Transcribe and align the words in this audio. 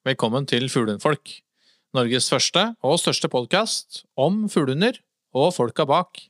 Velkommen 0.00 0.46
til 0.48 0.70
Fuglehundfolk. 0.72 1.28
Norges 1.92 2.30
første 2.32 2.60
og 2.80 2.94
største 3.02 3.28
podkast 3.28 3.98
om 4.16 4.46
fuglehunder 4.48 4.96
og 5.36 5.50
folka 5.52 5.84
bak. 5.84 6.22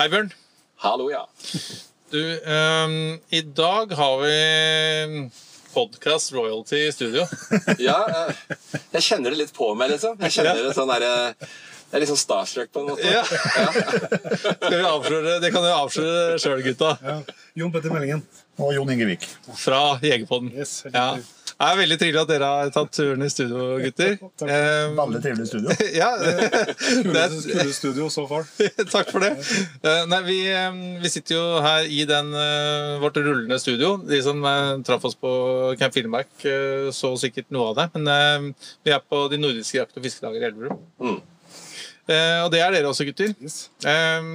Hei, 0.00 0.08
Bjørn. 0.10 0.32
Hallo, 0.82 1.06
ja. 1.14 1.22
Du, 2.10 2.18
um, 2.18 2.98
i 3.30 3.44
dag 3.54 3.94
har 4.02 4.18
vi 4.26 4.34
podkast 5.74 6.32
royalty 6.34 6.86
i 6.86 6.92
studio. 6.94 7.26
ja 7.88 7.96
jeg, 8.10 8.60
jeg 8.96 9.04
kjenner 9.06 9.34
det 9.34 9.42
litt 9.44 9.52
på 9.56 9.72
meg, 9.78 9.92
liksom. 9.94 10.16
Jeg 10.26 10.36
kjenner 10.38 10.62
det 10.66 10.74
sånn 10.76 10.90
der, 10.90 11.06
eh, 11.06 11.50
Jeg 11.90 11.98
er 11.98 12.04
litt 12.04 12.10
sånn 12.12 12.20
starstruck 12.22 12.70
på 12.74 12.84
en 12.84 12.92
måte. 12.92 13.06
Ja. 13.10 13.24
Skal 14.54 14.76
vi 14.76 14.84
avsløre, 14.86 15.38
det 15.42 15.50
kan 15.54 15.66
jo 15.66 15.74
avsløre 15.74 16.38
sjøl, 16.42 16.62
gutta. 16.66 16.94
Ja. 17.02 17.16
Jon 17.58 17.72
Petter 17.74 17.94
Meldingen. 17.94 18.22
Og 18.60 18.74
Jon 18.76 18.90
Ingevik. 18.92 19.24
Fra 19.58 19.98
Jegerpodden. 20.04 20.52
Yes, 20.54 20.82
Ja. 20.92 21.12
Det 21.60 21.66
er 21.68 21.76
veldig 21.76 21.96
trivelig 22.00 22.20
at 22.22 22.30
dere 22.30 22.46
har 22.48 22.70
tatt 22.72 22.92
turen 22.96 23.20
i 23.20 23.26
studio, 23.28 23.64
gutter. 23.82 24.14
Takk. 24.40 24.48
Ehm, 24.48 24.94
Veldig 24.96 25.18
trivelig 25.26 25.48
studio. 25.50 25.74
ja, 26.00 26.08
er, 26.16 27.34
studio 27.80 28.06
så 28.12 28.24
far. 28.30 28.46
Takk 28.88 29.10
for 29.12 29.20
det. 29.20 29.34
Eh, 29.84 30.06
Nei, 30.08 30.20
vi, 30.24 30.38
eh, 30.48 30.78
vi 31.02 31.10
sitter 31.12 31.36
jo 31.36 31.42
her 31.60 31.84
i 31.84 32.06
den, 32.08 32.32
eh, 32.32 32.94
vårt 33.02 33.20
rullende 33.20 33.60
studio. 33.60 33.98
De 34.08 34.22
som 34.24 34.40
eh, 34.48 34.70
traff 34.88 35.04
oss 35.10 35.18
på 35.20 35.34
Camp 35.80 35.98
Finnmark, 35.98 36.32
så 36.96 37.12
sikkert 37.20 37.50
noe 37.52 37.74
av 37.74 37.82
det. 37.82 37.86
Men 37.98 38.08
eh, 38.14 38.70
vi 38.88 38.96
er 38.96 39.04
på 39.04 39.26
de 39.28 39.42
nordiske 39.44 39.82
jakt- 39.82 40.00
og 40.00 40.08
fiskedager 40.08 40.40
i 40.40 40.48
Elverum. 40.48 40.80
Mm. 40.96 41.20
Eh, 42.10 42.38
og 42.40 42.48
det 42.54 42.64
er 42.64 42.72
dere 42.72 42.88
også, 42.88 43.04
gutter. 43.10 43.34
Yes. 43.36 43.66
Eh, 43.84 44.30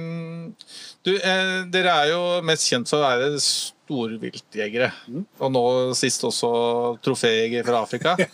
du, 1.02 1.16
eh, 1.18 1.56
dere 1.74 1.98
er 2.04 2.12
jo 2.14 2.22
mest 2.46 2.70
kjent 2.70 2.88
for 2.94 3.02
å 3.02 3.10
være 3.10 3.34
storviltjegere. 3.86 4.90
Og 5.40 5.52
nå 5.54 5.64
sist 5.98 6.24
også 6.26 6.50
troféjeger 7.04 7.66
fra 7.66 7.82
Afrika. 7.86 8.16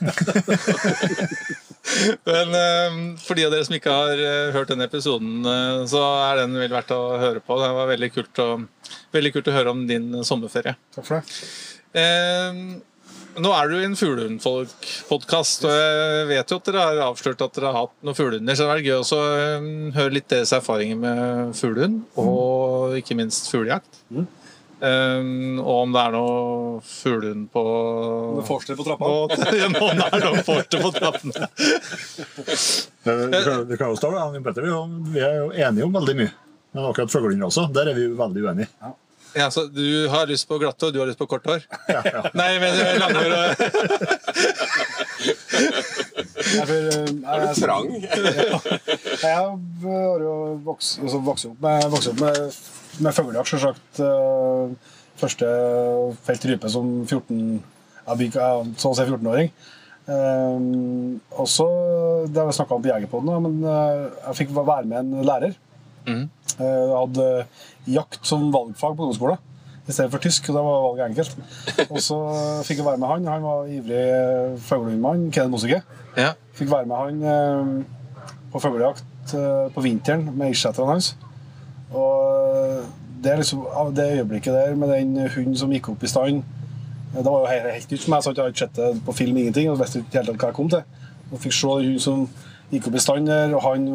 Men 2.25 2.55
eh, 2.57 2.95
for 3.21 3.37
de 3.37 3.45
av 3.47 3.53
dere 3.53 3.67
som 3.67 3.77
ikke 3.77 3.93
har 3.93 4.21
eh, 4.23 4.53
hørt 4.55 4.71
den 4.73 4.85
episoden, 4.85 5.43
eh, 5.45 5.83
så 5.91 6.01
er 6.31 6.45
den 6.45 6.57
vel 6.57 6.73
verdt 6.73 6.95
å 6.95 7.03
høre 7.21 7.43
på. 7.45 7.59
Det 7.61 7.73
var 7.77 7.91
veldig 7.91 8.11
kult 8.15 8.43
å, 8.43 8.49
veldig 9.13 9.35
kult 9.35 9.51
å 9.51 9.57
høre 9.59 9.75
om 9.75 9.85
din 9.91 10.09
sommerferie. 10.25 10.77
Takk 10.95 11.09
for 11.09 11.21
det. 11.21 11.43
Eh, 12.01 12.63
nå 13.43 13.49
er 13.57 13.71
du 13.71 13.79
i 13.79 13.87
en 13.87 13.97
fuglehundfolk-podkast, 13.97 15.65
og 15.65 15.73
jeg 15.73 16.29
vet 16.29 16.53
jo 16.53 16.59
at 16.61 16.69
dere 16.69 16.85
har 16.85 17.01
avslørt 17.07 17.45
at 17.45 17.55
dere 17.57 17.71
har 17.73 17.87
hatt 17.87 17.95
noen 18.05 18.19
fuglehunder, 18.19 18.57
så 18.57 18.63
det 18.63 18.69
hadde 18.69 18.77
vært 18.77 18.89
gøy 18.91 18.99
å 19.01 19.21
eh, 19.25 19.69
høre 19.97 20.17
litt 20.19 20.29
deres 20.33 20.53
erfaringer 20.57 20.99
med 21.01 21.57
fuglehund, 21.57 22.03
og 22.21 22.99
ikke 23.01 23.17
minst 23.17 23.49
fuglejakt. 23.53 24.03
Mm. 24.13 24.27
Eh, 24.83 25.23
og 25.63 25.77
om 25.85 25.93
det 25.95 26.01
er 26.03 26.15
noe 26.17 26.81
fuglehund 26.83 27.45
på 27.55 27.63
Forster 28.49 28.75
på 28.79 28.87
trappa. 28.89 29.05
om 29.07 29.29
det 29.31 30.09
er 30.09 30.25
noe 30.27 30.43
forster 30.47 30.83
på 30.83 30.91
trappene. 30.97 31.47
Det, 33.05 33.15
det, 33.69 33.79
kan- 33.79 33.93
jo 33.93 33.97
stå, 34.01 34.11
Petter, 34.43 34.63
vi 34.63 34.69
er 34.69 34.75
jo- 34.75 35.05
vi 35.15 35.21
er 35.23 35.37
jo 35.39 35.53
enige 35.69 35.85
om 35.87 35.95
veldig 36.01 36.17
mye. 36.25 36.33
Men 36.73 36.89
akkurat 36.89 37.11
fuglehunder 37.13 37.47
også, 37.51 37.67
der 37.77 37.91
er 37.93 37.95
vi 37.95 38.09
jo 38.09 38.17
veldig 38.19 38.43
uenige. 38.49 38.69
Ja, 39.35 39.47
så 39.51 39.63
Du 39.73 40.09
har 40.13 40.27
lyst 40.29 40.45
på 40.49 40.59
glatt 40.61 40.83
og 40.85 40.93
du 40.93 40.99
har 41.01 41.07
lyst 41.09 41.19
på 41.21 41.27
kort 41.31 41.47
hår? 41.49 41.63
Nei, 42.37 42.59
men 42.61 42.75
langhår 43.01 43.33
og 43.39 43.45
Jeg, 46.43 46.63
er 46.63 46.73
eh, 46.73 47.07
jeg, 47.07 47.23
jeg, 47.23 47.55
Trang. 47.63 47.87
jeg 49.23 49.33
har 49.33 50.21
jo 50.27 50.35
vokst, 50.67 50.99
altså, 51.01 51.21
vokst 51.25 51.47
opp 51.49 51.61
med, 51.65 51.87
vokst 51.93 52.11
opp 52.13 52.21
med, 52.21 52.37
med 53.01 53.15
fuglejakt, 53.15 53.49
selvsagt. 53.49 54.01
eh, 54.01 54.75
Første 55.23 55.47
felt 56.25 56.45
rype 56.49 56.69
som 56.73 57.05
14 57.07 57.63
jeg 58.09 58.19
bygg- 58.19 58.35
jeg, 58.41 58.75
sånn 58.81 58.93
å 58.93 58.97
si 58.97 59.05
14-åring. 59.07 59.51
og 60.09 61.45
også, 61.45 61.67
Det 62.33 62.37
har 62.41 62.47
vi 62.49 62.53
snakka 62.57 62.75
om 62.75 62.83
på 62.83 62.91
Jegerpoden, 62.91 63.43
men 63.43 63.65
eh, 63.65 64.11
jeg 64.27 64.35
fikk 64.41 64.51
være 64.57 64.85
med 64.87 64.99
en 64.99 65.25
lærer. 65.25 65.55
Mm. 66.07 66.29
Eh, 66.59 66.65
Jeg 66.67 66.97
hadde 66.99 67.47
jakt 67.87 68.27
som 68.27 68.51
valgfag 68.53 68.97
på 68.97 69.05
ungdomsskolen 69.07 69.39
i 69.89 69.93
stedet 69.93 70.11
for 70.11 70.19
tysk. 70.19 70.49
og 70.51 70.55
Da 70.57 70.63
var 70.63 70.83
valget 70.89 71.11
enkelt. 71.11 71.91
Og 71.91 71.99
så 72.03 72.19
fikk 72.67 72.79
jeg 72.79 72.87
være 72.87 72.99
med 72.99 73.09
han. 73.09 73.27
Han 73.27 73.43
var 73.43 73.67
ivrig 73.67 74.59
fuglehundmann. 74.61 75.31
Kenneth 75.31 75.51
Mosike. 75.51 75.83
Ja. 76.17 76.33
Fikk 76.55 76.71
være 76.71 76.87
med 76.87 76.97
han 76.97 77.23
eh, 77.23 77.85
på 78.53 78.61
fuglejakt 78.61 79.35
eh, 79.35 79.69
på 79.75 79.83
vinteren 79.83 80.29
med 80.37 80.51
irsetterne 80.55 80.89
hans. 80.97 81.15
Og 81.95 82.85
det 83.23 83.33
er 83.33 83.43
liksom 83.43 83.67
av 83.67 83.93
det 83.95 84.09
øyeblikket 84.19 84.55
der 84.55 84.75
med 84.79 84.91
den 84.91 85.17
hunden 85.35 85.57
som 85.59 85.73
gikk 85.73 85.93
opp 85.93 86.03
i 86.03 86.11
stand 86.11 86.43
eh, 86.43 87.21
Det 87.21 87.29
var 87.29 87.45
jo 87.45 87.51
helt, 87.51 87.69
helt 87.77 87.93
nytt 87.93 88.03
for 88.05 88.15
meg, 88.15 88.23
så 88.23 88.33
jeg 88.33 88.41
hadde 88.41 88.55
ikke 88.55 88.65
sett 88.65 88.81
det 88.81 89.05
på 89.07 89.19
film, 89.19 89.37
ingenting. 89.37 89.71
Og 89.71 89.81
visste 89.81 90.03
ikke 90.03 90.23
helt 90.23 90.35
hva 90.35 90.51
jeg 90.51 90.59
kom 90.59 90.73
til. 90.73 91.05
Og 91.33 91.41
fikk 91.41 91.55
se 91.57 91.69
den 91.69 91.93
hunden 91.93 92.03
som 92.03 92.27
gikk 92.73 92.87
opp 92.89 92.95
i 92.97 93.03
stand 93.05 93.29
der, 93.29 93.53
og 93.53 93.65
han 93.67 93.87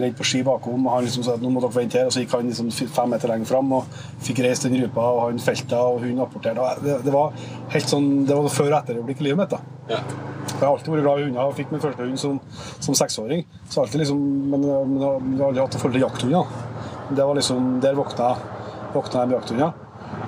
redd 0.00 0.14
på 0.16 0.24
ski 0.24 0.40
bakom. 0.46 0.86
Og 0.86 0.94
han 0.96 1.04
liksom 1.04 1.26
sa 1.26 1.36
at 1.36 1.44
nå 1.44 1.50
må 1.52 1.60
dere 1.60 1.76
vente 1.76 2.00
her, 2.00 2.08
og 2.08 2.14
så 2.14 2.22
gikk 2.22 2.36
han 2.38 2.48
liksom 2.48 2.70
fem 2.72 3.12
meter 3.12 3.30
lenger 3.30 3.50
fram 3.52 3.72
og 3.76 3.98
fikk 4.24 4.40
reist 4.46 4.64
den 4.64 4.78
rypa, 4.80 5.04
og 5.16 5.26
han 5.26 5.42
felta, 5.44 5.82
og 5.84 6.00
hunden 6.04 6.24
apporterte. 6.24 6.70
Det, 6.84 6.98
det 7.04 7.14
var 7.14 7.34
helt 7.74 7.90
sånn, 7.90 8.08
det 8.28 8.38
var 8.38 8.54
før- 8.54 8.70
og 8.72 8.78
etterøyeblikk 8.80 9.20
i 9.20 9.28
livet 9.28 9.42
mitt. 9.42 9.52
da. 9.52 9.60
Ja. 9.92 10.00
Jeg 10.54 10.60
har 10.60 10.70
alltid 10.70 10.92
vært 10.94 11.04
glad 11.04 11.20
i 11.20 11.26
hunder 11.26 11.50
og 11.50 11.56
fikk 11.58 11.72
min 11.72 11.82
første 11.82 12.04
hund 12.06 12.20
som, 12.20 12.40
som 12.84 12.96
seksåring. 12.96 13.44
Så 13.68 13.82
alltid 13.82 14.04
liksom, 14.04 14.24
men, 14.52 14.64
men 14.64 15.02
jeg 15.02 15.42
har 15.42 15.48
aldri 15.50 15.64
hatt 15.64 15.76
et 15.76 15.84
forhold 15.84 15.98
til 15.98 16.06
jakthunder. 16.06 16.73
Det 17.10 17.24
var 17.24 17.34
liksom, 17.36 17.80
Der 17.84 17.94
våkna, 17.98 18.36
våkna 18.94 19.24
jeg 19.24 19.28
med 19.28 19.36
jakthunder. 19.38 19.72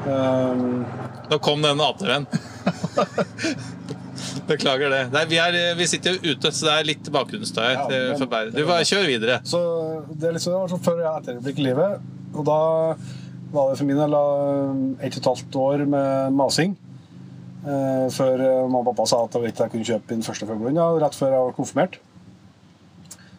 Um, 0.07 0.85
Nå 1.31 1.39
kom 1.43 1.63
den 1.65 1.81
ATV-en. 1.81 2.27
Beklager 4.47 4.91
det. 4.93 5.03
Nei, 5.15 5.25
vi, 5.31 5.39
er, 5.43 5.57
vi 5.79 5.87
sitter 5.91 6.15
jo 6.15 6.35
ute, 6.35 6.53
så 6.55 6.69
det 6.69 6.75
er 6.75 6.89
litt 6.93 7.11
bakgrunnsstøy. 7.13 7.67
Ja. 7.67 7.87
Du 8.55 8.63
bare 8.69 8.87
kjør 8.87 9.07
videre. 9.09 9.41
så 9.47 9.61
det, 10.13 10.29
er 10.29 10.37
liksom, 10.37 10.53
det 10.53 10.61
var 10.61 10.75
sånn 10.75 10.85
før 10.87 11.01
og 11.03 11.09
etterøyeblikk 11.17 11.63
i 11.63 11.67
livet. 11.67 12.11
Og 12.37 12.47
da 12.47 12.61
var 13.53 13.71
det 13.71 13.79
for 13.81 13.89
min 13.89 13.99
del 13.99 14.17
ett 14.17 15.17
og 15.17 15.21
et 15.23 15.31
halvt 15.31 15.59
år 15.63 15.87
med 15.91 16.37
masing. 16.37 16.77
Uh, 17.67 18.07
før 18.15 18.39
eh, 18.39 18.61
mamma 18.71 18.85
og 18.85 18.93
pappa 18.93 19.09
sa 19.11 19.25
at 19.25 19.35
jeg, 19.43 19.55
kunne 19.73 19.87
kjøpe 19.89 20.15
min 20.15 20.23
første 20.23 20.47
fuglehund, 20.47 20.79
ja, 20.79 20.85
rett 21.03 21.17
før 21.19 21.33
jeg 21.35 21.47
var 21.49 21.57
konfirmert. 21.57 21.97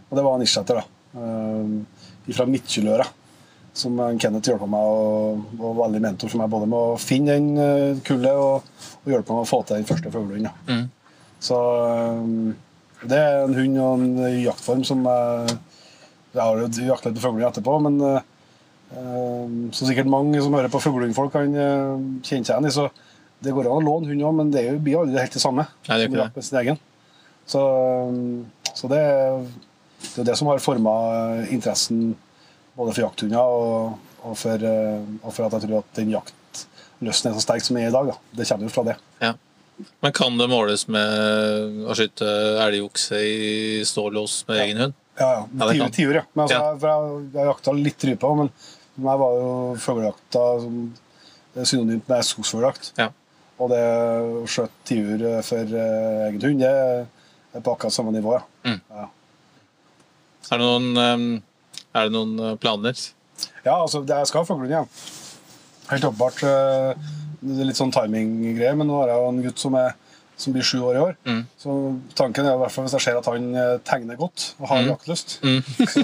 Og 0.10 0.18
det 0.18 0.26
var 0.26 0.36
en 0.36 0.44
Nisjeter, 0.44 0.82
da. 0.82 0.84
Uh, 1.16 2.34
fra 2.36 2.48
Midtjyløra. 2.50 3.06
Som 3.78 4.00
Kenneth 4.18 4.50
hjelper 4.50 4.70
meg 4.72 4.82
og 4.90 5.58
var 5.60 5.76
veldig 5.84 6.00
mentor 6.02 6.32
for 6.32 6.42
meg 6.42 6.50
både 6.50 6.70
med 6.70 6.78
å 6.94 7.02
finne 7.02 7.36
den 7.38 7.50
eh, 7.62 8.00
kullet 8.08 8.40
og, 8.42 8.72
og 9.04 9.12
hjelpe 9.12 9.30
meg 9.30 9.38
med 9.38 9.46
å 9.46 9.50
få 9.52 9.60
til 9.68 9.78
den 9.78 9.90
første 9.90 10.14
fuglehunden. 10.14 10.56
Mm. 10.66 10.88
Så 11.46 11.60
eh, 11.86 12.56
det 13.06 13.20
er 13.22 13.44
en 13.44 13.54
hund 13.54 13.78
og 13.78 14.02
en 14.02 14.40
jaktform 14.42 14.82
som 14.88 15.04
jeg, 15.06 15.58
jeg 16.34 16.42
har 16.42 16.64
jo 16.64 16.88
jakta 16.88 17.14
på 17.14 17.22
fuglehund 17.22 17.52
etterpå, 17.52 17.78
men 17.86 18.00
eh, 18.08 18.26
eh, 18.98 19.46
som 19.78 19.84
sikkert 19.84 20.10
mange 20.10 20.42
som 20.42 20.58
hører 20.58 20.74
på 20.74 20.82
fuglehundfolk, 20.82 21.36
kan 21.36 21.54
eh, 21.54 21.94
kjenne 22.26 22.48
seg 22.48 22.56
igjen 22.56 22.70
i. 22.70 22.74
Så 22.74 22.88
det 23.46 23.54
går 23.54 23.70
an 23.70 23.78
å 23.78 23.86
låne 23.86 24.10
hund 24.10 24.26
òg, 24.26 24.38
men 24.40 24.54
det 24.54 24.66
blir 24.82 25.04
aldri 25.04 25.22
helt 25.22 25.38
det 25.38 25.44
samme 25.44 25.68
Nei, 25.86 26.00
det 26.02 26.08
er 26.10 26.32
ikke 26.32 26.62
egen. 26.64 26.80
Så, 27.48 27.62
eh, 27.62 28.72
så 28.74 28.90
det, 28.92 29.04
det 30.08 30.24
er 30.24 30.32
det 30.32 30.40
som 30.40 30.50
har 30.50 30.64
forma 30.64 30.96
interessen 31.54 32.16
både 32.78 32.94
for 32.94 33.06
jakthunder 33.08 33.58
og, 33.58 33.98
og, 34.22 34.38
for, 34.38 34.70
eh, 34.70 35.10
og 35.24 35.34
for 35.34 35.48
at 35.48 35.58
jeg 35.58 35.66
tror 35.66 35.82
at 35.82 35.98
den 35.98 36.14
jaktlysten 36.14 37.32
er 37.32 37.38
så 37.38 37.44
sterk 37.44 37.66
som 37.66 37.78
den 37.78 37.88
er 37.88 37.92
i 37.92 37.98
dag. 37.98 38.14
Da. 38.14 38.38
Det 38.40 38.48
kommer 38.50 38.70
jo 38.70 38.74
fra 38.76 38.86
det. 38.92 38.98
Ja. 39.24 39.34
Men 40.02 40.14
kan 40.18 40.40
det 40.40 40.48
måles 40.50 40.88
med 40.90 41.84
å 41.86 41.98
skyte 41.98 42.30
elgokse 42.64 43.20
i 43.22 43.84
stålås 43.86 44.40
med 44.48 44.64
egen 44.64 44.82
hund? 44.86 44.98
Ja, 45.18 45.28
ja. 45.34 45.44
Ja, 45.58 45.68
Tiur, 45.70 45.92
tiur, 45.94 46.16
ja. 46.20 46.24
Men 46.34 46.46
altså. 46.46 46.58
Jeg, 46.62 46.80
jeg, 46.82 47.28
jeg 47.34 47.50
jakta 47.52 47.74
litt 47.78 48.08
rype 48.10 48.30
òg, 48.30 48.40
men 48.42 48.52
for 48.98 49.06
meg 49.06 49.22
var 49.22 49.38
jo 49.38 49.52
fuglejakta 49.82 50.46
synonymt 51.66 52.10
med 52.10 52.26
skogsfugljakt. 52.26 52.92
Ja. 52.98 53.12
Og 53.58 53.72
det 53.74 53.82
å 53.82 54.46
skjøte 54.50 54.86
tiur 54.86 55.24
for 55.46 55.74
uh, 55.74 56.28
egen 56.28 56.44
hund, 56.44 56.62
det 56.62 56.74
er 57.58 57.64
på 57.66 57.74
akkurat 57.74 57.94
samme 57.94 58.14
nivå, 58.14 58.36
ja. 58.38 58.44
Mm. 58.70 58.82
ja. 58.94 59.08
Er 60.48 60.62
det 60.62 60.64
noen, 60.64 60.92
eh, 61.02 61.24
er 61.98 62.10
det 62.10 62.16
noen 62.16 62.34
eh, 62.40 62.56
planer? 62.62 62.98
Ja, 63.66 63.76
altså, 63.84 64.02
det, 64.06 64.16
jeg 64.22 64.30
skal 64.32 64.46
få 64.46 64.56
fuglehund, 64.56 64.72
ja. 64.72 64.86
Helt 65.92 66.04
åpenbart. 66.10 66.44
eh, 66.44 67.08
Det 67.42 67.62
er 67.62 67.68
litt 67.70 67.78
sånn 67.80 67.92
timinggreier, 67.94 68.76
men 68.80 68.88
nå 68.90 68.96
har 69.02 69.12
jeg 69.14 69.22
jo 69.22 69.28
en 69.30 69.42
gutt 69.46 69.60
som, 69.62 69.76
er, 69.78 69.92
som 70.38 70.54
blir 70.56 70.66
sju 70.66 70.80
år 70.82 70.96
i 70.98 71.02
år. 71.04 71.12
Mm. 71.30 71.44
Så 71.62 71.76
tanken 72.18 72.48
er 72.50 72.56
i 72.56 72.62
hvert 72.64 72.74
fall 72.74 72.88
hvis 72.88 72.96
jeg 72.98 73.06
ser 73.06 73.20
at 73.20 73.28
han 73.30 73.46
eh, 73.56 73.76
tegner 73.86 74.18
godt 74.18 74.48
og 74.60 74.68
har 74.72 74.82
Mm. 74.82 74.90
jaktlyst, 74.94 75.38
Mm. 75.46 75.62
så, 75.94 76.02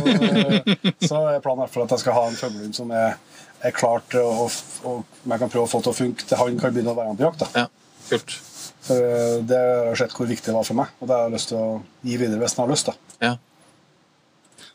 så 1.07 1.23
er 1.33 1.41
planen 1.41 1.57
i 1.57 1.65
hvert 1.65 1.73
fall 1.73 1.83
at 1.87 1.95
jeg 1.95 2.03
skal 2.05 2.17
ha 2.19 2.25
en 2.29 2.37
fuglehund 2.37 2.77
som 2.77 2.91
er, 2.93 3.17
er 3.65 3.71
klart 3.75 4.05
til 4.13 4.21
å 4.21 4.45
og 4.83 5.05
jeg 5.25 5.39
kan 5.39 5.49
prøve 5.49 5.65
å 5.65 5.71
få 5.71 5.81
til 5.81 5.93
å 5.93 5.97
funke 5.97 6.25
til 6.27 6.37
han 6.37 6.59
kan 6.61 6.73
begynne 6.75 6.93
å 6.93 6.97
være 6.99 7.13
med 7.15 7.21
på 7.23 7.27
jakt. 7.29 7.43
Da. 7.45 7.63
Ja, 7.63 7.67
kult. 8.11 8.37
For 8.83 8.99
Det 9.47 9.57
har 9.63 9.89
jeg 9.89 9.99
sett 10.03 10.15
hvor 10.17 10.27
viktig 10.29 10.49
det 10.51 10.55
var 10.57 10.65
for 10.67 10.75
meg, 10.83 10.93
og 10.99 11.07
det 11.09 11.15
har 11.17 11.25
jeg 11.29 11.35
lyst 11.37 11.49
til 11.53 11.57
å 11.63 11.67
gi 12.03 12.17
videre 12.21 12.41
hvis 12.43 12.55
han 12.59 12.65
har 12.67 12.73
lyst. 12.75 12.89
da. 12.91 12.95
Ja. 13.23 13.33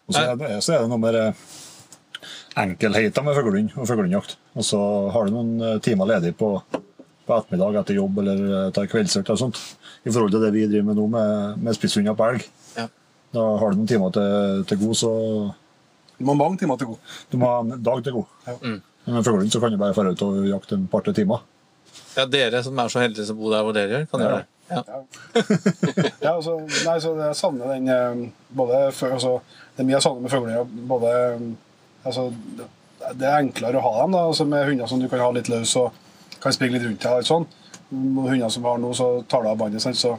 Og 0.09 0.15
så 0.17 0.23
er, 0.25 0.37
det, 0.41 0.51
så 0.65 0.73
er 0.75 0.83
det 0.85 0.89
noe 0.91 1.01
med 1.03 1.15
det 1.19 1.27
enkelheten 2.59 3.27
med 3.27 3.37
fuglehund 3.37 3.75
og 3.77 3.87
fuglehundjakt. 3.89 4.37
Og 4.59 4.65
så 4.67 4.81
har 5.15 5.29
du 5.29 5.35
noen 5.35 5.51
eh, 5.63 5.77
timer 5.85 6.09
ledig 6.11 6.33
på, 6.41 6.49
på 7.29 7.37
ettermiddag 7.37 7.77
etter 7.83 7.99
jobb 8.01 8.19
eller 8.25 8.41
eh, 8.49 8.71
tar 8.75 8.89
kveldsøkt 8.91 9.31
og 9.35 9.41
sånt. 9.43 9.61
I 10.09 10.11
forhold 10.15 10.33
til 10.35 10.43
det 10.47 10.53
vi 10.57 10.67
driver 10.71 10.89
med 10.91 10.99
nå 10.99 11.07
med, 11.13 11.61
med 11.63 11.77
spisshunder 11.77 12.17
på 12.19 12.31
elg. 12.33 12.47
Ja. 12.79 12.89
Da 13.37 13.45
har 13.61 13.75
du 13.75 13.83
noen 13.83 13.91
timer 13.91 14.15
til, 14.17 14.65
til 14.71 14.81
god, 14.83 14.97
så 14.99 15.13
Du 16.19 16.25
må 16.27 16.35
ha 16.35 16.41
mange 16.41 16.59
timer 16.59 16.81
til 16.81 16.89
god. 16.95 17.15
du 17.31 17.37
må 17.39 17.53
ha 17.53 17.61
en 17.63 17.83
dag 17.85 18.03
til 18.07 18.17
god. 18.19 18.33
Ja. 18.49 18.57
Mm. 18.65 18.79
Men 19.05 19.15
med 19.21 19.29
fuglehund 19.29 19.61
kan 19.63 19.73
du 19.77 19.81
bare 19.85 19.95
dra 20.01 20.13
ut 20.17 20.27
og 20.27 20.41
jakte 20.49 20.79
en 20.81 20.89
par-tre 20.91 21.15
timer. 21.17 21.45
Ja, 22.17 22.25
dere 22.27 22.63
som 22.65 22.79
er 22.83 22.89
så 22.91 23.05
heldige 23.05 23.29
som 23.29 23.37
bor 23.39 23.53
der 23.55 23.63
hvor 23.67 23.77
dere 23.77 23.93
gjør, 24.01 24.09
kan 24.11 24.21
Ja. 24.25 24.27
gjøre 24.33 24.41
det. 24.41 24.55
Ja. 24.69 24.83
Ja, 26.21 26.35
altså, 26.35 26.59
nei, 26.85 26.99
så 27.01 27.15
jeg 27.17 27.37
savner 27.39 27.73
den 27.73 27.89
eh, 27.89 28.29
både 28.57 28.89
altså, 28.91 29.39
Det 29.75 29.83
er 29.83 29.89
mye 29.89 29.97
jeg 29.97 30.05
savner 30.05 30.25
med 30.25 30.33
fugler. 30.33 30.73
Både 30.91 31.13
eh, 31.15 31.47
altså, 32.05 32.29
det, 32.59 33.29
er 33.29 33.39
enklere 33.39 33.81
å 33.81 33.85
ha 33.87 33.95
dem 34.03 34.17
da, 34.17 34.27
altså, 34.31 34.47
med 34.49 34.67
hunder 34.69 34.91
som 34.91 35.01
du 35.01 35.09
kan 35.09 35.23
ha 35.23 35.31
litt 35.35 35.51
løs 35.53 35.75
og 35.81 35.97
kan 36.43 36.55
springe 36.55 36.79
litt 36.79 36.87
rundt. 36.87 37.27
Sånn. 37.27 37.49
Med 37.89 38.29
Hunder 38.29 38.53
som 38.53 38.63
vi 38.63 38.69
har 38.71 38.81
nå, 38.83 38.93
så 38.95 39.09
tar 39.31 39.43
du 39.43 39.49
av 39.51 39.57
båndet, 39.59 39.83
så, 39.83 40.13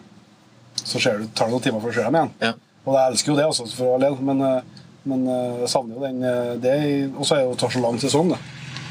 så 0.82 1.00
ser 1.00 1.20
du, 1.22 1.28
tar 1.38 1.48
det 1.48 1.54
noen 1.54 1.64
timer 1.68 1.84
for 1.84 1.92
å 1.92 1.96
ser 1.96 2.10
dem 2.10 2.18
igjen. 2.18 2.32
Ja. 2.42 2.54
Og 2.88 2.96
jeg 2.96 3.12
elsker 3.14 3.32
jo 3.32 3.38
det, 3.38 3.46
altså, 3.46 3.68
for 3.78 3.94
all 3.94 4.08
del, 4.08 4.18
men, 4.26 4.42
eh, 4.48 4.88
men 5.10 5.28
jeg 5.30 5.70
savner 5.72 5.96
jo 5.96 6.08
den 6.08 6.64
det. 6.64 6.80
Og 7.14 7.28
så 7.28 7.38
er 7.38 7.44
det 7.44 7.52
jo 7.52 7.60
tar 7.62 7.76
så 7.76 7.84
lang 7.84 8.00
sesong. 8.02 8.34
Da. 8.34 8.40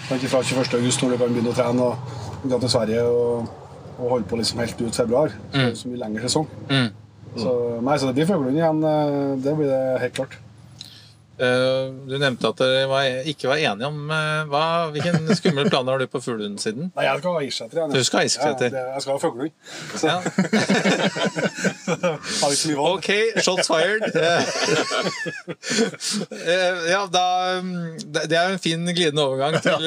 Fra 0.09 0.17
21. 0.23 0.79
august, 0.79 1.03
når 1.03 1.17
du 1.17 1.21
kan 1.21 1.35
begynne 1.35 1.53
å 1.53 1.59
trene 1.59 1.89
og 1.91 2.47
dra 2.49 2.61
til 2.63 2.73
Sverige 2.73 3.03
og, 3.11 3.51
og 3.99 4.11
holde 4.15 4.27
på 4.31 4.37
liksom 4.41 4.59
helt 4.63 4.81
ut 4.81 4.95
februar. 4.97 5.29
Det 5.53 5.73
så 5.79 5.89
mye 5.91 5.99
lengre 6.05 6.23
sesong. 6.29 6.47
Mm. 6.71 6.91
Så, 7.39 7.51
nei, 7.85 7.99
så 8.01 8.07
det 8.09 8.15
blir 8.19 8.27
fuglehund 8.31 8.57
igjen. 8.59 8.85
eh, 8.89 9.37
Det 9.45 9.53
blir 9.59 9.69
det 9.69 10.01
helt 10.07 10.15
klart. 10.15 10.39
Uh, 11.39 11.95
Du 12.09 12.17
nevnte 12.19 12.49
at 12.51 12.59
dere 12.59 12.89
var, 12.91 13.05
ikke 13.31 13.47
var 13.47 13.61
enige 13.63 13.87
om 13.87 14.09
uh, 14.11 14.43
hva, 14.51 14.63
hvilken 14.91 15.29
skumle 15.39 15.69
planer 15.71 15.93
har 15.95 15.99
du 16.03 16.09
på 16.11 16.19
fuglehundsiden? 16.25 16.89
Nei, 16.97 17.05
jeg 17.07 17.21
skal 17.21 17.37
ha 17.37 17.43
issetter 17.47 17.79
igjen. 17.79 17.93
Du 17.95 18.03
skal 18.09 18.19
ha 18.19 18.25
issetter. 18.27 18.75
Ja, 18.75 18.83
jeg 18.97 19.03
skal 19.05 19.13
ha 19.13 19.19
fuglehund. 19.23 19.55
Ja. 20.03 20.19
Ok, 22.89 23.09
shots 23.45 23.69
fired. 23.71 24.03
uh, 24.19 24.43
ja, 26.95 27.05
da 27.13 27.25
mm, 27.63 27.99
Det 28.19 28.35
er 28.35 28.49
jo 28.49 28.53
en 28.57 28.63
fin 28.63 28.83
glidende 28.91 29.23
overgang 29.23 29.61
til 29.63 29.79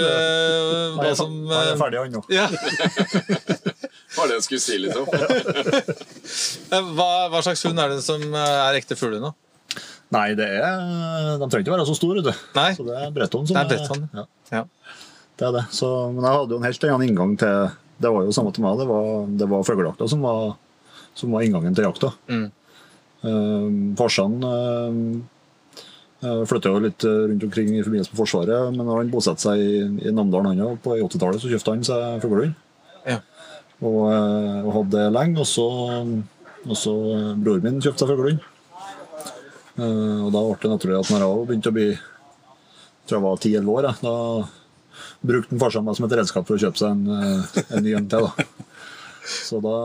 hva 1.02 1.12
som 1.20 1.36
Han 1.52 1.58
er 1.58 1.74
eh, 1.74 1.78
ferdig, 1.84 2.00
han 2.00 2.12
nå. 2.16 2.22
Var 4.18 4.26
det 4.28 4.34
jeg 4.40 4.44
skulle 4.48 4.64
si, 4.64 4.76
litt 4.84 4.98
om. 4.98 5.08
Hva, 6.98 7.10
hva 7.32 7.40
slags 7.44 7.64
hund 7.68 7.80
er 7.80 7.88
det 7.94 8.02
som 8.06 8.22
eh, 8.22 8.68
er 8.68 8.74
ekte 8.80 8.96
fuglehund? 9.00 9.26
da? 9.32 9.34
Nei, 10.12 10.34
det 10.36 10.48
er 10.60 11.38
De 11.40 11.48
trenger 11.48 11.64
ikke 11.64 11.76
være 11.78 11.88
så 11.88 11.96
store, 11.96 12.20
vet 12.20 12.28
du. 12.32 12.36
Nei. 12.58 12.72
Så 12.76 12.84
det 12.88 12.96
er 13.00 13.12
Bretton 13.16 13.46
som 13.48 13.56
Det 13.56 13.62
er 13.64 13.70
Bretton, 13.72 14.02
Ja, 14.18 14.24
Ja. 14.52 14.64
det 15.40 15.46
er 15.48 15.54
det. 15.56 15.66
Så, 15.76 15.88
men 16.12 16.24
jeg 16.28 16.34
hadde 16.36 16.52
jo 16.56 16.60
en 16.60 16.68
helt 16.68 16.84
annen 16.90 17.06
inngang 17.08 17.32
til 17.40 17.56
Det 18.04 18.10
var 18.12 18.22
jo 18.28 18.32
samme 18.36 18.52
til 18.56 18.64
meg. 18.66 18.74
Det 18.82 18.88
var, 18.90 19.06
det 19.40 19.48
var 19.54 19.64
fuglejakta 19.68 20.04
som 20.12 20.20
var, 20.26 20.40
som 21.16 21.28
var 21.32 21.42
inngangen 21.46 21.76
til 21.78 21.86
jakta. 21.88 22.10
Mm. 22.28 22.48
Uh, 23.22 23.68
Farsan 24.00 24.34
uh, 24.42 25.22
flytta 26.50 26.70
jo 26.74 26.80
litt 26.82 27.02
eh, 27.06 27.24
rundt 27.30 27.44
omkring 27.48 27.70
i 27.74 27.82
forbindelse 27.82 28.12
med 28.14 28.20
Forsvaret, 28.20 28.74
men 28.76 28.86
når 28.86 28.98
han 29.00 29.10
bosatte 29.14 29.42
seg 29.42 29.58
i, 29.62 29.80
i 30.06 30.12
Namdalen 30.14 30.60
han 30.60 30.78
på 30.82 30.90
80-tallet, 30.98 31.42
så 31.42 31.50
kjøpte 31.50 31.72
han 31.74 31.84
seg 31.88 32.22
fuglehund. 32.22 32.54
Og, 33.82 34.00
eh, 34.14 34.62
og 34.62 34.72
hadde 34.78 34.96
det 34.98 35.10
lenge. 35.16 35.42
Og 35.42 35.50
så, 35.50 35.68
og 36.68 36.78
så 36.78 36.96
eh, 37.18 37.28
broren 37.42 37.68
min 37.68 37.84
kjøpte 37.84 38.06
seg 38.06 38.14
fuglehund. 38.14 38.48
Eh, 39.82 40.18
og 40.26 40.32
da 40.34 40.46
ble 40.46 40.58
det 40.62 40.74
naturlig 40.76 41.00
at 41.00 41.12
når 41.14 41.26
jeg 41.26 41.46
begynte 41.50 41.72
å 41.72 41.78
bli 41.78 41.92
tror 43.12 43.18
jeg 43.18 43.26
var 43.26 43.44
10-11 43.44 43.76
år, 43.76 43.88
da 44.02 44.16
brukte 45.22 45.54
han 45.54 45.62
farsan 45.62 45.86
meg 45.86 45.98
som 45.98 46.08
et 46.08 46.18
redskap 46.20 46.48
for 46.48 46.58
å 46.58 46.64
kjøpe 46.64 46.82
seg 46.82 46.96
en, 46.96 47.04
eh, 47.18 47.62
en 47.78 47.86
ny 47.86 47.96
en 47.98 48.10
til. 48.12 48.28
Da. 48.28 48.50
Så 49.28 49.62
da 49.64 49.78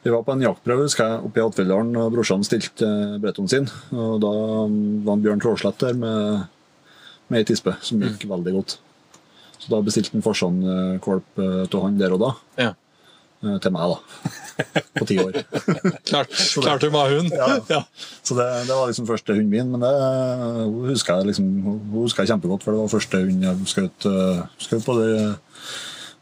Vi 0.00 0.08
var 0.08 0.22
på 0.24 0.32
en 0.32 0.40
jaktprøve 0.40 0.86
husker 0.86 1.04
jeg, 1.04 1.24
oppe 1.28 1.36
i 1.36 1.42
Hattfjelldalen, 1.44 1.96
og 2.00 2.14
brorsan 2.14 2.40
stilte 2.40 2.86
Bretton 3.20 3.50
sin. 3.52 3.66
Og 3.92 4.14
da 4.22 4.30
var 4.32 5.10
han 5.12 5.24
Bjørn 5.26 5.42
Tråslett 5.44 5.76
der 5.82 5.92
med, 5.92 6.46
med 7.28 7.42
ei 7.42 7.44
tispe 7.44 7.74
som 7.84 8.00
gikk 8.00 8.24
veldig 8.30 8.54
godt. 8.54 8.78
Så 9.60 9.68
da 9.74 9.80
bestilte 9.84 10.14
han 10.16 10.24
Forsand-kolp 10.24 11.26
valp 11.36 11.42
eh, 11.44 11.66
til 11.68 11.82
han 11.84 11.98
der 12.00 12.14
og 12.16 12.22
da. 12.22 12.30
Ja. 12.60 12.70
Eh, 13.44 13.56
Til 13.64 13.72
meg, 13.72 13.92
da. 13.94 14.32
På 14.98 15.06
ti 15.08 15.16
år. 15.22 15.36
Klart, 16.10 16.32
klart 16.60 16.82
hun 16.84 16.92
var 16.92 17.12
hund. 17.14 17.30
Ja. 17.32 17.46
Ja. 17.72 17.78
Så 18.24 18.36
det, 18.36 18.48
det 18.68 18.74
var 18.76 18.90
liksom 18.90 19.06
første 19.08 19.32
hunden 19.36 19.52
min, 19.52 19.70
men 19.72 19.84
det 19.84 19.92
hun 20.66 20.90
husker 20.90 21.20
jeg 21.20 21.30
liksom, 21.30 21.48
hun 21.64 22.02
husker 22.02 22.24
jeg 22.26 22.34
kjempegodt, 22.34 22.64
for 22.66 22.76
det 22.76 22.82
var 22.82 22.92
første 22.92 23.22
hund 23.24 23.46
jeg 23.46 23.70
skjøt. 23.72 24.08
eh, 24.10 24.42
Skjøt 24.60 24.90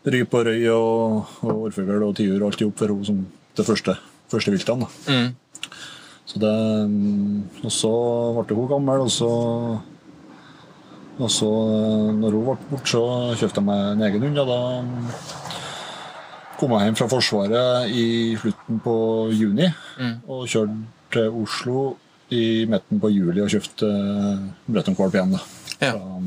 det 0.05 0.14
ryp 0.14 0.34
og 0.38 0.46
røy 0.46 0.62
og, 0.73 1.34
og 1.43 1.64
orrfugl 1.67 2.05
og 2.06 2.14
tiur 2.17 2.38
og 2.38 2.46
alt 2.52 2.62
i 2.62 2.67
hop 2.69 2.79
for 2.81 2.94
hun 2.94 3.05
som 3.05 3.19
det 3.58 3.67
første, 3.67 3.96
første 4.31 4.55
viltene. 4.55 4.87
Mm. 5.11 5.32
Så 6.29 6.38
det, 6.43 6.55
mm, 6.88 7.64
og 7.67 7.73
så 7.75 7.91
ble 8.38 8.56
hun 8.56 8.70
gammel, 8.70 9.02
og 9.08 9.11
så 9.12 9.29
og 11.19 11.31
så, 11.35 11.49
eh, 11.75 12.12
når 12.19 12.37
hun 12.37 12.44
ble 12.47 12.56
borte, 12.70 12.87
så 12.93 13.03
kjøpte 13.38 13.59
jeg 13.61 13.67
meg 13.69 13.85
en 13.93 14.05
egen 14.09 14.23
hund. 14.29 14.38
Og 14.38 14.47
da 14.49 14.59
kom 16.59 16.73
jeg 16.75 16.88
hjem 16.88 16.99
fra 16.99 17.09
Forsvaret 17.12 17.91
i 17.94 18.06
slutten 18.41 18.81
på 18.82 18.94
juni 19.35 19.69
Mm. 19.99 20.17
og 20.29 20.47
kjørte 20.47 20.76
til 21.11 21.29
Oslo 21.43 21.97
i 22.31 22.67
midten 22.70 23.00
på 23.00 23.11
juli 23.11 23.41
og 23.41 23.49
kjøpte 23.50 23.87
uh, 23.88 24.38
Bretton 24.69 24.94
Corp 24.99 25.15
igjen. 25.15 25.32
da. 25.32 25.41
Ja. 25.81 25.93
Fra, 25.94 26.20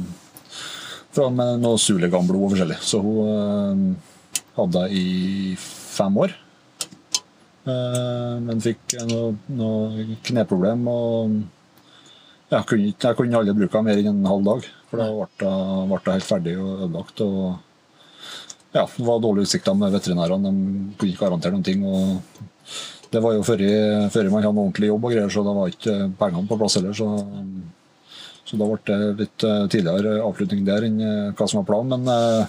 fra 1.13 1.27
med 1.29 1.59
noe 1.61 1.77
Sulegan-blod 1.77 2.45
og 2.47 2.51
forskjellig. 2.55 2.79
Så 2.81 3.01
hun 3.03 3.19
eh, 3.27 4.45
hadde 4.57 4.81
jeg 4.87 4.91
i 4.97 5.55
fem 5.59 6.17
år. 6.23 6.33
Eh, 7.67 8.35
men 8.41 8.63
fikk 8.63 8.95
noe, 9.11 9.35
noe 9.53 10.05
kneproblem 10.25 10.87
og 10.89 11.35
jeg 12.51 12.67
kunne, 12.67 12.91
jeg 12.91 13.17
kunne 13.17 13.39
aldri 13.39 13.55
bruke 13.55 13.77
den 13.77 13.87
mer 13.87 13.99
enn 14.01 14.11
en 14.11 14.27
halv 14.29 14.47
dag. 14.47 14.65
For 14.91 14.99
da 14.99 15.07
ble 15.87 15.99
jeg- 16.03 16.13
helt 16.17 16.27
ferdig 16.27 16.55
og 16.59 16.71
ødelagt. 16.85 17.21
Og 17.21 17.59
ja, 18.73 18.85
det 18.85 19.05
var 19.07 19.19
dårlige 19.19 19.47
utsikter 19.47 19.73
med 19.75 19.93
veterinærene. 19.93 20.51
De 20.51 20.95
kunne 20.97 21.11
ikke 21.11 21.25
garantere 21.25 21.51
noen 21.51 21.63
ting. 21.63 21.85
og 21.85 22.21
det 23.11 23.21
var 23.21 23.33
jo 23.33 23.43
før, 23.43 23.59
før 24.09 24.29
man 24.31 24.43
hadde 24.43 24.57
ordentlig 24.57 24.87
jobb, 24.87 25.05
og 25.05 25.11
greier, 25.11 25.29
så 25.29 25.43
da 25.43 25.53
var 25.53 25.67
ikke 25.67 25.95
pengene 26.19 26.47
på 26.47 26.57
plass 26.57 26.75
heller. 26.75 26.93
Så, 26.95 27.07
så 28.45 28.57
da 28.57 28.67
ble 28.69 28.79
det 28.87 29.19
litt 29.19 29.43
eh, 29.43 29.67
tidligere 29.67 30.21
avslutning 30.23 30.63
der 30.65 30.87
enn 30.87 31.01
eh, 31.01 31.31
hva 31.35 31.47
som 31.47 31.59
var 31.59 31.67
planen. 31.67 31.89
Men, 31.91 32.07
eh, 32.07 32.45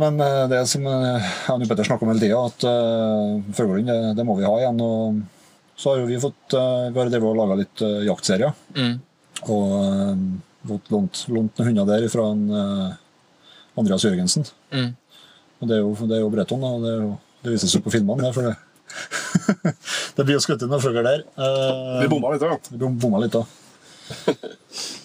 men 0.00 0.16
det 0.48 0.62
som 0.72 0.86
eh, 0.86 1.28
Jan 1.48 1.68
Petter 1.68 1.84
snakker 1.84 2.08
om 2.08 2.12
hele 2.14 2.24
tida, 2.24 2.40
at 2.40 2.64
uh, 2.64 3.52
fuglehund 3.52 3.88
det, 3.92 4.16
det 4.16 4.24
må 4.24 4.36
vi 4.40 4.48
ha 4.48 4.56
igjen. 4.62 4.80
og 4.80 5.20
så 5.76 5.92
har 5.92 6.00
jo 6.00 6.08
vi 6.08 6.20
fått 6.20 6.56
eh, 6.56 6.90
vi 6.90 7.00
har 7.00 7.10
drevet 7.12 7.28
og 7.28 7.36
laga 7.36 7.58
litt 7.60 7.82
uh, 7.84 7.98
jaktserier. 8.06 8.54
Mm. 8.76 8.94
Og 9.52 9.74
uh, 9.76 10.14
fått 10.70 10.92
lånt, 10.94 11.24
lånt 11.28 11.58
noen 11.60 11.68
hunder 11.70 11.90
der 11.90 12.06
fra 12.12 12.30
en, 12.32 12.46
uh, 12.50 13.76
Andreas 13.76 14.06
Jørgensen. 14.06 14.46
Mm. 14.72 14.94
Og 15.60 15.68
det 15.68 15.76
er 15.78 15.84
jo, 15.84 15.92
det 16.08 16.18
er 16.18 16.24
jo 16.24 16.32
Bretton, 16.32 16.64
da. 16.64 16.72
og 16.76 16.84
Det, 16.84 16.94
er 16.94 17.04
jo, 17.04 17.12
det 17.44 17.54
vises 17.54 17.76
jo 17.76 17.82
på 17.84 17.92
filmene. 17.94 18.24
der 18.24 18.34
for 18.36 18.48
det, 18.48 18.56
det 20.16 20.24
blir 20.24 20.36
jo 20.36 20.42
skutt 20.44 20.64
inn 20.64 20.72
noen 20.72 20.82
fugler 20.82 21.06
der. 21.06 21.24
Eh, 21.36 22.02
Vi 22.04 22.10
bomma 22.12 22.32
litt, 22.34 22.44
òg. 22.46 22.70
vi 22.72 22.80
bomma 22.80 23.22
litt, 23.22 23.36
da. 23.36 23.44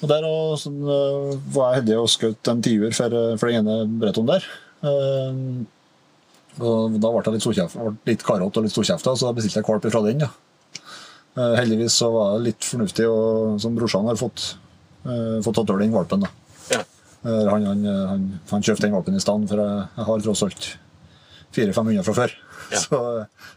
Og 0.01 0.09
der 0.11 0.25
og, 0.27 0.57
sånn, 0.61 0.81
uh, 0.85 1.31
var 1.55 1.71
jeg 1.71 1.81
heldig 1.81 1.95
og 2.03 2.09
skjøt 2.11 2.51
en 2.51 2.61
tiur 2.65 2.91
for, 2.93 3.15
eh, 3.17 3.37
for 3.41 3.49
den 3.49 3.63
ene 3.63 3.99
Bretton 4.01 4.29
der. 4.29 4.45
Uh, 4.83 5.63
og 6.59 6.99
da 6.99 7.09
ble 7.13 7.23
jeg 7.23 7.39
litt, 7.39 7.75
litt 8.09 8.25
karete 8.27 8.59
og 8.59 8.65
litt 8.65 8.73
storkjefta, 8.75 9.15
så 9.15 9.29
da 9.29 9.35
bestilte 9.37 9.61
jeg 9.61 9.69
valp 9.69 9.87
fra 9.93 10.03
den. 10.05 10.25
Ja. 10.27 10.31
Eh, 11.37 11.53
heldigvis 11.55 11.95
så 12.01 12.09
var 12.11 12.33
det 12.35 12.49
litt 12.49 12.67
fornuftig, 12.67 13.07
og 13.07 13.59
som 13.63 13.75
brorsan 13.77 14.07
har 14.09 14.19
fått, 14.19 14.55
uh, 15.07 15.39
fått 15.43 15.55
tatt 15.55 15.69
over 15.71 15.79
den 15.83 15.93
valpen. 15.95 16.25
da. 16.25 16.31
Ja. 16.73 16.81
Eh, 17.23 17.47
Han, 17.47 17.65
han, 17.69 17.85
han, 17.85 18.25
han 18.49 18.65
kjøpte 18.65 18.87
den 18.87 18.95
valpen 18.97 19.15
i 19.15 19.23
stand, 19.23 19.47
for 19.51 19.61
jeg, 19.61 19.85
jeg 19.95 20.07
har 20.09 20.25
tross 20.25 20.43
alt 20.47 20.67
400-500 21.55 22.07
fra 22.07 22.17
før. 22.23 22.35
Ja. 22.71 22.79
Så, 22.79 22.97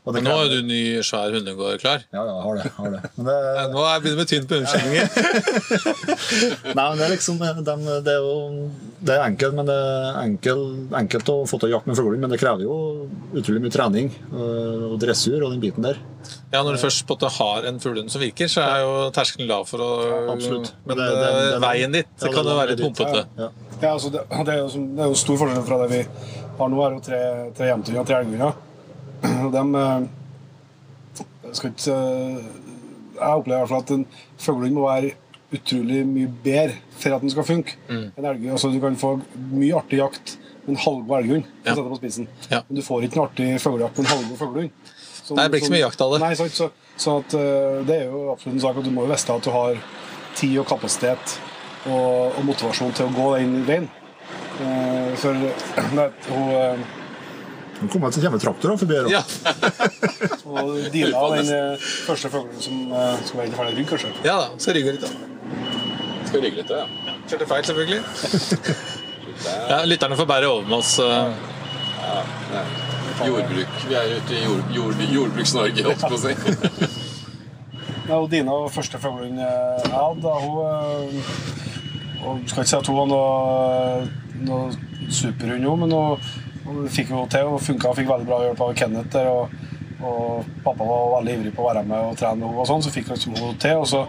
og 0.04 0.14
det 0.14 0.23
Men 0.23 0.25
nå 0.26 0.33
har 0.37 0.44
jo 0.49 0.50
du 0.56 0.62
ny, 0.66 0.80
svær 1.06 1.30
hundegård 1.37 1.78
klar. 1.80 2.02
Ja, 2.12 2.25
ja, 2.26 2.35
har 2.42 2.56
det. 2.59 2.71
Har 2.76 2.90
det. 2.97 3.00
Men 3.16 3.26
det, 3.28 3.37
Eh, 3.54 3.68
Nå 3.71 3.78
er 3.85 3.92
jeg 3.94 4.02
begynner 4.02 4.21
med 4.21 4.28
tynt 4.33 4.49
på 4.50 4.59
unnskyldninger. 4.59 5.06
Nei, 6.75 6.85
men 6.88 6.99
det 6.99 7.04
er 7.06 7.12
liksom 7.14 7.38
dem- 7.38 7.85
Det 8.04 8.12
er 8.14 8.21
jo 8.21 8.71
det 9.04 9.14
er 9.14 9.23
enkelt, 9.28 9.54
men 9.54 9.66
det 9.68 9.75
er 9.76 10.18
enkel, 10.25 10.61
enkelt 10.97 11.28
å 11.28 11.37
få 11.49 11.59
til 11.61 11.71
jakt 11.75 11.87
med 11.87 11.97
fuglehund, 11.99 12.21
men 12.25 12.30
det 12.33 12.40
krever 12.40 12.62
jo 12.64 12.76
utrolig 13.37 13.61
mye 13.64 13.75
trening 13.75 14.11
øh, 14.33 14.92
og 14.92 14.99
dressur 15.02 15.42
og 15.44 15.52
den 15.52 15.61
biten 15.61 15.85
der. 15.85 15.99
Ja, 16.52 16.62
Når 16.62 16.76
du 16.78 16.83
først 16.87 17.04
på 17.06 17.18
har 17.38 17.66
en 17.68 17.80
fuglehund 17.80 18.11
som 18.11 18.21
virker, 18.23 18.49
så 18.49 18.62
er 18.64 18.80
jo 18.85 19.11
terskelen 19.12 19.49
lav 19.50 19.66
for 19.68 19.78
å 19.85 19.90
Absolutt. 20.33 20.73
Men 20.87 20.97
Det- 20.97 21.06
det- 21.06 21.21
det- 21.21 21.54
eh, 21.54 21.61
veien 21.61 21.92
dit 21.92 22.06
Ja, 22.06 22.26
det- 22.26 22.35
kan 22.35 22.44
jo 22.44 22.56
være 22.56 22.68
litt 22.68 22.78
det- 22.78 22.87
humpete. 22.87 23.26
Ja. 23.38 23.49
Ja, 23.83 23.92
altså 23.94 24.11
det, 24.11 24.21
det, 24.30 24.49
er 24.54 24.59
jo, 24.59 24.68
det 24.68 25.00
er 25.02 25.09
jo 25.09 25.14
stor 25.14 25.37
forskjell 25.37 25.66
fra 25.66 25.87
det 25.87 25.90
vi 25.90 26.06
har 26.59 26.68
nå. 26.68 26.78
er 26.87 26.90
jo 26.94 27.00
tre, 27.00 27.52
tre 27.56 27.66
jentunger 27.66 28.00
og 28.00 28.06
tre 28.06 28.16
elghunder. 28.23 28.54
Dem 29.54 29.75
eh, 29.78 30.06
skal 31.52 31.71
ikke 31.71 31.94
eh, 31.94 32.47
jeg 33.14 33.40
opplever 33.40 33.56
i 33.56 33.62
hvert 33.62 33.71
fall 33.71 33.85
at 33.85 33.92
en 33.94 34.06
fuglehund 34.42 34.75
må 34.75 34.87
være 34.88 35.12
utrolig 35.54 36.00
mye 36.09 36.30
bedre 36.44 36.78
for 36.99 37.14
at 37.14 37.23
den 37.23 37.30
skal 37.30 37.47
funke. 37.47 37.76
Mm. 37.88 38.09
En 38.16 38.25
elghund, 38.25 38.50
altså 38.56 38.71
Du 38.75 38.80
kan 38.83 38.97
få 38.99 39.14
mye 39.52 39.76
artig 39.78 40.00
jakt 40.00 40.38
med 40.64 40.75
en 40.75 40.80
halvgod 40.83 41.18
elghund. 41.18 41.44
Ja. 41.64 41.75
på. 41.75 41.99
Ja. 42.50 42.61
Men 42.68 42.76
du 42.76 42.83
får 42.83 43.02
ikke 43.06 43.21
en 43.21 43.26
artig 43.28 43.61
fuglejakt 43.62 43.99
med 43.99 44.06
en 44.06 44.12
halvgod 44.16 44.38
fuglehund. 44.38 44.71
Nei, 45.30 45.44
det 45.44 45.50
blir 45.50 45.62
ikke 45.62 45.71
så 45.71 45.76
mye 45.76 45.85
jakt 45.85 46.00
av 46.04 46.12
det. 46.12 46.21
Nei, 46.21 46.35
så, 46.37 46.49
så, 46.52 46.71
så 47.00 47.18
at, 47.23 47.37
eh, 47.38 47.78
det 47.88 48.00
er 48.00 48.11
jo 48.11 48.25
absolutt 48.33 48.59
en 48.59 48.64
sak 48.66 48.80
at 48.80 48.88
du 48.88 48.90
må 48.92 49.06
jo 49.06 49.12
vite 49.12 49.37
at 49.38 49.47
du 49.47 49.52
har 49.54 49.78
tid 50.35 50.59
og 50.61 50.66
kapasitet 50.68 51.38
og, 51.87 52.35
og 52.35 52.42
motivasjon 52.44 52.92
til 52.97 53.09
å 53.09 53.14
gå 53.14 53.30
den 53.38 53.62
veien. 53.68 53.88
Uh, 54.54 55.11
for 55.18 55.35
nei, 55.99 56.11
hun 56.28 56.85
eh, 57.85 57.87
Nå 57.87 57.93
kommer 57.93 58.14
det 58.14 58.25
kommer 58.25 58.43
traktor 58.43 58.73
da, 58.73 58.76
forbi 58.81 58.99
her. 58.99 59.11
Ja, 59.12 59.23
og 60.55 60.75
deala 60.95 61.23
den 61.37 61.53
eh, 61.55 61.87
første 62.09 62.33
fuglen 62.33 62.64
som 62.64 62.83
uh, 62.93 63.14
skal 63.23 63.43
være 63.45 63.57
ferdig 63.61 63.79
rygg, 63.79 63.88
kanskje. 63.93 64.12
ja 64.26 64.37
da. 64.41 64.50
Så 64.59 64.75
rygger 64.76 64.97
litt, 64.97 65.05
da. 65.05 65.12
Skal 66.31 66.45
rygge 66.47 66.62
litt, 66.62 66.73
da, 66.73 66.83
ja. 66.85 67.17
Kjørte 67.29 67.50
feil, 67.53 67.67
selvfølgelig. 67.71 68.03
Ja, 69.45 69.83
lytterne 69.85 70.17
får 70.17 70.25
bære 70.31 70.49
over 70.49 70.62
med 70.64 70.76
oss. 70.79 70.95
Ja, 71.03 72.21
ja. 72.55 72.62
Jordbruk. 73.26 73.75
Vi 73.91 73.97
er 73.99 74.14
ute 74.17 74.37
i 74.38 74.45
jord, 74.45 74.71
jord, 74.73 75.03
Jordbruks-Norge, 75.12 75.85
holdt 75.85 76.07
jeg 76.07 76.12
på 76.14 76.17
å 76.17 76.23
si. 76.23 77.03
Ja, 78.05 78.19
og 78.19 78.31
Dina 78.31 78.53
var 78.53 78.73
første 78.73 78.99
fuglen 79.00 79.38
jeg 79.41 79.93
hadde. 79.93 80.33
Hun 80.45 80.59
eh, 80.64 81.45
og 82.25 82.43
skal 82.49 82.64
ikke 82.64 82.71
si 82.71 82.76
at 82.76 82.88
hun 82.88 82.99
var 82.99 83.09
noe, 83.09 84.09
noe 84.49 85.12
superhund 85.12 85.64
men 85.81 85.93
hun, 85.93 86.29
hun 86.64 86.88
fikk 86.88 87.11
jo 87.11 87.26
til 87.30 87.47
og 87.52 87.61
funka 87.61 87.88
og 87.90 87.97
fikk 87.99 88.09
veldig 88.09 88.26
bra 88.28 88.38
hjelp 88.44 88.61
av 88.61 88.75
Kenneth 88.78 89.11
der. 89.12 89.28
Og, 89.28 89.50
og 90.04 90.44
pappa 90.64 90.85
var 90.85 91.12
veldig 91.18 91.35
ivrig 91.38 91.54
på 91.56 91.62
å 91.64 91.68
være 91.71 91.85
med 91.88 91.99
og 92.11 92.16
trene 92.21 92.44
og 92.50 92.66
sånn, 92.68 92.83
så 92.85 92.90
fikk 92.92 93.09
liksom 93.14 93.37
hun 93.40 93.56
til. 93.62 93.76
Og 93.83 93.87
så 93.88 94.04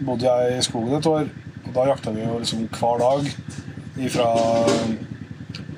bodde 0.00 0.26
jeg 0.26 0.58
i 0.58 0.62
skogen 0.66 0.98
et 0.98 1.06
år, 1.06 1.28
og 1.66 1.72
da 1.74 1.84
jakta 1.90 2.10
vi 2.14 2.24
jo 2.24 2.38
liksom 2.38 2.66
hver 2.68 2.98
dag 3.02 3.30
ifra 4.06 4.26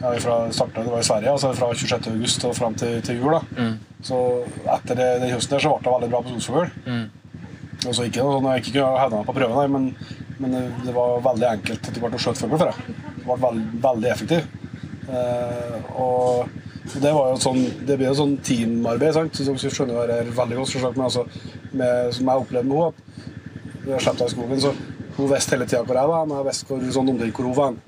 ja, 0.00 0.12
fra 0.22 0.36
starta 0.52 0.82
det 0.84 0.90
var 0.92 1.00
i 1.02 1.06
Sverige, 1.06 1.30
altså 1.32 1.52
fra 1.58 1.68
26. 1.74 2.06
august 2.12 2.44
og 2.46 2.54
fram 2.56 2.74
til, 2.78 3.00
til 3.02 3.18
jul. 3.22 3.34
da. 3.34 3.40
Så 4.06 4.18
etter 4.76 4.94
det, 4.98 5.06
den 5.24 5.32
høsten 5.34 5.56
der 5.56 5.64
så 5.64 5.72
ble 5.74 5.82
det 5.88 5.94
veldig 5.94 6.10
bra 6.12 6.20
på 6.22 6.34
solfugl. 6.36 6.70
Altså 7.86 8.06
ikke 8.08 8.22
sånn, 8.26 8.46
Jeg 8.54 8.62
ikke 8.64 8.72
kunne 8.78 9.00
hevda 9.02 9.16
meg 9.20 9.26
på 9.28 9.34
prøven, 9.38 9.72
men, 9.72 9.88
men 10.38 10.50
det- 10.54 10.84
det 10.86 10.94
var 10.94 11.20
veldig 11.22 11.48
enkelt 11.52 11.88
at 11.88 11.98
hvert 11.98 12.10
ble 12.14 12.18
skjøte 12.22 12.40
fugl 12.44 12.58
for 12.58 12.70
det. 12.70 12.94
Det 13.18 13.26
ble 13.26 13.36
veld, 13.42 13.64
veldig 13.82 14.10
effektiv. 14.12 14.46
Eh, 15.08 15.88
og, 15.96 16.48
og 16.88 16.98
det 17.00 17.12
var 17.14 17.32
jo 17.32 17.40
sånn, 17.40 17.62
det 17.88 17.96
blir 17.96 18.10
jo 18.10 18.18
sånn 18.20 18.36
teamarbeid. 18.44 19.14
sant? 19.16 19.38
Så 19.38 19.48
Dere 19.48 19.72
skjønner 19.72 20.10
det 20.10 20.20
her 20.20 20.30
veldig 20.36 20.60
godt, 20.60 20.72
selvsagt, 20.74 21.00
men 21.00 21.08
altså, 21.08 21.24
med, 21.72 22.12
som 22.16 22.30
jeg 22.30 22.44
opplevde 22.44 22.68
med 22.68 22.78
henne, 22.78 22.92
at 22.92 23.84
vi 23.84 23.94
har 23.94 24.04
sluppet 24.04 24.24
henne 24.24 24.30
i 24.30 24.36
skogen, 24.36 24.62
så 24.64 24.74
hun 25.18 25.30
visste 25.32 25.56
hele 25.56 25.66
tida 25.66 25.82
hvor 25.82 25.98
jeg 25.98 26.10
var, 26.12 26.26
men 26.28 26.38
jeg 26.38 26.48
visste 26.50 26.68
hvor, 26.68 26.84
sånn 26.94 27.12
omtrent 27.14 27.40
hvor 27.40 27.48
hun 27.48 27.58
var. 27.58 27.78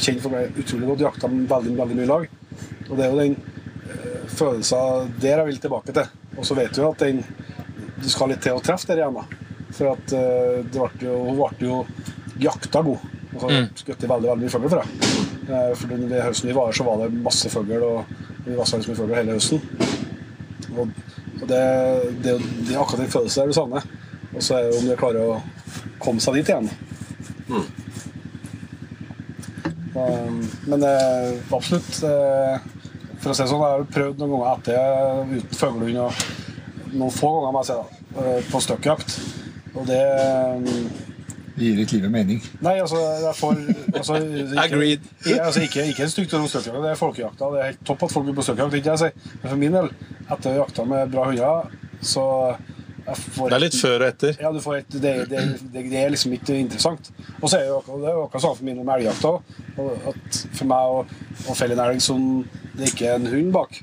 Kjent 0.00 0.22
for 0.22 0.32
meg 0.32 0.60
utrolig 0.62 0.90
godt, 0.92 1.04
jakta 1.08 1.30
veldig, 1.32 1.74
veldig 1.80 1.98
mye 1.98 2.10
lag. 2.12 2.28
Og 2.86 2.92
det 2.94 3.06
er 3.06 3.10
jo 3.10 3.18
den 3.24 3.34
øh, 3.36 4.22
følelsen 4.30 5.10
der 5.20 5.42
jeg 5.42 5.48
vil 5.50 5.60
tilbake 5.64 5.96
til. 5.96 6.14
Og 6.36 6.46
så 6.46 6.56
vet 6.56 6.76
du 6.76 6.84
at 6.86 7.02
den 7.02 7.24
du 7.96 8.08
skal 8.12 8.30
litt 8.30 8.42
til 8.44 8.56
å 8.56 8.62
treffe 8.64 8.88
der 8.92 9.02
igjen. 9.02 9.16
da. 9.16 9.26
For 9.76 9.96
at 9.96 10.16
øh, 10.16 10.62
det 10.62 10.78
ble 10.78 11.08
jo, 11.08 11.18
hun 11.26 11.42
ble 11.58 11.70
jo 11.70 11.82
jakta 12.40 12.84
god. 12.86 13.12
Og 13.34 13.38
så 13.42 13.52
skjøt 13.82 14.02
de 14.04 14.12
veldig 14.14 14.34
veldig 14.34 14.44
mye 14.46 14.56
fugl 14.56 14.68
for 14.70 14.82
det. 14.82 15.15
Eh, 15.46 15.72
for 15.78 15.92
den 15.92 16.10
høsten 16.10 16.50
vi 16.50 16.56
var 16.56 16.70
her, 16.70 16.76
så 16.76 16.86
var 16.86 17.02
det 17.02 17.22
masse 17.22 17.50
fugl, 17.50 17.76
og 17.82 18.04
vi 18.46 18.56
var 18.56 18.66
så 18.66 18.80
mye 18.80 18.98
fugl 18.98 19.14
hele 19.14 19.36
høsten. 19.36 19.62
Og, 20.76 20.90
det, 21.46 21.62
det, 22.24 22.34
det 22.66 22.74
er 22.74 22.80
akkurat 22.80 23.04
den 23.04 23.12
følelsen 23.12 23.42
der 23.42 23.52
du 23.52 23.56
savner. 23.56 23.88
Og 24.34 24.42
så 24.42 24.56
er 24.56 24.66
det 24.66 24.78
om 24.80 24.88
de 24.88 24.96
klarer 24.98 25.22
å 25.22 25.36
komme 26.02 26.22
seg 26.22 26.40
dit 26.40 26.50
igjen. 26.50 26.70
Um, 29.96 30.42
men 30.68 30.82
eh, 30.84 31.38
absolutt 31.56 32.02
eh, 32.04 32.64
For 33.22 33.30
å 33.30 33.36
si 33.36 33.40
det 33.40 33.48
sånn, 33.48 33.62
jeg 33.62 33.76
har 33.78 33.84
prøvd 33.94 34.18
noen 34.20 34.34
ganger 34.34 34.50
etter 34.58 35.30
uten 35.30 35.56
fuglehund. 35.56 36.00
og 36.02 36.90
Noen 36.96 37.14
få 37.14 37.30
ganger, 37.38 37.54
må 37.54 37.62
jeg 37.62 37.70
si, 37.70 38.00
eh, 38.20 38.40
på 38.50 38.60
støkkjakt. 38.66 39.16
Og 39.76 39.88
det 39.88 40.02
um, 40.58 41.15
gir 41.56 41.78
ikke 41.82 41.96
livet 41.98 42.12
mening. 42.12 42.40
Nei, 42.64 42.74
altså, 42.82 43.00
får 43.38 43.56
altså, 43.96 44.16
ikke, 44.20 44.60
Agreed. 44.64 45.00
Ikke, 45.24 45.40
altså, 45.46 45.62
ikke, 45.64 45.84
ikke 45.92 46.08
stygt 46.12 46.34
om 46.38 46.46
støkkjakt, 46.50 46.80
det 46.84 46.90
er 46.94 47.00
folkejakta. 47.00 47.50
Det 47.54 47.60
er 47.62 47.70
helt 47.72 47.84
topp 47.88 48.02
at 48.08 48.12
folk 48.12 48.28
er 48.28 48.36
på 48.38 48.44
støkkjakt. 48.46 48.74
ikke 48.80 48.90
jeg 48.94 48.98
sier. 49.04 49.12
Men 49.42 49.50
for 49.50 49.60
min 49.64 49.76
del, 49.78 49.90
etter 50.30 50.50
å 50.52 50.58
jakta 50.64 50.84
med 50.90 51.12
bra 51.14 51.24
hunder, 51.30 51.70
så 52.04 52.24
jeg 53.06 53.16
får 53.22 53.50
Det 53.52 53.56
er 53.56 53.62
litt 53.62 53.76
før 53.78 53.96
og 54.02 54.06
etter. 54.10 54.36
ja, 54.42 54.48
du 54.52 54.60
får 54.60 54.76
et, 54.80 54.94
det, 55.00 55.12
det, 55.30 55.42
det, 55.72 55.82
det 55.92 56.00
er 56.04 56.10
liksom 56.10 56.32
ikke 56.36 56.56
interessant. 56.58 57.10
Og 57.40 57.48
så 57.48 57.56
er 57.60 57.64
det 57.64 57.68
jo 57.70 57.76
akkurat, 57.80 58.00
det 58.02 58.10
er 58.12 58.22
akkurat 58.24 58.44
sånn 58.48 58.56
for 58.58 58.66
min 58.66 58.80
med 58.82 58.94
elgjakta 58.96 59.30
òg. 59.36 60.00
At 60.12 60.40
for 60.58 60.70
meg 60.72 60.94
å, 60.96 61.04
å 61.52 61.54
felle 61.56 61.76
en 61.78 61.84
elg 61.86 62.02
som 62.02 62.24
det 62.76 62.90
ikke 62.92 63.06
er 63.12 63.20
en 63.20 63.28
hund 63.30 63.52
bak, 63.54 63.78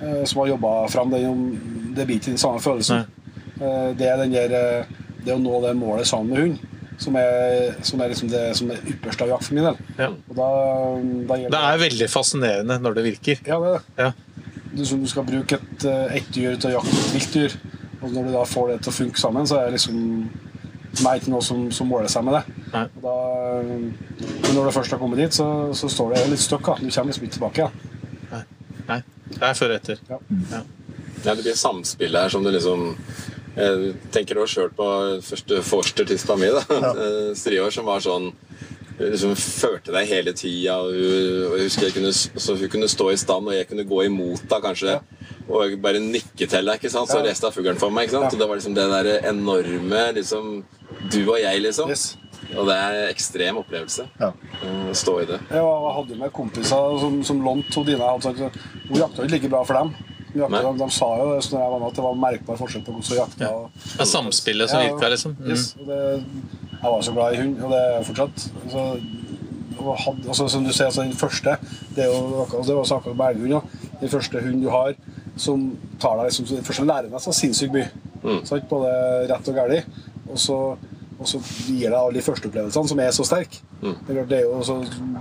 eh, 0.00 0.20
som 0.28 0.42
har 0.44 0.52
jobba 0.52 0.74
fram 0.92 1.10
den, 1.14 1.26
om- 1.30 1.94
det 1.96 2.04
blir 2.06 2.20
ikke 2.20 2.30
den 2.34 2.38
samme 2.38 2.60
følelsen. 2.62 3.06
Eh, 3.60 3.88
det 3.98 4.06
er 4.12 4.20
den 4.22 4.36
der 4.36 4.52
eh, 4.54 4.84
Det 5.24 5.34
å 5.34 5.40
nå 5.42 5.58
det 5.64 5.72
målet 5.76 6.06
sammen 6.08 6.30
med 6.30 6.38
hund, 6.40 6.60
som 7.00 7.16
er, 7.16 7.76
som 7.86 8.00
er 8.02 8.12
liksom 8.12 8.28
det 8.32 8.42
som 8.58 8.70
er 8.72 8.82
ypperste 8.92 9.24
av 9.24 9.32
jakt 9.34 9.46
for 9.48 9.56
min 9.56 9.68
del. 9.70 9.78
Ja. 9.98 10.10
Og 10.12 10.36
da, 10.36 10.48
da 11.30 11.38
gjelder 11.40 11.54
Det 11.56 11.62
er 11.70 11.82
veldig 11.84 12.08
fascinerende 12.12 12.76
når 12.84 12.98
det 12.98 13.06
virker. 13.08 13.40
Ja, 13.48 13.58
det 13.62 13.70
er 13.70 13.78
det. 13.78 14.04
Ja. 14.04 14.10
Du, 14.70 14.84
som 14.86 15.00
du 15.02 15.08
skal 15.10 15.26
bruke 15.26 15.58
et, 15.58 15.86
et 16.14 16.28
dyr 16.34 16.54
til 16.60 16.70
å 16.70 16.76
jakte 16.78 16.94
et 16.94 17.14
viltdyr, 17.16 17.56
og 18.00 18.12
når 18.14 18.28
du 18.28 18.34
da 18.36 18.44
får 18.48 18.70
det 18.70 18.78
til 18.84 18.92
å 18.92 18.96
funke 19.00 19.20
sammen, 19.20 19.48
så 19.48 19.58
er 19.58 19.68
det 19.68 19.78
liksom 19.78 19.98
meg 21.04 21.20
ikke 21.20 21.32
noe 21.32 21.44
som, 21.46 21.64
som 21.74 21.88
måler 21.90 22.10
seg 22.10 22.24
med 22.26 22.36
det. 22.38 22.42
Og 22.74 23.02
da, 23.04 23.14
men 23.62 24.54
når 24.56 24.68
du 24.68 24.74
først 24.74 24.94
har 24.94 25.00
kommet 25.02 25.22
dit, 25.22 25.34
så, 25.34 25.46
så 25.76 25.90
står 25.90 26.14
det 26.14 26.26
litt 26.32 26.42
støkk. 26.42 26.72
Du 26.80 26.88
kommer 26.90 27.10
liksom 27.10 27.26
ikke 27.26 27.36
tilbake 27.38 27.66
ja. 27.66 28.42
Nei, 28.90 29.00
det 29.30 29.42
er 29.46 29.54
før 29.54 29.74
og 29.74 29.76
etter. 29.78 30.00
Ja. 30.10 30.18
Ja, 31.20 31.34
det 31.34 31.44
blir 31.44 31.58
samspill 31.58 32.16
her 32.16 32.32
som 32.32 32.42
du 32.42 32.50
liksom 32.50 32.94
Jeg 33.60 33.94
tenker 34.14 34.40
også 34.40 34.54
sjøl 34.60 34.70
på 34.76 34.86
første 35.26 35.60
forstertispa 35.66 36.36
mi, 36.40 36.48
da. 36.54 36.62
Eh, 37.04 37.32
Striår, 37.38 37.70
som 37.74 37.84
var 37.88 38.00
sånn 38.04 38.30
liksom 39.00 39.32
førte 39.40 39.92
deg 39.94 40.08
hele 40.10 40.32
tida. 40.36 40.74
Hun- 40.84 41.56
jeg 41.60 41.70
jeg 41.86 41.92
kunne, 41.94 42.10
så 42.12 42.56
hun 42.56 42.68
kunne 42.68 42.88
stå 42.88 43.06
i 43.12 43.16
stand, 43.16 43.48
og 43.48 43.54
jeg 43.56 43.68
kunne 43.68 43.84
gå 43.88 44.02
imot 44.06 44.42
da, 44.48 44.58
kanskje. 44.60 44.98
Og 45.48 45.76
bare 45.80 45.98
nikke 46.04 46.46
til 46.48 46.64
deg, 46.68 46.76
ikke 46.76 46.90
sant? 46.92 47.08
så 47.08 47.18
Ja. 47.20 47.24
reiste 47.30 47.48
hun 47.48 47.52
fuglen 47.56 47.78
for 47.80 47.90
meg. 47.90 48.04
ikke 48.08 48.18
sant? 48.18 48.28
Ja. 48.28 48.36
Og 48.36 48.38
det 48.38 48.48
var 48.48 48.56
liksom 48.60 48.74
det 48.74 48.88
der 48.90 49.28
enorme 49.30 50.02
liksom, 50.14 50.64
Du 51.10 51.20
og 51.30 51.38
jeg, 51.40 51.62
liksom. 51.62 51.88
Yes. 51.88 52.16
Og 52.56 52.66
det 52.66 52.74
er 52.76 52.92
en 53.06 53.10
ekstrem 53.14 53.56
opplevelse 53.56 54.08
Ja. 54.20 54.32
å 54.62 54.92
stå 54.94 55.22
i 55.22 55.24
det. 55.26 55.40
Jeg 55.50 55.62
jeg 55.64 55.94
hadde 55.96 56.18
med 56.18 56.32
kompiser 56.32 56.98
som, 57.00 57.22
som 57.24 57.40
lånte 57.42 57.72
hun 57.74 57.86
Dina. 57.86 58.04
Hadde 58.10 58.22
sagt, 58.22 58.40
at 58.40 58.56
hun 58.88 58.96
jakta 59.00 59.22
ikke 59.22 59.32
like 59.32 59.48
bra 59.48 59.62
for 59.64 59.74
dem. 59.74 59.94
Jakta, 60.36 60.60
de, 60.62 60.78
de 60.78 60.90
sa 60.94 61.06
jo 61.18 61.28
det, 61.34 61.44
jeg 61.50 61.70
var 61.72 61.86
at 61.88 61.94
det 61.96 62.02
var 62.04 62.14
merkbar 62.14 62.56
forskjell 62.60 62.84
på 62.86 62.92
hvordan 62.92 63.08
hun 63.08 63.18
jakta. 63.18 63.44
Ja. 63.44 63.48
og- 63.50 63.70
Det 63.92 64.00
er 64.00 64.10
samspillet 64.10 64.70
som 64.70 64.80
Ja, 64.80 64.92
virker, 64.92 65.08
liksom. 65.10 65.36
Mm. 65.40 65.50
Yes, 65.50 65.76
og 65.80 65.86
det, 65.86 66.24
jeg 66.82 66.90
var 66.90 67.00
så 67.02 67.12
glad 67.12 67.32
i 67.32 67.40
hund, 67.42 67.62
og 67.64 67.70
det 67.70 67.78
er 67.80 67.96
jeg 67.96 68.06
fortsatt. 68.06 68.50
Så, 68.70 68.84
og 69.80 69.96
had, 69.98 70.14
altså, 70.28 70.48
som 70.48 70.64
du 70.64 70.72
ser, 70.72 70.84
altså, 70.84 71.02
den 71.02 71.12
første 71.12 71.56
Det 71.96 72.04
er 72.04 72.08
jo 72.12 72.44
akkurat- 72.44 72.66
det 72.66 72.76
var 72.76 72.96
akkurat 72.96 73.16
med 73.16 73.26
elghund. 73.44 73.62
Den 74.00 74.08
første 74.08 74.40
hunden 74.40 74.62
du 74.62 74.70
har 74.70 74.94
som 75.36 75.76
tar 76.00 76.16
deg 76.16 76.24
liksom, 76.30 76.44
Den 76.56 76.64
første 76.64 76.84
lærer 76.84 77.10
deg 77.10 77.20
så 77.20 77.32
sinnssykt 77.32 77.72
mye. 77.72 77.88
Sant? 78.44 78.68
Både 78.68 79.28
rett 79.30 79.48
og 79.48 79.54
galt. 79.54 79.84
Og 80.30 80.36
så, 80.38 80.76
og 81.20 81.28
så 81.28 81.38
gir 81.68 81.90
deg 81.90 81.96
alle 81.98 82.16
de 82.16 82.22
førsteopplevelsene 82.24 82.88
som 82.88 83.00
er 83.04 83.10
så 83.12 83.24
sterke. 83.28 83.58
Det, 83.80 83.90
er 84.14 84.28
det, 84.28 84.38
er 84.38 84.46
jo, 84.46 84.60
så, 84.64 84.76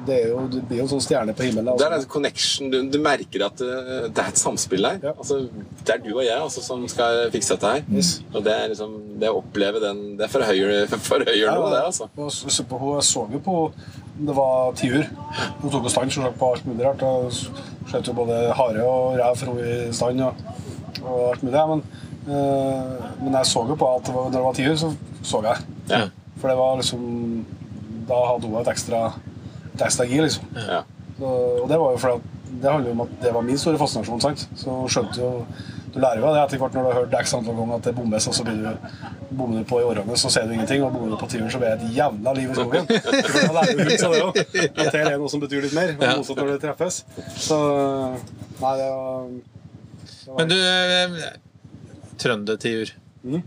det, 0.08 0.16
er 0.16 0.30
jo, 0.32 0.46
det 0.52 0.62
blir 0.70 0.80
jo 0.80 0.86
en 0.86 0.92
sånn 0.94 1.04
stjerne 1.04 1.34
på 1.36 1.44
himmelen. 1.44 1.74
Det 1.76 1.86
er 1.86 1.96
Altså. 1.98 2.08
en 2.08 2.14
connection. 2.14 2.70
Du, 2.72 2.78
du 2.94 2.96
merker 3.04 3.44
at 3.50 3.60
uh, 3.60 4.06
det 4.08 4.24
er 4.24 4.32
et 4.32 4.40
samspill 4.40 4.88
der. 4.88 5.02
Ja. 5.10 5.14
Altså, 5.18 5.42
det 5.84 5.96
er 5.98 6.04
du 6.06 6.14
og 6.14 6.22
jeg 6.24 6.38
altså, 6.38 6.64
som 6.64 6.86
skal 6.92 7.26
fikse 7.34 7.58
dette 7.58 7.74
her. 7.74 7.84
Yes. 7.92 8.14
Og 8.32 8.46
det 8.48 8.54
er 8.56 8.72
liksom, 8.72 8.96
det 9.20 9.32
å 9.32 9.42
oppleve 9.42 9.84
den 9.84 10.02
Det 10.20 10.30
forhøyer, 10.32 10.88
forhøyer 10.96 11.52
noe, 11.52 11.74
det, 11.76 11.84
altså. 11.90 12.08
Hun 12.16 13.04
så 13.04 13.26
jo 13.34 13.44
på 13.44 13.58
det 14.20 14.36
var 14.36 14.74
tiur. 14.76 15.04
Hun 15.62 15.72
tok 15.72 15.86
jo 15.88 15.92
stand 15.92 16.12
selvsagt, 16.12 16.40
på 16.40 16.54
alt 16.54 16.66
mulig 16.68 16.88
rart. 16.88 17.04
og 17.04 17.36
Skjøt 17.90 18.08
jo 18.12 18.16
både 18.18 18.40
hare 18.56 18.88
og 18.88 19.20
rev 19.20 19.36
for 19.40 19.52
henne 19.52 19.76
i 19.90 19.94
stand 19.96 20.24
og, 20.24 20.42
og 21.04 21.22
alt 21.34 21.44
mulig. 21.44 21.68
Men, 21.72 21.86
eh, 22.28 22.98
men 23.22 23.40
jeg 23.40 23.52
så 23.52 23.64
jo 23.68 23.80
på 23.80 23.94
at 23.96 24.08
det 24.08 24.16
var, 24.16 24.28
når 24.28 24.38
det 24.40 24.48
var 24.48 24.60
tiur, 24.60 24.76
så 24.80 24.92
så 25.24 25.42
jeg. 25.44 25.64
Ja. 25.90 26.04
For 26.40 26.48
det 26.52 26.58
var 26.58 26.78
liksom 26.80 27.46
Da 28.10 28.20
hadde 28.34 28.48
hun 28.48 28.62
et 28.62 28.68
ekstra, 28.72 29.02
et 29.76 29.82
ekstra 29.86 30.06
gir, 30.10 30.24
liksom. 30.26 30.46
Ja. 30.56 30.84
Så, 31.20 31.26
og 31.64 31.68
det 31.70 31.78
var 31.82 31.92
jo 31.94 31.98
fordi 31.98 32.16
at 32.16 32.38
det 32.62 32.72
handler 32.72 32.90
jo 32.90 32.96
om 32.96 33.02
at 33.06 33.12
det 33.22 33.34
var 33.36 33.44
min 33.46 33.58
store 33.62 33.78
fascinasjon. 33.78 34.22
sant? 34.24 34.48
Så 34.58 34.74
skjønte 34.90 35.20
jo 35.22 35.46
Du 35.94 36.00
lærer 36.00 36.20
jo 36.22 36.26
av 36.30 36.36
det 36.36 36.42
etter 36.46 36.58
hvert 36.62 36.74
når 36.78 36.84
du 36.86 36.88
har 36.90 36.98
hørt 37.00 37.14
x 37.20 37.34
antall 37.34 37.56
ganger 37.58 37.76
at 37.80 37.84
det 37.88 37.94
bommes, 37.98 38.28
og 38.30 38.34
så 38.38 38.44
blir 38.46 38.58
du 38.62 39.36
bommer 39.38 39.58
du 39.60 39.66
på 39.70 39.80
i 39.82 39.86
årene, 39.90 40.18
så 40.22 40.30
ser 40.30 40.46
du 40.46 40.54
ingenting, 40.54 40.84
og 40.86 40.92
bommer 40.94 41.10
du 41.10 41.18
på 41.18 41.28
tiuren, 41.32 41.50
så 41.50 41.58
blir 41.62 41.72
det 41.78 41.88
et 41.88 41.96
jævla 41.98 42.34
liv 42.38 42.50
i 42.52 42.58
skogen. 42.58 42.86
Da 43.48 43.54
lærer 43.56 43.74
du 43.74 43.84
hund, 43.84 43.96
så 43.98 44.12
det 44.14 44.20
òg. 44.22 44.38
At 44.86 44.92
det 44.94 45.02
er 45.02 45.18
noe 45.18 45.30
som 45.34 45.42
betyr 45.42 45.62
litt 45.66 45.74
mer, 45.74 45.96
og 45.98 46.04
Ja. 46.06 46.12
motsatt 46.20 46.38
når 46.44 46.52
det 46.54 46.60
treffes. 46.62 47.00
Så 47.42 47.58
Nei, 48.62 48.74
det 48.78 48.90
var, 48.94 49.26
det 50.06 50.28
var 50.30 50.38
Men 50.38 50.54
du 50.54 50.58
eh, 50.60 51.34
Trøndertiur. 52.22 52.94
Mhm. 53.24 53.42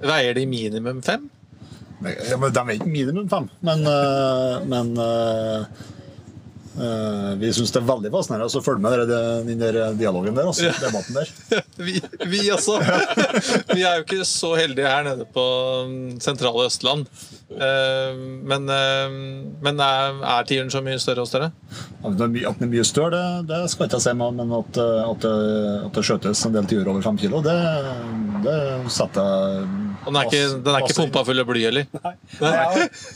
Veier 0.00 0.34
de 0.34 0.46
minimum 0.48 1.02
fem? 1.04 1.28
Ja, 2.00 2.36
men 2.40 2.54
de 2.54 2.60
er 2.60 2.70
ikke 2.78 2.88
minimum 2.88 3.28
fem, 3.28 3.48
men, 3.60 3.82
øh, 3.84 4.68
men 4.68 4.94
øh, 4.96 5.64
vi 7.40 7.50
syns 7.56 7.72
det 7.74 7.80
er 7.82 7.88
veldig 7.88 8.10
fascinerende 8.14 8.60
å 8.60 8.62
følge 8.64 8.82
med 8.84 9.02
den, 9.10 9.48
den 9.50 9.60
der 9.62 9.78
dialogen 9.98 10.36
der. 10.38 10.48
Altså, 10.50 10.70
debatten 10.80 11.18
der. 11.20 11.32
Vi, 11.80 11.94
vi 12.28 12.40
også. 12.52 12.74
Vi 13.74 13.82
er 13.88 14.00
jo 14.00 14.04
ikke 14.04 14.24
så 14.28 14.50
heldige 14.58 14.88
her 14.90 15.06
nede 15.06 15.24
på 15.32 15.44
mm, 15.88 16.18
sentrale 16.20 16.66
Østland. 16.68 17.06
Eh, 17.50 18.18
Men, 18.46 18.68
eh, 18.68 19.14
men 19.64 19.80
er, 19.80 20.18
er 20.34 20.44
tiuren 20.48 20.70
så 20.72 20.82
mye 20.84 21.00
større 21.02 21.24
hos 21.24 21.32
dere? 21.34 21.48
At 22.04 22.18
den 22.20 22.36
er 22.36 22.68
mye 22.70 22.84
større, 22.86 23.20
det, 23.42 23.48
det 23.50 23.60
skal 23.72 23.86
jeg 23.86 23.92
ikke 23.94 24.02
si, 24.04 24.12
men 24.20 24.36
men 24.40 24.52
at, 24.58 24.78
at, 24.80 25.24
det, 25.24 25.32
at 25.86 25.96
det 25.96 26.04
skjøtes 26.06 26.44
en 26.46 26.54
del 26.56 26.68
tiur 26.70 26.90
over 26.92 27.04
fem 27.04 27.18
kilo, 27.20 27.40
det, 27.44 27.56
det 28.44 28.58
setter 28.92 29.30
jeg 29.30 29.64
Og 30.04 30.12
den 30.12 30.20
er 30.20 30.28
ikke, 30.30 30.42
den 30.64 30.74
er 30.76 30.84
ikke 30.86 30.98
pumpa 31.00 31.24
full 31.28 31.42
av 31.42 31.48
bly, 31.50 31.64
eller? 31.70 31.88
Nei. 32.04 32.12
Jeg 32.40 32.52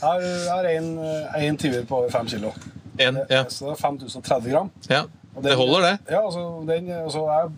har, 0.01 0.25
jeg 0.25 0.49
har- 0.51 1.39
en 1.45 1.57
tiur 1.61 1.79
på 1.89 2.01
over 2.01 2.11
fem 2.13 2.27
kilo. 2.33 2.51
En, 2.99 3.17
ja. 3.29 3.43
Så 3.49 3.65
det 3.67 3.73
er 3.75 3.81
5030 3.81 4.51
gram. 4.51 4.71
ja. 4.89 5.03
Og 5.35 5.43
Det 5.43 5.51
holder, 5.59 5.81
det. 5.83 6.13
Ja, 6.13 6.21
altså, 6.23 6.41
den, 6.67 6.85
altså 6.95 7.25
jeg, 7.27 7.49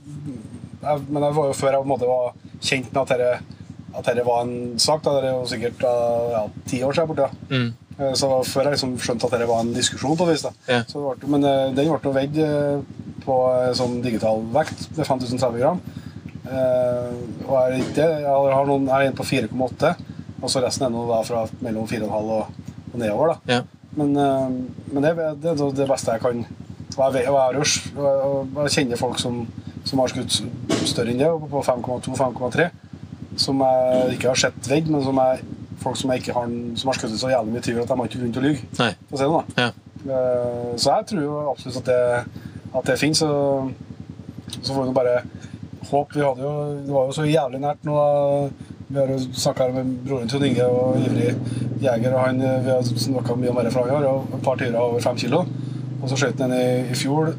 jeg, 0.82 1.02
men 1.10 1.22
det 1.22 1.28
var 1.36 1.46
jo 1.46 1.54
før 1.54 1.76
jeg 1.76 1.78
på 1.84 1.86
en 1.86 1.92
måte 1.92 2.08
var 2.10 2.32
kjent 2.66 2.88
med 2.94 3.02
at 3.04 3.12
dette, 3.12 3.60
at 4.00 4.08
dette 4.08 4.24
var 4.26 4.40
en 4.48 4.80
sak. 4.82 5.04
Da. 5.06 5.14
Det 5.22 5.28
er 5.30 5.36
jo 5.36 5.44
sikkert 5.52 5.84
ja, 5.86 6.42
ti 6.66 6.80
år 6.84 6.98
siden 6.98 7.12
borte. 7.12 7.28
Ja. 7.28 7.60
Mm. 7.60 7.68
Eh, 8.00 8.14
Så 8.18 8.32
før 8.50 8.66
jeg 8.66 8.72
liksom 8.80 8.96
skjønte 8.98 9.30
at 9.30 9.36
dette 9.38 9.48
var 9.52 9.62
en 9.62 9.70
diskusjon. 9.78 10.18
på 10.18 10.26
vis. 10.26 10.48
Ja. 10.68 10.82
Ble, 10.90 11.30
men 11.36 11.46
eh, 11.46 11.70
den 11.78 11.94
ble 11.94 12.16
veid 12.18 12.42
eh, 12.42 12.82
på 13.28 13.38
eh, 13.54 13.70
sånn 13.78 14.02
digital 14.02 14.42
vekt 14.58 14.88
med 14.98 15.06
5030 15.06 15.62
gram. 15.62 15.80
Eh, 16.48 17.14
og 17.46 17.56
er, 17.62 17.78
ikke, 17.78 18.10
jeg 18.24 18.54
har 18.58 18.66
noen, 18.70 18.90
jeg 18.90 19.06
er 19.06 19.12
en 19.12 19.18
på 19.22 19.26
4,8, 19.28 19.94
og 20.42 20.50
så 20.50 20.62
resten 20.66 20.88
er 20.88 20.94
nå 20.98 21.06
da 21.10 21.22
fra 21.28 21.46
mellom 21.62 21.86
4,5 21.90 22.10
og, 22.10 22.62
og 22.94 22.98
nedover. 23.02 23.36
da. 23.36 23.60
Ja. 23.60 23.62
Men, 23.98 24.14
eh, 24.22 24.50
men 24.94 25.04
det, 25.06 25.14
det 25.42 25.52
er 25.56 25.62
det 25.78 25.88
beste 25.90 26.14
jeg 26.16 26.22
kan. 26.24 26.44
Og 26.98 27.16
jeg, 27.16 27.28
jeg, 27.28 27.70
jeg 27.98 28.74
kjenner 28.74 29.00
folk 29.00 29.20
som, 29.22 29.42
som 29.86 30.00
har 30.02 30.12
skutt 30.14 30.38
større 30.88 31.12
enn 31.14 31.20
det, 31.22 31.30
på 31.52 31.62
5,2-5,3. 31.66 32.70
Som 33.38 33.62
jeg 33.62 34.16
ikke 34.18 34.32
har 34.32 34.40
sett 34.48 34.70
vegg, 34.72 34.88
men 34.90 35.04
som 35.06 35.20
er 35.22 35.42
folk 35.82 35.98
som, 36.00 36.10
ikke 36.16 36.34
har, 36.34 36.48
som 36.80 36.90
har 36.90 36.98
skutt 36.98 37.14
så 37.22 37.30
jævlig 37.30 37.54
mye 37.54 37.66
tyver 37.66 37.84
at 37.84 37.92
de 37.92 37.98
har 38.00 38.08
ikke 38.10 38.22
grunn 38.24 38.34
til 38.34 38.42
å 38.42 38.48
lyve. 38.48 38.64
Sånn. 39.14 39.52
Ja. 39.60 39.68
Eh, 40.08 40.72
Så 40.78 40.94
jeg 40.96 41.10
tror 41.12 41.22
jo 41.26 41.36
absolutt 41.52 41.82
at 41.84 41.92
det, 41.92 42.42
at 42.78 42.90
det 42.90 42.98
finnes. 43.02 43.22
Og 43.26 43.74
så 44.64 44.74
får 44.74 44.88
vi 44.90 44.96
bare 44.98 45.20
håpe. 45.92 46.18
Vi 46.18 46.26
hadde 46.26 46.44
jo, 46.46 46.56
det 46.86 46.94
var 46.96 47.10
jo 47.12 47.18
så 47.18 47.28
jævlig 47.30 47.62
nært 47.66 47.86
nå. 47.88 47.98
Vi 48.88 49.00
har 49.00 49.10
jo 49.12 49.20
snakka 49.20 49.68
med 49.76 49.96
broren 50.08 50.30
Trond 50.32 50.46
Inge 50.48 50.66
og 50.66 51.00
ivrig 51.02 51.34
jeger. 51.84 52.14
og 52.14 52.22
han, 52.26 52.40
Vi 52.40 52.70
har 52.72 52.84
snakka 52.84 53.36
mye 53.36 53.50
om 53.52 53.60
det 53.66 53.74
fra 53.74 53.84
han 53.84 54.04
har, 54.04 54.22
et 54.38 54.44
par 54.44 54.56
turer 54.56 54.80
over 54.80 55.00
fem 55.04 55.18
kilo. 55.18 55.44
Og 56.02 56.10
så 56.10 56.16
skjøt 56.16 56.40
han 56.40 56.52
en 56.52 56.60
i, 56.60 56.92
i 56.92 56.96
fjor. 56.96 57.34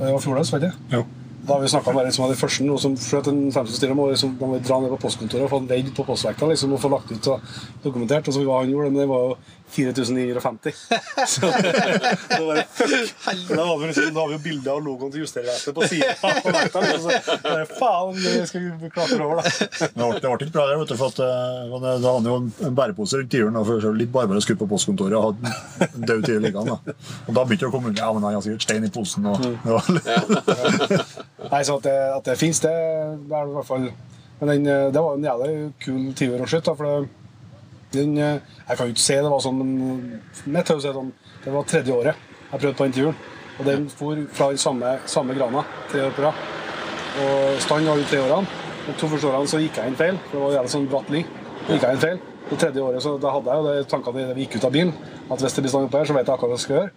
Det 0.00 0.12
var 0.12 0.18
fjorårs, 0.18 0.52
var 0.52 0.64
det? 0.66 0.72
Jo. 0.92 1.04
Da 1.44 1.58
vi 1.60 1.68
snakka 1.68 1.92
med 1.92 2.06
en 2.08 2.12
som 2.16 2.24
hadde 2.24 2.38
første 2.40 2.64
noe 2.64 2.80
som 2.80 2.94
skjøt 2.96 3.26
en 3.28 3.42
50 3.52 3.92
må 3.98 4.06
liksom, 4.10 4.36
de 4.40 4.46
må 4.48 4.58
dra 4.64 4.78
ned 4.80 4.94
på 4.94 5.00
postkontoret 5.04 5.44
og 5.44 5.50
få 5.52 5.58
den 5.60 5.68
veid 5.74 5.90
på 5.96 6.06
postvekta 6.08 6.48
liksom, 6.48 6.72
og 6.72 6.80
få 6.80 6.88
lagt 6.94 7.10
ut 7.12 7.28
og 7.34 7.42
dokumentert. 7.84 8.28
Og 8.30 8.34
så 8.38 8.44
hva 8.46 8.62
han 8.62 8.72
gjorde, 8.72 8.88
men 8.94 9.02
det 9.02 9.08
var 9.10 9.26
jo 9.28 9.36
4950. 9.74 10.74
Så 11.34 11.48
det 11.50 12.40
var 12.46 12.60
fuck. 12.68 12.92
For 13.48 13.56
Da, 13.56 13.64
var 13.66 13.78
vi 13.80 13.88
liksom, 13.90 14.10
da 14.14 14.20
har 14.22 14.28
vi 14.30 14.36
jo 14.36 14.42
bilde 14.44 14.70
av 14.70 14.80
logoen 14.86 15.10
til 15.12 15.24
justerverkstedet 15.24 15.74
på 15.74 15.88
sida 15.90 16.14
av. 16.22 16.86
Liksom, 16.86 17.10
faen, 17.80 18.20
det 18.22 18.44
skal 18.50 18.68
vi 18.84 18.90
klatre 18.94 19.18
over, 19.24 19.40
da. 19.40 19.44
Det 19.50 19.90
ble, 19.96 20.08
det 20.20 20.30
ble 20.30 20.46
ikke 20.46 20.54
bra, 20.54 20.66
der, 20.70 20.78
vet 20.84 20.92
du, 20.92 20.96
for 21.00 21.10
at, 21.10 21.20
eh, 21.24 21.74
da 22.04 22.14
hadde 22.14 22.30
jo 22.30 22.36
en, 22.42 22.48
en 22.70 22.78
bærepose 22.78 23.18
rundt 23.20 23.32
tiuren. 23.34 23.58
og 23.60 23.66
for- 23.68 23.98
Litt 23.98 24.12
barbare 24.14 24.40
skutt 24.44 24.60
på 24.62 24.68
postkontoret 24.70 25.18
og 25.18 25.32
hadde 25.32 25.88
en 25.90 26.08
død 26.12 26.24
tiur 26.28 26.40
liggende. 26.44 26.78
Og 27.26 27.34
da 27.36 27.44
begynte 27.44 27.72
komme 27.74 27.90
unna. 27.90 28.00
Ja, 28.04 28.12
men 28.14 28.22
han 28.28 28.38
har 28.38 28.44
sikkert 28.46 28.68
stein 28.68 28.86
i 28.86 28.92
posen. 28.94 29.26
Og, 29.26 29.42
det 29.42 29.74
var 29.74 29.90
litt- 29.98 31.33
Nei, 31.50 31.62
så 31.66 31.78
at 31.78 31.86
det, 31.86 31.98
at 32.18 32.30
det 32.30 32.38
fins, 32.40 32.60
det, 32.64 32.72
det 33.28 33.36
er 33.36 33.44
det 33.44 33.52
i 33.52 33.58
hvert 33.58 33.68
fall. 33.68 33.90
Men 34.40 34.50
den, 34.50 34.66
eh, 34.66 34.88
det 34.92 35.02
var 35.02 35.14
en 35.14 35.28
jævlig 35.28 35.72
kul 35.84 37.08
den, 37.94 38.16
eh, 38.18 38.40
jeg 38.68 38.76
kan 38.76 38.86
jo 38.86 38.92
ikke 38.92 39.00
si 39.00 39.14
det 39.14 39.30
var 39.30 39.42
sånn, 39.42 39.58
men 39.60 40.20
mitt 40.50 40.70
hode 40.72 40.88
er 40.88 40.96
sånn, 40.96 41.12
det 41.44 41.52
var 41.54 41.66
tredje 41.70 41.94
året 41.94 42.30
jeg 42.54 42.60
prøvde 42.60 42.78
på 42.78 42.86
den 42.86 42.92
tiuren. 42.94 43.16
Og 43.58 43.66
den 43.66 43.88
for 43.90 44.20
fra 44.34 44.48
den 44.50 44.58
samme, 44.58 44.98
samme 45.10 45.34
grana 45.34 45.64
tre 45.90 46.02
år 46.06 46.14
på 46.14 46.22
rad. 46.22 46.44
Og 47.22 47.60
stand 47.62 47.86
jo 47.86 47.96
tre 48.10 48.20
årene. 48.22 48.60
De 48.86 48.94
to 48.98 49.08
første 49.08 49.30
årene 49.30 49.50
så 49.50 49.60
gikk 49.62 49.78
jeg 49.78 49.90
inn 49.90 49.98
feil. 49.98 50.18
for 50.28 50.36
Det 50.36 50.42
var 50.44 50.56
jævlig 50.58 50.72
sånn 50.74 50.88
bratt 50.90 51.10
ling. 51.10 51.26
Så 51.64 51.72
gikk 51.72 51.86
jeg 51.86 51.96
inn 51.96 52.04
feil. 52.04 52.20
Det 52.50 52.58
tredje 52.60 52.82
året 52.82 53.02
så 53.02 53.14
da 53.18 53.32
hadde 53.32 53.50
jeg 53.50 53.62
jo 53.62 53.68
det 53.70 53.88
tankene 53.90 54.26
da 54.26 54.34
vi 54.34 54.46
gikk 54.46 54.56
ut 54.58 54.66
av 54.68 54.74
bilen. 54.74 54.92
At 55.30 55.40
hvis 55.40 55.54
det 55.54 55.64
blir 55.64 55.74
stand 55.74 55.88
oppe 55.88 55.98
her, 55.98 56.10
så 56.10 56.16
vet 56.18 56.26
jeg 56.26 56.34
akkurat 56.34 56.52
hva 56.52 56.58
jeg 56.58 56.64
skal 56.66 56.76
gjøre. 56.76 56.90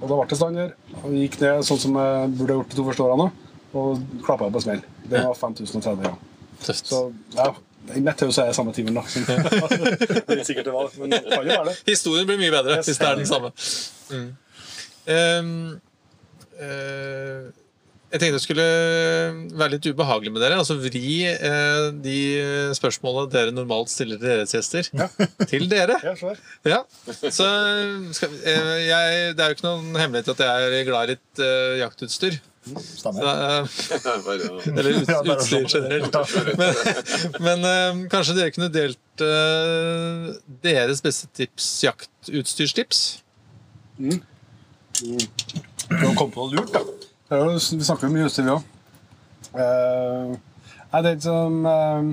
Og 0.00 0.08
da 0.08 0.16
ble 0.18 0.26
det 0.32 0.40
stand 0.40 0.60
her. 0.60 0.74
Og 1.02 1.16
gikk 1.20 1.40
ned 1.40 1.68
sånn 1.68 1.82
som 1.84 2.00
jeg 2.00 2.32
burde 2.40 2.56
gjort 2.58 2.72
de 2.72 2.80
to 2.80 2.86
første 2.88 3.06
årene. 3.06 3.30
Og 3.72 4.00
klappa 4.24 4.50
på 4.50 4.62
smell. 4.64 4.80
Det 5.06 5.22
var 5.22 5.34
5030 5.38 6.02
gram. 6.02 6.18
Så 6.60 7.12
ja, 7.36 7.52
i 7.94 8.00
mitt 8.04 8.20
hode 8.20 8.34
så 8.34 8.44
er 8.44 8.50
jeg 8.50 8.58
samme 8.58 8.74
timen, 8.76 8.98
da. 8.98 9.04
Det 10.28 10.40
er 10.40 10.44
sikkert 10.46 10.68
det 10.68 10.74
var, 10.74 10.90
men 11.00 11.14
det 11.14 11.22
kan 11.26 11.46
jo 11.46 11.54
være 11.54 11.70
det. 11.70 11.78
Historien 11.88 12.28
blir 12.28 12.40
mye 12.40 12.52
bedre 12.52 12.82
hvis 12.82 13.00
det 13.00 13.08
er 13.08 13.16
den 13.18 13.30
samme. 13.30 13.54
Mm. 14.10 14.28
Um, 15.10 15.56
uh, 16.60 17.48
jeg 18.10 18.18
tenkte 18.18 18.36
jeg 18.40 18.42
skulle 18.42 18.66
være 19.54 19.72
litt 19.76 19.86
ubehagelig 19.86 20.32
med 20.34 20.42
dere. 20.42 20.58
Altså 20.60 20.76
vri 20.82 21.22
uh, 21.30 21.88
de 22.04 22.18
spørsmålene 22.76 23.32
dere 23.32 23.54
normalt 23.54 23.90
stiller 23.92 24.20
til 24.20 24.34
deres 24.34 24.54
gjester, 24.54 24.90
til 25.52 25.66
dere. 25.70 25.96
Ja, 26.04 26.14
svær. 26.18 26.42
Ja. 26.66 26.82
Så 27.06 27.48
skal, 28.18 28.36
eh, 28.42 28.76
jeg, 28.90 29.34
det 29.38 29.44
er 29.44 29.52
jo 29.52 29.58
ikke 29.58 29.68
noen 29.70 29.94
hemmelighet 29.94 30.34
at 30.34 30.46
jeg 30.46 30.80
er 30.82 30.88
glad 30.90 31.06
i 31.06 31.16
litt 31.16 31.44
jaktutstyr. 31.86 32.40
Stemmer. 32.78 33.22
eh, 33.24 33.64
eller 34.78 34.90
ut, 34.90 35.10
utstyr 35.34 35.66
generelt. 35.68 36.16
Men, 36.58 36.74
men 37.46 37.68
eh, 37.70 38.02
kanskje 38.12 38.36
dere 38.38 38.54
kunne 38.54 38.70
delt 38.72 39.24
uh, 39.24 40.30
deres 40.64 41.02
beste 41.04 41.28
tips, 41.36 41.68
jaktutstyrstips? 41.86 43.02
Mm. 44.00 44.20
å 45.90 46.14
kom 46.16 46.30
på 46.32 46.46
noe 46.46 46.54
lurt, 46.54 46.72
da. 46.74 46.84
Er 47.30 47.44
jo, 47.44 47.58
vi 47.58 47.86
snakker 47.86 48.08
jo 48.08 48.14
mye 48.14 48.28
utstyr, 48.28 48.46
vi 48.48 48.54
òg. 48.54 48.64
Uh, 49.50 50.36
nei, 50.92 51.02
det 51.02 51.16
er 51.16 51.20
som 51.24 51.64
uh, 51.66 52.06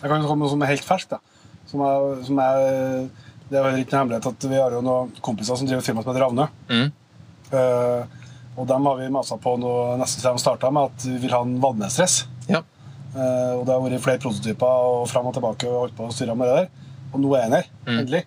Jeg 0.00 0.10
kan 0.10 0.24
komme 0.26 0.40
med 0.40 0.46
noe 0.48 0.52
som 0.56 0.66
er 0.66 0.74
helt 0.74 0.86
ferskt. 0.86 1.14
da. 1.16 1.22
Som 1.70 1.82
er, 1.86 2.12
som 2.26 2.38
er, 2.42 2.60
det 3.50 3.58
er 3.58 3.80
ikke 3.80 3.94
noen 3.94 4.02
hemmelighet 4.02 4.30
at 4.30 4.46
vi 4.50 4.60
har 4.60 4.74
jo 4.74 4.84
noen 4.84 5.10
kompiser 5.24 5.58
som 5.58 5.68
driver 5.68 5.84
firma 5.86 6.04
som 6.04 6.12
heter 6.12 6.24
Ravne. 6.26 6.46
Mm. 6.70 6.88
Eh, 7.54 8.15
og 8.56 8.66
dem 8.70 8.86
har 8.88 8.96
vi 9.00 9.08
masa 9.12 9.36
på 9.40 9.56
nå 9.60 9.72
nesten 10.00 10.22
siden 10.22 10.36
de 10.38 10.42
starta 10.42 10.70
med 10.72 10.90
at 10.90 11.04
vi 11.06 11.18
vil 11.26 11.34
ha 11.36 11.42
en 11.44 11.58
vannmestress. 11.62 12.22
Ja. 12.48 12.62
Uh, 13.16 13.60
og 13.60 13.66
det 13.66 13.72
har 13.74 13.82
vært 13.84 14.04
flere 14.04 14.20
prototyper 14.22 14.88
og 14.90 15.06
fram 15.08 15.26
og 15.30 15.34
tilbake 15.36 15.68
og 15.70 15.78
holdt 15.86 15.96
på 15.96 16.08
å 16.08 16.12
styre 16.14 16.34
med 16.36 16.48
det 16.50 16.56
der. 16.62 16.70
Og 17.12 17.20
nå 17.22 17.34
er 17.36 17.46
den 17.46 17.58
her, 17.60 17.68
Mm. 17.86 17.98
endelig. 18.00 18.24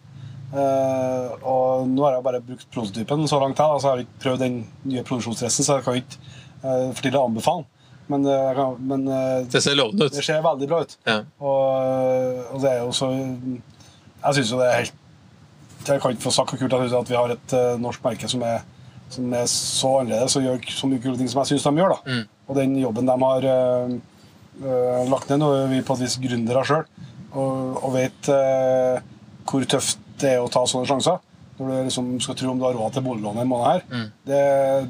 Uh, 0.49 1.35
og 1.45 1.87
nå 1.91 2.05
har 2.07 2.15
jeg 2.15 2.23
bare 2.25 2.39
brukt 2.41 2.69
prototypen 2.73 3.27
så 3.29 3.37
langt, 3.41 3.59
her, 3.61 3.73
altså 3.75 3.91
jeg 3.91 3.91
har 3.91 4.05
ikke 4.05 4.23
prøvd 4.23 4.39
den 4.45 4.55
nye 4.89 5.03
produksjonsdressen, 5.05 5.65
så 5.67 5.75
jeg 5.77 5.85
kan 5.85 5.99
ikke 5.99 6.17
uh, 6.63 6.87
for 6.93 7.01
tidlig 7.05 7.21
anbefale. 7.21 7.65
Men, 8.09 8.23
eh, 8.25 8.55
kan, 8.57 8.71
men 8.89 9.03
eh, 9.13 9.43
Det 9.53 9.59
ser 9.61 9.75
lovende 9.77 10.07
det 10.09 10.23
ser 10.25 10.39
veldig 10.41 10.67
bra 10.71 10.79
ut. 10.81 10.95
Ja. 11.05 11.19
Og, 11.45 11.59
eh, 11.77 12.39
og 12.55 12.63
det 12.63 12.71
er 12.71 12.79
jo 12.81 12.87
så 12.97 13.09
Jeg 13.13 14.33
syns 14.33 14.49
jo 14.49 14.57
det 14.57 14.65
er 14.65 14.79
helt 14.79 14.95
Jeg 15.85 16.01
kan 16.01 16.15
ikke 16.15 16.23
få 16.25 16.31
sagt 16.33 16.49
hvor 16.49 16.57
kult 16.57 16.73
jeg 16.73 16.87
synes 16.89 16.95
at 17.03 17.11
vi 17.11 17.19
har 17.19 17.29
et 17.35 17.53
eh, 17.53 17.75
norsk 17.77 18.01
merke 18.07 18.25
som 18.33 18.41
er, 18.41 18.63
som 19.09 19.33
er 19.33 19.45
så 19.51 19.93
annerledes 19.99 20.37
og 20.37 20.45
gjør 20.45 20.73
så 20.73 20.89
mye 20.89 21.03
kule 21.03 21.17
ting 21.19 21.29
som 21.31 21.41
jeg 21.43 21.53
syns 21.53 21.67
de 21.67 21.81
gjør. 21.81 21.95
da. 21.95 22.15
Mm. 22.15 22.25
Og 22.49 22.59
den 22.59 22.75
jobben 22.81 23.09
de 23.09 23.17
har 23.23 23.47
eh, 23.53 25.07
lagt 25.09 25.31
ned, 25.31 25.41
nå 25.41 25.53
er 25.55 25.71
vi 25.71 25.85
på 25.85 25.97
et 25.97 26.05
vis 26.05 26.19
gründere 26.21 26.65
sjøl 26.67 26.85
og, 27.29 27.79
og 27.85 27.91
vet 27.95 28.29
eh, 28.33 29.01
hvor 29.49 29.65
tøft 29.69 30.05
det 30.19 30.35
er 30.35 30.43
å 30.43 30.51
ta 30.51 30.65
sånne 30.67 30.89
sjanser. 30.89 31.21
Når 31.59 31.69
du 31.69 31.75
liksom 31.89 32.09
skal 32.23 32.37
tro 32.39 32.51
om 32.53 32.59
du 32.59 32.63
har 32.63 32.77
råd 32.77 32.93
til 32.95 33.03
boliglån 33.03 33.41
en 33.41 33.49
måned 33.49 33.67
her. 33.67 33.81
Mm. 33.91 34.05
Det, 34.29 34.41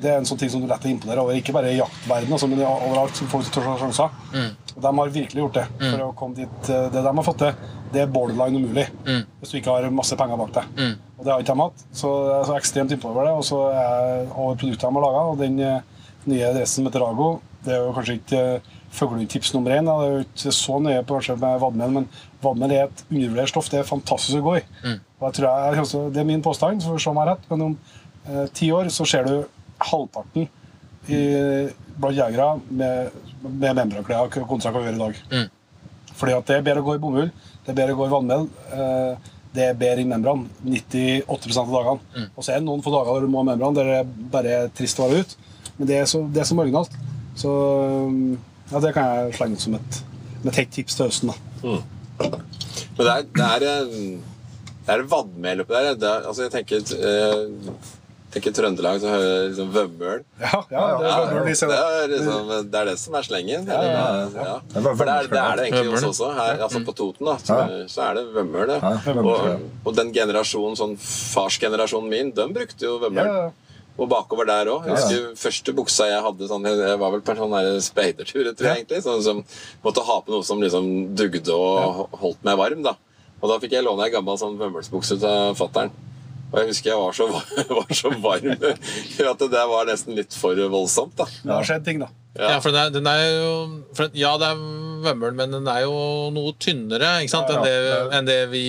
det 0.03 0.11
er 0.11 0.19
en 0.19 0.27
sånn 0.29 0.39
ting 0.41 0.51
som 0.53 0.61
du 0.61 0.67
lett 0.69 0.85
imponerer 0.85 1.23
over, 1.23 1.37
ikke 1.39 1.55
bare 1.55 1.71
i 1.73 1.79
jaktverdenen, 1.79 2.35
altså, 2.37 2.49
men 2.51 2.61
overalt. 2.61 3.15
som 3.17 3.31
folk 3.31 3.47
som 3.47 3.55
tør 3.55 3.65
å 3.65 3.73
ta 3.73 3.83
sjanser. 3.87 4.15
Mm. 4.35 4.49
Og 4.75 4.81
de 4.85 4.93
har 4.99 5.13
virkelig 5.17 5.43
gjort 5.43 5.59
det. 5.59 5.65
For 5.81 6.05
å 6.05 6.09
komme 6.15 6.37
dit 6.37 6.71
eh, 6.71 6.87
Det 6.93 7.03
de 7.03 7.13
har 7.17 7.25
fått 7.25 7.41
til, 7.41 7.69
det 7.93 8.03
er 8.03 8.11
borderline 8.13 8.61
umulig. 8.61 8.87
Mm. 9.07 9.23
Hvis 9.41 9.53
du 9.53 9.59
ikke 9.59 9.75
har 9.75 9.89
masse 9.93 10.17
penger 10.19 10.39
bak 10.39 10.53
deg. 10.59 10.73
Mm. 10.77 10.93
Og 11.17 11.25
det 11.25 11.33
har 11.33 11.43
ikke 11.43 11.55
de 11.55 11.65
hatt. 11.65 11.85
Så 12.01 12.11
jeg 12.29 12.35
er 12.37 12.49
så 12.51 12.57
ekstremt 12.59 12.93
imponert 12.95 13.17
over 13.17 13.27
det. 13.27 13.37
Og 13.41 13.47
så 13.49 13.61
er 13.73 14.33
over 14.35 14.59
produktet 14.61 14.85
de 14.85 14.99
har 14.99 15.07
laga. 15.07 15.23
Og 15.33 15.41
den 15.41 15.59
eh, 15.65 15.79
nye 16.29 16.51
dressen 16.55 16.85
med 16.85 16.95
Terago, 16.95 17.31
det 17.65 17.75
er 17.75 17.81
jo 17.83 17.95
kanskje 17.97 18.19
ikke 18.21 18.43
fugletips 18.95 19.53
nummer 19.53 19.75
én. 19.75 19.89
Jeg 19.89 20.13
er 20.15 20.25
ikke 20.25 20.53
så 20.55 20.79
nøye 20.81 21.03
på 21.03 21.17
kanskje 21.17 21.37
med 21.41 21.61
vadmel, 21.61 21.95
men 21.97 22.07
vadmel 22.43 22.73
er 22.75 22.87
et 22.87 23.03
undervurdert 23.09 23.53
stoff. 23.53 23.69
Det 23.71 23.81
er 23.81 23.89
fantastisk 23.89 24.39
å 24.39 24.45
gå 24.47 24.55
i. 24.59 24.63
Mm. 24.83 24.97
Og 25.19 25.27
jeg 25.27 25.37
tror 25.39 25.49
jeg, 25.49 25.79
altså, 25.83 26.03
Det 26.13 26.21
er 26.21 26.29
min 26.29 26.45
påstand, 26.45 26.81
så 26.81 26.89
får 26.89 26.97
vi 26.97 27.03
se 27.03 27.09
om 27.11 27.19
jeg 27.19 27.27
har 27.27 27.31
rett, 27.35 27.49
men 27.51 27.65
om 27.67 27.77
eh, 28.27 28.45
ti 28.53 28.71
år 28.71 28.91
så 28.93 29.07
ser 29.09 29.29
du 29.29 29.35
halvparten 29.89 30.47
i, 31.09 31.19
blant 31.99 32.17
jegere 32.17 32.59
med, 32.69 33.15
med 33.41 33.75
membranklær 33.79 34.29
kontra 34.45 34.71
hva 34.73 34.83
vi 34.83 34.89
gjør 34.91 34.99
i 34.99 35.03
dag. 35.05 35.21
Mm. 35.33 35.49
Fordi 36.19 36.35
at 36.35 36.49
det 36.49 36.57
er 36.57 36.65
bedre 36.67 36.83
å 36.83 36.87
gå 36.89 36.97
i 36.97 37.01
bomull, 37.01 37.29
det 37.65 37.73
er 37.73 37.77
bedre 37.81 37.95
å 37.95 37.99
gå 38.01 38.09
i 38.09 38.15
vannmel. 38.15 38.49
eh, 38.75 39.35
det 39.49 39.63
er 39.65 39.77
bedre 39.77 40.03
i 40.03 40.05
membran 40.05 40.43
98% 40.61 41.57
av 41.63 41.71
dagene. 41.73 42.25
Og 42.37 42.45
så 42.45 42.53
er 42.53 42.59
det 42.59 42.67
noen 42.67 42.83
få 42.85 42.93
dager 42.93 43.15
der 43.15 43.25
du 43.25 43.31
må 43.33 43.41
ha 43.41 43.47
membran, 43.47 43.73
der 43.73 43.87
det 43.87 43.95
er 44.03 44.11
bare 44.35 44.57
trist 44.77 44.99
å 45.01 45.07
være 45.07 45.23
ute. 45.23 45.47
Men 45.79 45.89
det 45.89 45.97
er 45.97 46.05
så, 46.11 46.21
det 46.29 46.43
er 46.43 46.49
så 46.49 46.57
marginalt. 46.59 46.93
Så 47.39 47.53
ja, 48.71 48.79
det 48.83 48.93
kan 48.95 49.11
jeg 49.15 49.35
slenge 49.39 49.59
ut 49.59 49.65
som 49.67 49.77
et, 49.79 50.01
med 50.43 50.57
et 50.57 50.71
tips 50.75 50.95
til 50.99 51.09
høsten. 51.09 51.31
da. 51.33 51.37
Men 51.69 53.05
det 53.05 53.13
er, 53.13 53.23
det 53.35 53.45
er, 53.45 53.69
eh, 53.69 54.17
det 54.85 54.95
er 54.97 55.07
vannmel 55.11 55.63
oppi 55.63 55.73
der. 55.77 55.95
Det 56.01 56.09
er, 56.09 56.27
altså 56.29 56.45
jeg 56.47 56.51
tenker, 56.53 56.83
eh, 56.99 57.73
tenker 58.33 58.53
Trøndelag, 58.53 58.99
så 59.01 59.09
hører 59.13 59.29
jeg 59.29 59.45
liksom 59.51 59.69
vømmøl. 59.73 60.23
Ja, 60.41 60.59
ja, 60.69 60.81
det 60.99 61.07
Ja, 61.07 61.13
er, 61.17 61.29
det, 61.33 61.77
er 61.77 62.11
liksom, 62.13 62.51
det 62.71 62.81
er 62.81 62.89
det 62.91 62.97
som 63.01 63.15
er 63.19 63.25
slengen. 63.25 63.65
ja, 63.69 63.79
ja. 63.87 64.03
Ja. 64.35 64.57
Det 64.73 64.83
er 64.83 64.83
For 64.99 65.05
det 65.09 65.15
er, 65.15 65.29
det 65.31 65.39
er 65.43 65.55
det 65.61 65.65
egentlig 65.69 65.93
hos 65.95 66.03
oss 66.11 66.19
også. 66.19 66.29
Her, 66.37 66.61
altså 66.67 66.83
på 66.85 66.95
Toten 66.99 67.25
da, 67.31 67.37
så, 67.41 67.57
Ja. 67.63 67.87
så 67.95 68.01
er 68.09 68.19
det 68.19 68.25
vømmøl. 68.35 68.75
Og, 69.23 69.65
og 69.85 69.95
den 69.97 70.13
generasjonen, 70.13 70.77
sånn 70.77 70.97
farsgenerasjonen 70.99 72.09
min, 72.13 72.31
de 72.37 72.47
brukte 72.53 72.85
jo 72.85 72.99
vømmøl. 73.01 73.49
Og 73.99 74.07
bakover 74.09 74.47
der 74.47 74.69
òg. 74.71 74.85
Jeg 74.87 74.95
Ja, 74.95 74.95
ja. 74.95 75.05
husker 75.05 75.35
første 75.35 75.73
buksa 75.75 76.07
jeg 76.07 76.23
hadde 76.23 76.47
sånn, 76.47 76.63
Jeg 76.63 76.99
var 77.01 77.11
vel 77.11 77.21
på 77.21 77.33
en 77.35 77.41
sånn 77.43 77.81
speidertur, 77.83 78.53
tror 78.55 78.69
jeg, 78.69 78.77
egentlig. 78.85 79.01
Sånn 79.03 79.23
som 79.25 79.43
måtte 79.83 80.05
ha 80.07 80.19
på 80.23 80.31
noe 80.31 80.43
som 80.47 80.61
liksom 80.63 81.15
dugde 81.19 81.51
og 81.55 82.07
holdt 82.21 82.43
meg 82.47 82.57
varm. 82.57 82.83
da 82.83 82.95
Og 83.41 83.49
da 83.51 83.59
fikk 83.59 83.71
jeg 83.75 83.83
låne 83.83 84.05
ei 84.07 84.11
gammel 84.13 84.37
sånn 84.39 84.57
vømmølsbukse 84.59 85.19
av 85.23 85.55
fattern. 85.59 85.91
Og 86.51 86.57
jeg 86.63 86.67
husker 86.71 86.89
jeg 86.89 86.97
var 86.97 87.13
så, 87.13 87.27
var 87.77 87.93
så 87.93 88.09
varm 88.23 88.55
at 88.63 89.39
det 89.43 89.51
der 89.51 89.67
var 89.69 89.85
nesten 89.85 90.15
litt 90.17 90.33
for 90.33 90.55
voldsomt. 90.55 91.15
da 91.19 91.25
Det 91.29 91.51
har 91.53 91.63
skjedd 91.67 91.85
ting, 91.85 91.99
da. 91.99 92.07
Ja, 92.39 92.59
for 92.63 92.71
den 92.71 92.79
er, 92.87 92.89
den 92.93 93.07
er 93.09 93.21
jo 93.27 93.51
for, 93.97 94.09
Ja, 94.17 94.31
det 94.37 94.47
er 94.53 94.57
vømmøl, 95.03 95.33
men 95.37 95.51
den 95.55 95.67
er 95.71 95.81
jo 95.85 95.93
noe 96.35 96.53
tynnere 96.61 97.09
ikke 97.23 97.31
sant, 97.33 97.49
Ja, 97.51 97.57
enn, 97.59 97.65
det, 97.65 98.15
enn 98.19 98.27
det 98.29 98.37
vi 98.51 98.61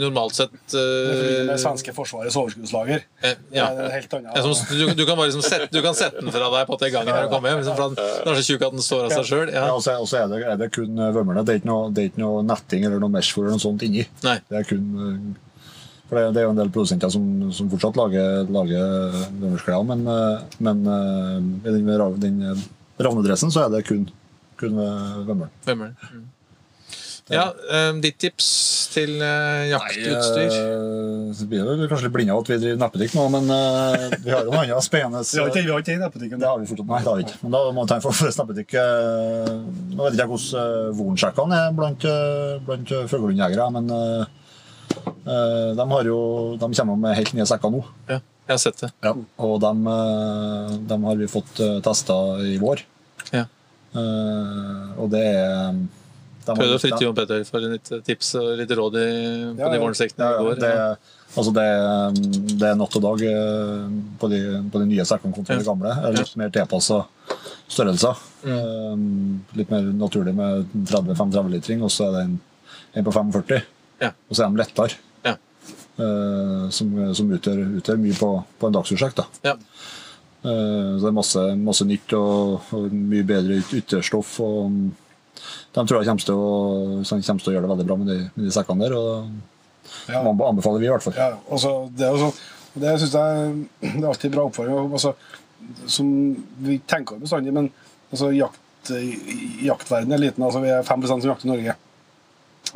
normalt 0.00 0.34
sett 0.38 0.54
Det 0.72 0.82
er 0.82 1.22
eh, 1.42 1.46
det 1.50 1.58
svenske 1.62 1.94
forsvarets 1.96 2.36
overskuddslager. 2.40 3.04
eh, 3.22 3.34
Det 3.50 3.58
ja. 3.60 3.66
er 3.72 3.92
helt 3.98 4.16
annet. 4.18 4.32
Ja, 4.36 4.42
som, 4.46 4.54
du, 4.78 4.94
du 4.98 5.04
kan 5.08 5.16
bare 5.20 5.28
liksom 5.30 5.44
sette, 5.46 5.68
du 5.74 5.80
kan 5.84 5.94
sette 5.98 6.20
den 6.22 6.32
fra 6.34 6.48
deg 6.56 6.66
på 6.70 6.78
til 6.82 6.92
gangen 6.94 7.12
når 7.14 7.28
du 7.28 7.32
kommer 7.34 7.52
hjem. 7.52 7.62
Liksom, 7.62 7.76
for 7.78 7.92
den, 7.92 8.00
den 8.24 8.32
er 8.34 8.40
så 8.40 8.46
tjukk 8.50 8.66
at 8.68 8.76
den 8.78 8.86
står 8.88 9.06
av 9.08 9.14
seg 9.18 9.28
sjøl. 9.30 9.46
Ja, 9.54 9.64
Ja. 9.68 9.70
og 9.74 9.82
så 9.82 10.22
er, 10.22 10.28
det- 10.32 10.42
er 10.54 10.60
det 10.64 10.70
kun 10.74 10.98
eh, 10.98 11.12
vømmerne. 11.16 11.44
Det 11.46 11.54
er 11.56 11.62
ikke 11.62 11.70
noe, 11.72 11.88
det 11.92 12.02
er 12.04 12.10
ikke 12.12 12.22
noe 12.24 12.42
netting 12.46 12.84
eller 12.88 13.00
noe 13.02 13.12
meshfôr 13.18 13.46
eller 13.46 13.56
noe 13.58 13.66
sånt 13.68 13.82
inni. 13.86 14.06
Nei. 14.26 14.38
Det 14.48 14.60
er 14.62 14.68
kun 14.72 14.86
eh, 15.06 15.40
For 16.12 16.18
det, 16.20 16.24
det 16.36 16.40
er 16.42 16.44
jo 16.48 16.52
en 16.52 16.58
del 16.60 16.70
produsenter 16.74 17.08
som, 17.14 17.24
som 17.56 17.70
fortsatt 17.72 17.96
lager, 17.96 18.42
lager 18.52 19.16
men, 19.88 20.02
men 20.60 20.82
i 21.64 21.72
den, 21.72 21.86
den 22.20 22.42
ravnedressen 23.00 23.50
så 23.54 23.64
er 23.64 23.70
det 23.72 23.80
kun, 23.88 24.02
kun 24.62 24.78
eh, 24.78 25.18
vømmøl. 25.28 25.50
Vømmøl. 25.66 25.92
Mm. 26.12 26.30
Ja, 27.30 27.44
um, 27.54 28.00
ditt 28.02 28.16
tips 28.20 28.46
til 28.92 29.12
uh, 29.22 29.62
jaktutstyr? 29.70 30.50
Eh, 30.50 31.28
så 31.38 31.46
blir 31.48 31.62
det 31.78 31.86
kanskje 31.88 32.08
litt 32.08 32.14
blinde 32.16 32.34
av 32.34 32.42
at 32.42 32.50
vi 32.50 32.56
driver 32.60 32.80
nettbutikk 32.82 33.14
nå, 33.16 33.26
men 33.32 33.46
uh, 33.46 34.16
vi 34.24 34.32
har 34.34 34.42
jo 34.42 34.50
noe 34.50 34.64
annet 34.64 34.84
spennende. 34.84 35.22
Vi 35.30 35.38
har 35.38 35.52
ikke, 35.52 35.62
vi 35.62 35.70
har 35.70 35.84
ikke 35.84 35.92
den 35.94 36.02
nettbutikken. 36.02 36.42
Det 36.42 36.48
har 36.50 36.58
vi 36.60 36.66
fortsatt. 36.68 36.90
Nei, 36.90 36.98
det 37.04 37.08
har 37.12 37.20
vi 37.20 37.24
ikke. 37.28 37.38
Men 37.44 37.54
da 37.54 37.62
må 37.70 37.84
vi 37.86 37.92
ta 37.92 37.98
en 38.00 38.04
for 38.04 38.18
for 38.18 38.34
snappebutikk. 38.34 38.74
eh, 38.82 39.54
Nå 39.94 40.02
vet 40.02 40.18
jeg 40.18 40.26
ikke 40.26 40.34
hvordan 40.34 40.58
uh, 40.58 40.90
vornsjekkene 40.98 41.62
er 41.62 41.78
blant, 41.78 42.08
uh, 42.10 42.58
blant 42.66 42.92
uh, 42.98 43.06
fuglehundjegere, 43.08 43.70
men 43.78 43.88
de, 45.22 45.84
har 45.94 46.10
jo, 46.10 46.18
de 46.60 46.68
kommer 46.74 47.00
med 47.06 47.16
helt 47.16 47.32
nye 47.38 47.46
sekker 47.48 47.72
nå. 47.72 47.80
Ja, 48.10 48.18
jeg 48.50 48.52
har 48.56 48.60
sett 48.66 48.82
det. 48.82 48.90
Og 49.38 49.56
de, 49.62 49.72
eh, 49.94 50.76
de 50.90 50.98
har 51.06 51.20
vi 51.22 51.30
fått 51.30 51.62
uh, 51.62 51.78
testa 51.86 52.18
i 52.44 52.58
vår. 52.60 52.82
Ja. 53.30 53.46
Eh, 53.92 55.00
og 55.02 55.10
det 55.12 55.20
er 55.26 55.72
de 56.42 56.50
har- 56.50 56.56
Prøvde 56.58 56.74
å 56.74 56.80
fritte 56.82 57.02
Jon 57.04 57.14
Petter 57.14 57.44
for 57.46 57.60
litt 57.60 57.90
tips 58.06 58.34
og 58.40 58.56
litt 58.58 58.70
råd 58.74 58.96
i, 58.98 59.08
på 59.54 59.60
Ja, 59.62 59.68
de 59.68 59.76
ja. 59.76 59.82
morgensektene 59.82 60.30
Ja, 60.30 60.40
i 60.40 60.44
går. 60.48 60.56
det, 60.58 60.70
Ja. 60.74 60.96
altså 61.36 61.52
det, 61.54 61.66
det 62.58 62.68
er 62.70 62.74
natt 62.80 62.96
og 62.98 63.02
dag 63.04 63.22
eh, 63.22 63.84
på 64.18 64.30
de, 64.32 64.40
på 64.72 64.80
de 64.82 64.86
nye 64.90 65.04
sekkene 65.06 65.34
kontra 65.36 65.58
de 65.58 65.64
gamle. 65.68 65.92
Litt 66.16 66.34
mer 66.36 66.50
tilpassa 66.50 67.04
størrelser. 67.68 68.18
Mm. 68.44 68.58
Uh, 68.58 69.56
Litt 69.56 69.70
mer 69.70 69.82
naturlig 69.96 70.34
med 70.34 70.66
30-35-litring, 70.90 71.82
og 71.86 71.90
så 71.94 72.08
er 72.08 72.12
det 72.16 72.24
en, 72.26 72.34
en 72.98 73.04
på 73.06 73.12
45. 73.14 73.62
Ja. 74.02 74.10
Og 74.28 74.34
så 74.36 74.42
er 74.44 74.50
de 74.50 74.60
lettere. 74.64 74.98
Ja. 75.24 75.36
eh, 76.02 76.68
som 76.74 76.90
som 77.14 77.30
utgjør, 77.30 77.62
utgjør 77.78 77.98
mye 78.02 78.18
på, 78.18 78.32
på 78.58 78.66
en 78.66 78.72
dagsprosjekt. 78.74 79.22
da. 79.42 79.54
Eh, 80.42 80.98
Så 80.98 81.04
det 81.04 81.10
er 81.12 81.16
masse, 81.20 81.42
masse 81.62 81.84
nytt 81.86 82.12
og, 82.18 82.60
og 82.74 82.92
mye 82.92 83.22
bedre 83.26 83.60
yt- 83.60 83.74
ytterstoff. 83.78 84.34
og 84.42 84.72
De 85.72 85.84
tror 85.86 86.00
jeg 86.02 86.08
kommer 86.10 86.26
til, 86.26 86.34
å, 86.34 87.02
kommer 87.06 87.42
til 87.44 87.52
å 87.52 87.54
gjøre 87.56 87.66
det 87.66 87.72
veldig 87.74 87.86
bra 87.88 87.96
med 88.00 88.10
de, 88.12 88.18
med 88.34 88.48
de 88.48 88.54
sekkene 88.54 88.84
der. 88.88 88.96
og 88.98 89.30
Ja. 90.08 90.22
Man 90.24 90.40
anbefaler 90.48 90.80
vi 90.82 90.86
i 90.88 90.90
hvert 90.92 91.04
fall. 91.04 91.14
Ja, 91.18 91.30
altså, 91.50 91.72
det 91.94 92.06
er 92.08 92.16
jo 92.16 92.26
sånn 92.26 92.42
det 92.72 92.92
synes 93.02 93.12
jeg 93.12 93.56
det 93.82 94.00
er 94.00 94.06
alltid 94.08 94.32
bra 94.32 94.46
oppfordring. 94.48 94.92
Altså, 94.96 95.10
som 95.92 96.06
vi 96.64 96.78
tenker 96.88 97.12
over 97.18 97.26
bestandig, 97.26 97.52
men 97.52 97.66
altså, 98.10 98.30
jakt, 98.32 98.88
jaktverdenen 99.62 100.16
er 100.16 100.22
liten. 100.22 100.42
Altså, 100.46 100.62
vi 100.64 100.70
er 100.72 100.86
5% 100.88 101.20
som 101.20 101.28
jakter 101.28 101.50
i 101.50 101.50
Norge. 101.52 101.74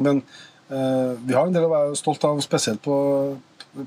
Men 0.05 0.21
eh, 0.69 1.13
vi 1.25 1.33
har 1.35 1.47
en 1.49 1.57
del 1.57 1.65
å 1.65 1.73
være 1.73 1.97
stolt 1.97 2.23
av, 2.29 2.43
spesielt 2.45 2.83
på, 2.85 2.99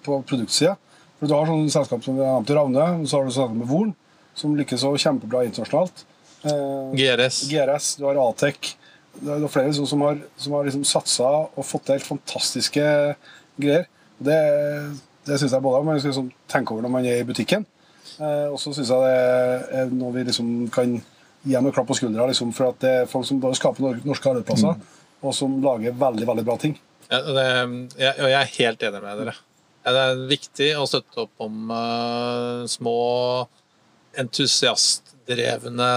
på 0.02 0.18
produktsida. 0.26 0.74
For 1.20 1.28
Du 1.28 1.36
har 1.36 1.50
sånne 1.50 1.72
selskap 1.74 2.04
som 2.06 2.16
vi 2.16 2.24
har 2.24 2.38
nevnt 2.38 2.52
i 2.54 2.56
Ravne, 2.56 2.86
og 3.02 3.10
så 3.10 3.20
har 3.20 3.28
du 3.28 3.34
selskap 3.36 3.58
med 3.60 3.68
Vorn, 3.68 3.92
som 4.40 4.56
lykkes 4.56 4.86
så 4.86 4.94
kjempebra 5.04 5.44
internasjonalt. 5.48 6.06
Eh, 6.48 6.94
GRS. 6.96 7.42
GRS, 7.52 7.90
du 8.00 8.06
har 8.08 8.20
Atec. 8.24 8.76
Det 9.20 9.36
er 9.36 9.52
flere 9.52 9.68
liksom 9.68 9.88
som 9.90 10.04
har, 10.06 10.22
som 10.40 10.56
har 10.56 10.68
liksom 10.70 10.86
satsa 10.88 11.30
og 11.50 11.66
fått 11.68 11.88
til 11.88 11.98
helt 11.98 12.08
fantastiske 12.08 12.86
greier. 13.60 13.90
Det, 14.20 14.40
det 15.28 15.40
syns 15.42 15.56
jeg 15.56 15.64
både 15.64 15.84
man 15.88 16.00
skal 16.00 16.14
liksom 16.14 16.32
tenke 16.52 16.72
over 16.76 16.86
når 16.86 16.94
man 16.94 17.08
er 17.10 17.20
i 17.20 17.28
butikken. 17.28 17.66
Eh, 18.20 18.48
og 18.48 18.60
så 18.62 18.72
syns 18.76 18.92
jeg 18.94 19.04
det 19.04 19.80
er 19.82 19.92
noe 19.92 20.14
vi 20.16 20.24
liksom 20.30 20.54
kan 20.72 20.96
gi 20.96 21.56
dem 21.56 21.68
en 21.68 21.76
klapp 21.76 21.90
på 21.92 22.00
skuldra. 22.00 22.30
Liksom, 22.32 22.54
for 22.56 22.72
at 22.72 22.80
det 22.84 22.96
er 23.02 23.12
folk 23.12 23.28
som 23.28 23.42
skaper 23.60 24.00
norske 24.08 24.32
arbeidsplasser, 24.32 24.80
og 25.20 25.36
som 25.36 25.60
lager 25.64 26.00
veldig 26.00 26.32
veldig 26.32 26.48
bra 26.48 26.56
ting. 26.62 26.80
Ja, 27.10 27.20
det, 27.26 27.46
jeg, 27.98 28.16
og 28.22 28.28
jeg 28.30 28.40
er 28.40 28.56
helt 28.56 28.84
enig 28.88 29.04
med 29.04 29.24
dere. 29.26 29.38
Ja, 29.90 29.94
Det 29.96 30.02
er 30.06 30.20
viktig 30.30 30.68
å 30.78 30.86
støtte 30.86 31.24
opp 31.24 31.42
om 31.42 31.72
uh, 31.74 32.68
små 32.70 33.00
entusiastdrevne 34.20 35.88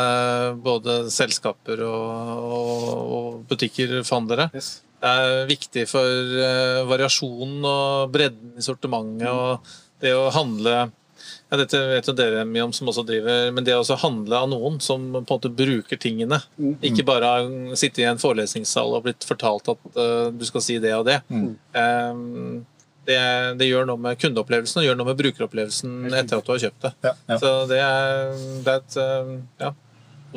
både 0.64 0.94
selskaper 1.12 1.82
og, 1.84 2.40
og, 2.56 2.86
og 3.18 3.36
butikker, 3.50 3.98
fandere. 4.08 4.48
Yes. 4.56 4.78
Det 5.02 5.12
er 5.12 5.44
viktig 5.50 5.84
for 5.90 6.08
uh, 6.38 6.88
variasjonen 6.88 7.68
og 7.68 8.12
bredden 8.14 8.56
i 8.56 8.64
sortimentet 8.64 9.28
og 9.28 9.76
det 10.02 10.16
å 10.16 10.30
handle 10.34 10.88
ja, 11.52 11.58
Dette 11.60 11.78
vet 11.90 12.08
jo 12.08 12.14
dere 12.16 12.46
mye 12.48 12.64
om 12.64 12.72
som 12.74 12.88
også 12.90 13.04
driver, 13.06 13.50
men 13.54 13.66
det 13.66 13.74
å 13.76 13.98
handle 14.00 14.38
av 14.40 14.48
noen 14.50 14.78
som 14.82 15.04
på 15.12 15.20
en 15.20 15.26
måte 15.28 15.50
bruker 15.52 16.00
tingene. 16.00 16.40
Ikke 16.82 17.04
bare 17.06 17.76
sitte 17.78 18.02
i 18.02 18.06
en 18.08 18.18
forelesningssal 18.18 18.96
og 18.96 19.04
blitt 19.04 19.26
fortalt 19.28 19.68
at 19.74 19.84
uh, 19.98 20.32
du 20.32 20.46
skal 20.48 20.64
si 20.64 20.78
det 20.82 20.94
og 20.96 21.04
det. 21.10 21.20
Eh, 21.76 22.22
det, 23.08 23.18
det 23.58 23.66
gjør 23.66 23.88
noe 23.88 24.00
med 24.00 24.20
kundeopplevelsen 24.22 24.82
og 24.82 24.86
gjør 24.86 24.98
noe 24.98 25.08
med 25.10 25.18
brukeropplevelsen 25.18 26.06
etter 26.12 26.38
at 26.38 26.46
du 26.46 26.52
har 26.54 26.62
kjøpt 26.66 26.86
det. 26.86 26.92
Ja, 27.08 27.14
ja. 27.32 27.38
Så 27.42 27.50
det 27.70 27.80
er, 27.82 28.36
det 28.62 28.76
er 28.76 28.78
et 28.82 28.98
eh, 29.02 29.32
Ja, 29.64 29.72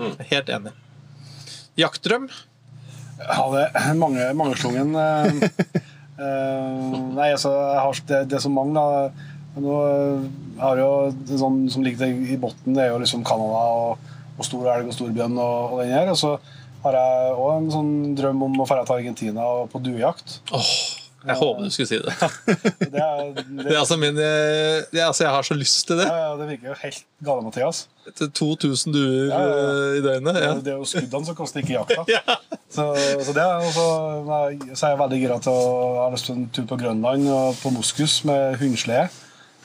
er 0.02 0.30
helt 0.32 0.52
enig. 0.58 0.74
Jaktdrøm? 1.80 2.26
Ja, 3.20 3.44
det 3.54 3.68
er 3.70 3.94
mange, 4.00 4.26
mangeslungen. 4.38 4.96
eh, 4.98 5.46
eh, 6.26 6.98
nei, 7.16 7.30
altså, 7.30 7.54
jeg 7.54 7.86
har, 7.86 8.04
det, 8.12 8.24
det 8.34 8.42
så 8.44 8.52
mange, 8.52 8.76
da. 8.76 9.32
Nå 9.56 9.78
har 10.60 10.82
jo 10.82 10.90
det 11.16 11.38
sånn 11.40 11.62
som 11.72 11.86
ligger 11.86 12.10
i 12.10 12.36
bunnen, 12.36 12.76
det 12.76 12.84
er 12.84 12.92
jo 12.92 13.00
liksom 13.00 13.24
Canada 13.28 13.62
og, 13.86 14.12
og 14.36 14.44
stor 14.48 14.68
elg 14.74 14.90
og 14.92 14.98
stor 14.98 15.14
bjørn 15.16 15.38
og, 15.40 15.78
og 15.78 15.84
den 15.84 15.94
her. 15.96 16.12
Og 16.12 16.20
så 16.20 16.34
har 16.84 16.98
jeg 17.00 17.38
òg 17.40 17.54
en 17.54 17.72
sånn 17.72 17.94
drøm 18.18 18.44
om 18.50 18.60
å 18.62 18.68
dra 18.68 18.84
til 18.84 18.98
Argentina 18.98 19.48
og 19.62 19.70
på 19.72 19.80
duejakt. 19.86 20.42
Åh, 20.52 20.74
jeg 21.26 21.38
håper 21.40 21.64
du 21.66 21.74
skulle 21.74 21.90
si 21.90 21.98
det. 22.02 22.14
Det, 22.96 23.02
er, 23.02 23.34
det, 23.36 23.46
Det 23.66 23.74
er 23.74 23.80
altså 23.80 23.98
min 24.00 24.18
eh, 24.22 24.86
det, 24.92 25.00
er, 25.00 25.08
altså 25.08 25.24
Jeg 25.26 25.34
har 25.34 25.48
så 25.48 25.58
lyst 25.58 25.88
til 25.88 25.98
det. 26.00 26.06
ja, 26.08 26.18
ja, 26.22 26.32
det 26.40 26.48
virker 26.52 26.70
jo 26.70 26.76
helt 26.84 27.04
gale, 27.26 27.46
Mathias. 27.46 27.82
Til 28.16 28.32
2000 28.32 28.94
duer 28.94 29.32
Ja, 29.32 29.40
ja, 29.42 29.56
eh, 29.66 29.98
i 29.98 30.04
døgnet. 30.06 30.40
Ja. 30.44 30.54
Det 30.62 30.74
er 30.74 30.78
jo 30.80 30.88
skuddene 30.90 31.30
som 31.30 31.38
koster, 31.38 31.64
ikke 31.64 31.78
jakta. 31.80 32.06
Ja. 32.16 32.38
Så, 32.76 32.90
så 33.24 33.34
det 33.36 33.42
er 33.42 33.64
også, 33.64 33.86
så 34.76 34.86
er 34.86 34.94
jeg 34.94 35.00
veldig 35.00 35.20
gira 35.22 35.38
til 35.42 35.56
å 35.56 35.68
har 36.04 36.16
lyst 36.16 36.28
til 36.28 36.36
en 36.36 36.50
tur 36.54 36.66
på 36.70 36.78
Grønland 36.82 37.30
og 37.32 37.56
på 37.62 37.72
moskus 37.72 38.20
med 38.28 38.58
hundslede. 38.60 39.08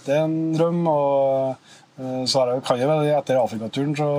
Det 0.07 0.15
er 0.15 0.25
en 0.25 0.53
drøm. 0.57 0.85
Og 0.91 1.57
eh, 2.01 2.23
så 2.31 2.43
har 2.45 2.55
jeg, 2.55 2.65
kan 2.69 2.81
jeg 2.81 2.89
vel 2.91 3.11
etter 3.13 3.41
Afrikaturen 3.43 3.97
så 3.99 4.11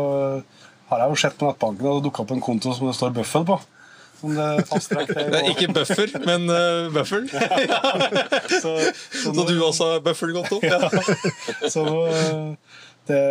har 0.92 1.06
jeg 1.06 1.14
jo 1.14 1.22
sett 1.24 1.38
på 1.40 1.48
nettbanken 1.48 1.88
og 1.88 2.02
det 2.02 2.10
dukka 2.10 2.26
opp 2.26 2.34
en 2.36 2.44
konto 2.44 2.74
som 2.76 2.90
det 2.90 2.98
står 2.98 3.16
Bøffel 3.16 3.48
på. 3.48 3.58
Som 4.22 4.36
det 4.38 4.48
fasttrekk 4.70 5.10
til. 5.10 5.32
Det 5.34 5.40
er 5.40 5.48
ikke 5.50 5.74
buffer, 5.74 6.12
men 6.28 6.46
uh, 6.46 6.92
bøffel. 6.94 7.26
Så, 8.62 8.76
så, 8.78 9.24
Så 9.24 9.34
nå, 9.34 9.48
du 9.50 9.56
også 9.66 9.88
har 9.96 10.04
bøffelkonto? 10.06 10.60
Ja. 10.62 10.78
så 11.74 11.86
eh, 12.12 12.76
det, 13.10 13.22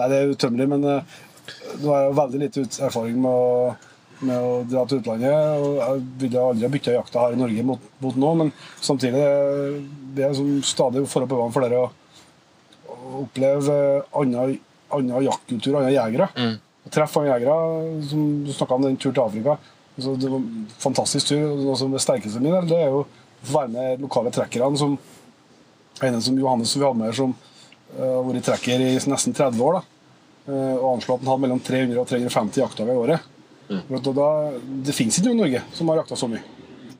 Nei, 0.00 0.06
det 0.08 0.16
er 0.16 0.32
utømmelig, 0.32 0.68
men 0.72 0.86
eh, 0.88 1.18
nå 1.82 1.92
har 1.92 2.06
jeg 2.06 2.16
veldig 2.16 2.40
lite 2.46 2.64
erfaring 2.86 3.20
med 3.20 3.30
å 3.30 3.76
med 4.20 4.36
å 4.36 4.56
dra 4.68 4.84
til 4.84 5.00
utlandet. 5.00 5.32
og 5.32 5.78
Jeg 5.80 6.02
ville 6.20 6.42
aldri 6.44 6.68
bytte 6.68 6.72
bytta 6.74 6.96
jakta 6.96 7.22
her 7.24 7.36
i 7.36 7.40
Norge 7.40 7.64
mot, 7.64 7.86
mot 8.04 8.18
nå, 8.20 8.32
men 8.42 8.50
samtidig 8.84 9.22
det 10.16 10.26
er 10.26 10.34
som 10.36 10.50
stadig 10.66 11.06
får 11.08 11.24
opp 11.24 11.36
øynene 11.36 11.54
for 11.54 11.64
dere 11.64 11.84
å, 11.86 11.86
å 12.92 13.22
oppleve 13.22 13.78
annen, 14.20 14.58
annen 14.92 15.24
jaktkultur, 15.24 15.78
andre 15.80 15.94
jegere. 15.94 16.28
Mm. 16.36 16.58
Treffe 16.92 17.22
andre 17.22 17.38
jegere. 17.38 18.02
som 18.10 18.26
Du 18.44 18.52
snakka 18.52 18.76
om 18.76 18.88
den 18.88 19.00
turen 19.00 19.16
til 19.16 19.24
Afrika. 19.24 19.56
Altså, 20.00 20.16
det 20.16 20.30
var 20.32 20.40
en 20.40 20.66
fantastisk 20.80 21.30
tur. 21.30 21.42
Noe 21.60 21.76
som 21.76 21.92
det 21.92 22.00
sterkeste 22.00 22.40
min, 22.40 22.56
det 22.68 22.78
er 22.78 22.88
jo 22.88 23.02
å 23.04 23.52
være 23.52 23.72
med 23.74 24.04
lokale 24.04 24.32
trekkerne. 24.32 24.78
som 24.80 24.98
en 26.00 26.22
som 26.22 26.38
Johannes 26.38 26.70
som 26.70 26.80
vi 26.80 26.86
hadde 26.86 26.98
med 26.98 27.10
her, 27.10 27.16
som 27.18 27.34
har 27.98 28.14
har 28.14 28.24
vært 28.24 28.46
trekker 28.46 28.80
i 28.80 28.94
nesten 28.94 29.34
30 29.36 29.60
år. 29.60 29.80
da. 29.80 29.82
uh, 30.48 30.76
og 30.78 30.86
anslå 30.94 31.14
at 31.14 31.20
han 31.20 31.28
hadde 31.28 31.42
mellom 31.44 31.60
300 31.60 32.00
og 32.00 32.08
350 32.08 32.62
jaktdager 32.62 32.92
i 32.92 32.96
året. 32.96 33.20
Mm. 33.70 33.82
da, 34.14 34.28
det 34.86 34.94
fins 34.94 35.18
ikke 35.18 35.28
noe 35.28 35.36
i 35.36 35.40
Norge 35.44 35.62
som 35.76 35.88
har 35.92 36.00
jakta 36.00 36.16
så 36.16 36.28
mye. 36.30 36.42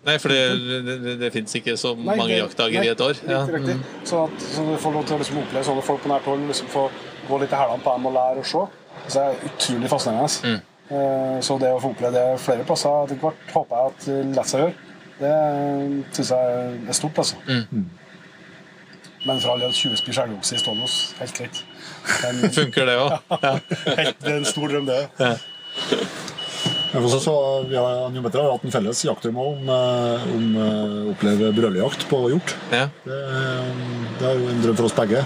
Nei, 0.07 0.17
for 0.23 0.33
det, 0.33 0.43
det, 0.87 1.15
det, 1.21 1.31
fins 1.35 1.55
ikke 1.59 1.75
så 1.77 1.95
Nei, 1.97 2.17
mange 2.17 2.33
det- 2.33 2.41
jaktdager 2.41 2.81
nei, 2.81 2.87
i 2.87 2.93
et 2.93 3.01
år. 3.05 3.19
Ja. 3.29 3.41
Riktig, 3.45 3.75
riktig. 3.75 4.07
Så, 4.09 4.25
at, 4.25 4.45
så 4.55 4.65
du 4.65 4.77
får 4.81 4.95
lov 4.97 5.07
til 5.09 5.17
å 5.17 5.19
liksom 5.21 5.41
oppleve 5.43 5.65
sånne 5.67 5.85
folk 5.85 6.05
på 6.05 6.13
nært 6.13 6.29
hold, 6.31 6.47
liksom 6.49 6.71
få 6.73 6.85
gå 7.29 7.41
litt 7.43 7.53
i 7.53 7.59
hælene 7.61 7.85
på 7.85 7.97
dem 7.97 8.09
og 8.09 8.15
lære 8.17 8.45
å 8.45 8.49
se. 8.49 8.63
Så 9.07 9.13
det 9.19 9.25
er 9.27 9.51
utrolig 9.51 9.91
fascinerende. 9.93 10.55
Eh, 10.55 10.70
Så 10.91 11.57
det 11.63 11.71
å 11.71 11.79
få 11.83 11.93
oppleve 11.95 12.19
det 12.19 12.39
flere 12.43 12.65
plasser 12.67 13.05
etter 13.05 13.19
hvert, 13.23 13.43
håper 13.55 13.77
jeg 13.77 13.93
at 13.93 14.07
det 14.09 14.37
lar 14.37 14.49
seg 14.51 14.65
gjøre. 14.65 14.75
Det 15.21 15.35
syns 16.17 16.31
jeg 16.33 16.79
er 16.89 16.97
stort, 16.97 17.21
altså. 17.23 17.37
Men 19.27 19.41
for 19.43 19.53
all 19.53 19.61
del, 19.61 19.73
20 19.77 20.01
spir 20.01 20.17
skjærokse 20.17 20.57
i 20.57 20.61
Stålos, 20.63 20.97
helt 21.21 21.37
greit. 21.37 21.61
Er 22.25 22.39
Funker 22.57 22.89
det 22.89 22.97
òg? 22.97 23.17
Ja. 23.45 23.53
en, 23.93 24.13
det 24.17 24.33
er 24.33 24.39
en 24.39 24.49
stor 24.49 24.73
drøm, 24.73 24.89
det. 24.89 25.03
Men 26.91 27.05
også 27.07 27.21
så, 27.23 27.35
vi 27.69 27.77
har 27.79 28.09
jo 28.11 28.23
bedre, 28.25 28.47
har 28.47 28.57
hatt 28.57 28.65
en 28.67 28.75
felles 28.75 29.05
jaktdrøm 29.07 29.37
om, 29.39 29.69
eh, 29.77 30.25
om 30.35 30.49
eh, 30.57 30.97
å 31.05 31.13
oppleve 31.13 31.53
brøljakt 31.55 32.09
på 32.11 32.25
hjort. 32.33 32.57
ja. 32.73 32.89
Det, 33.05 33.21
eh, 33.37 33.71
det 34.19 34.27
er 34.33 34.41
jo 34.41 34.49
en 34.51 34.65
drøm 34.65 34.81
for 34.81 34.89
oss 34.89 34.97
begge. 34.97 35.23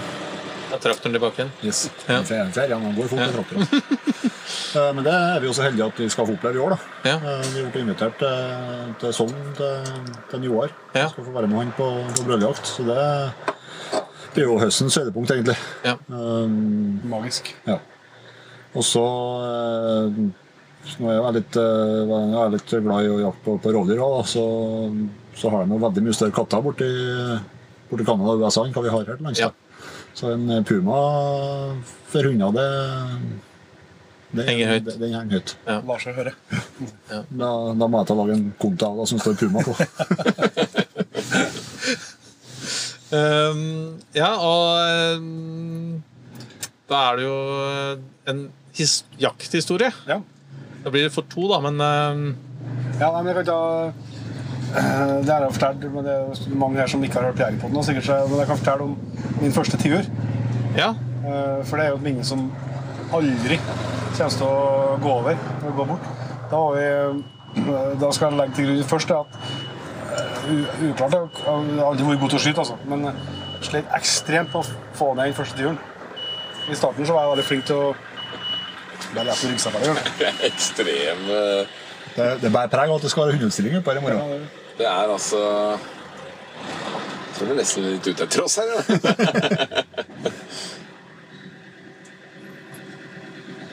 Da 0.75 0.79
trakk 0.83 0.99
den 1.05 1.15
tilbake 1.15 1.39
igjen. 1.39 1.51
Yes. 1.63 1.85
Ja. 2.09 2.17
Fer- 2.27 2.73
går 2.97 3.07
fort 3.07 3.21
med 3.21 3.33
traktoren. 3.35 3.63
Altså. 3.63 4.83
Men 4.95 5.03
det 5.07 5.13
er 5.15 5.39
vi 5.39 5.47
jo 5.47 5.53
så 5.55 5.63
heldige 5.65 5.85
at 5.87 5.99
vi 6.03 6.07
skal 6.11 6.27
få 6.27 6.35
oppleve 6.35 6.59
i 6.59 6.63
år. 6.65 6.75
da. 6.75 6.79
Ja. 7.07 7.15
Eh, 7.15 7.45
Vi 7.53 7.61
har 7.63 7.69
blitt 7.71 7.85
invitert 7.85 8.17
til, 8.19 8.93
til 8.99 9.13
Sogn 9.15 9.37
til, 9.55 9.89
til 10.31 10.43
Njoar. 10.43 10.73
Ja. 10.97 11.07
Skal 11.13 11.23
få 11.29 11.31
være 11.37 11.47
med 11.51 11.61
han 11.63 11.71
på, 11.77 11.87
på 12.17 12.25
brøljakt. 12.27 12.67
Så 12.67 12.83
det 12.89 12.99
er 14.43 14.49
jo 14.49 14.57
høstens 14.59 14.97
høydepunkt, 14.99 15.31
egentlig. 15.31 15.55
Ja. 15.87 15.95
Um, 16.11 16.99
Magisk. 17.07 17.53
ja. 17.69 17.79
Og 18.75 18.83
så 18.83 19.03
eh, 19.47 20.17
Nå 20.99 21.07
er 21.09 21.15
jeg 21.15 21.35
litt, 21.39 21.55
eh, 21.57 22.01
jeg 22.11 22.41
er 22.43 22.51
litt 22.53 22.73
glad 22.83 23.05
i 23.07 23.13
å 23.15 23.21
jakte 23.23 23.45
på, 23.47 23.55
på 23.63 23.71
rovdyr, 23.73 24.01
da, 24.03 24.25
så, 24.27 24.43
så 25.39 25.49
har 25.53 25.63
de 25.63 25.73
jo 25.73 25.79
veldig 25.81 26.03
mye 26.05 26.13
større 26.13 26.35
katter 26.35 26.61
borti, 26.61 26.89
borti 27.89 28.05
Canada 28.05 28.35
og 28.35 28.43
USA 28.43 28.65
enn 28.67 28.75
hva 28.75 28.83
vi 28.85 28.91
har 28.93 29.07
her 29.07 29.15
til 29.17 29.25
lands. 29.25 29.41
Ja. 29.41 29.49
Så 30.15 30.31
en 30.31 30.49
eh, 30.49 30.63
puma 30.63 30.99
for 32.11 32.29
hunder, 32.29 32.55
det, 32.55 32.67
det 34.35 34.47
Henger 34.49 34.73
høyt. 34.73 34.85
Det, 34.87 34.97
den 35.01 35.15
henger 35.15 35.39
høyt. 35.39 35.55
Lar 35.67 36.03
seg 36.03 36.19
høre. 36.19 36.35
Da, 37.41 37.49
da 37.77 37.87
må 37.87 38.01
jeg 38.01 38.07
ta 38.09 38.15
lage 38.17 38.35
en 38.35 38.47
konto 38.59 38.89
av 38.89 39.03
det 39.03 39.09
som 39.11 39.21
står 39.21 39.39
puma 39.43 39.63
på. 39.63 39.73
Um, 43.15 43.99
ja, 44.17 44.31
og 44.41 45.19
um, 45.21 46.03
da 46.89 47.01
er 47.11 47.19
det 47.19 47.27
jo 47.27 47.35
en 48.31 48.39
his 48.75 49.03
jakthistorie. 49.21 49.91
Ja. 50.09 50.19
Da 50.83 50.93
blir 50.93 51.05
det 51.05 51.13
for 51.13 51.27
to, 51.29 51.45
da, 51.51 51.61
men 51.63 51.79
um, 51.79 52.25
Ja, 52.99 53.11
nei, 53.11 53.21
men 53.21 53.29
jeg 53.31 53.37
kan 53.43 53.47
ta 53.49 53.59
eh, 53.85 54.14
Det 54.75 55.31
har 55.31 55.45
jeg 55.45 55.53
fortalt, 55.55 55.83
men 55.93 56.03
det 56.05 56.13
er 56.13 56.55
mange 56.59 56.79
her 56.81 56.87
som 56.91 57.03
ikke 57.03 57.19
har 57.19 57.29
hørt 57.29 57.37
på 57.39 57.45
Jegerpoden. 57.45 57.83
sikkert, 57.83 58.29
Men 58.29 58.39
jeg 58.39 58.47
kan 58.47 58.57
fortelle 58.57 58.83
om 58.83 58.97
min 59.41 59.53
første 59.55 59.77
tiur. 59.77 60.07
ja. 60.77 60.93
Eh, 61.25 61.65
For 61.65 61.77
det 61.77 61.85
er 61.85 61.89
jo 61.89 61.95
et 61.95 62.03
minne 62.05 62.25
som 62.25 62.51
aldri 63.13 63.59
kommer 64.15 64.35
til 64.37 64.45
å 64.47 64.97
gå 65.01 65.11
over 65.11 65.31
eller 65.35 65.71
gå 65.75 65.85
bort. 65.85 66.09
Da, 66.51 66.57
var 66.57 66.75
vi, 66.75 66.83
eh, 67.61 67.95
da 68.01 68.11
skal 68.11 68.29
jeg 68.29 68.39
legge 68.39 68.55
til 68.55 68.67
grunn 68.69 68.83
først 68.91 69.07
det 69.07 69.17
at 69.17 69.39
eh, 70.15 70.89
Uklart, 70.89 71.15
jeg 71.15 71.45
har 71.45 71.89
aldri 71.89 72.05
vært 72.05 72.19
god 72.21 72.29
til 72.35 72.39
å 72.39 72.43
skyte, 72.43 72.59
altså. 72.65 72.77
men 72.85 73.07
slet 73.65 73.95
ekstremt 73.97 74.51
på 74.51 74.61
å 74.61 74.67
få 74.93 75.13
ned 75.15 75.31
den 75.31 75.37
første 75.39 75.57
turen. 75.57 75.79
I 76.69 76.75
starten 76.77 77.05
så 77.07 77.13
var 77.15 77.25
jeg 77.25 77.33
veldig 77.33 77.47
flink 77.49 77.65
til 77.65 77.75
å 77.75 77.95
Det 79.15 79.21
er 79.21 79.27
lett 79.29 79.43
å 79.43 79.71
det. 79.71 79.95
Det 80.19 80.27
er 80.27 80.45
ekstrem 80.49 81.25
eh, 81.31 81.73
Det, 82.15 82.29
det 82.43 82.51
bærer 82.51 82.71
preg 82.71 82.89
av 82.91 82.99
at 82.99 83.07
det 83.07 83.11
skal 83.11 83.25
være 83.25 83.37
hundeutstilling 83.39 83.81
på 83.83 83.91
her 83.91 83.99
i 83.99 84.05
morgen. 84.05 84.45
Det 84.75 84.85
er 84.85 85.07
altså 85.07 85.39
Jeg 85.75 87.35
tror 87.35 87.47
vi 87.47 87.51
er 87.53 87.59
nesten 87.59 87.83
litt 87.87 88.07
ute 88.07 88.23
etter 88.25 88.43
oss 88.43 88.57
her. 88.59 88.67
Ja. 88.71 88.79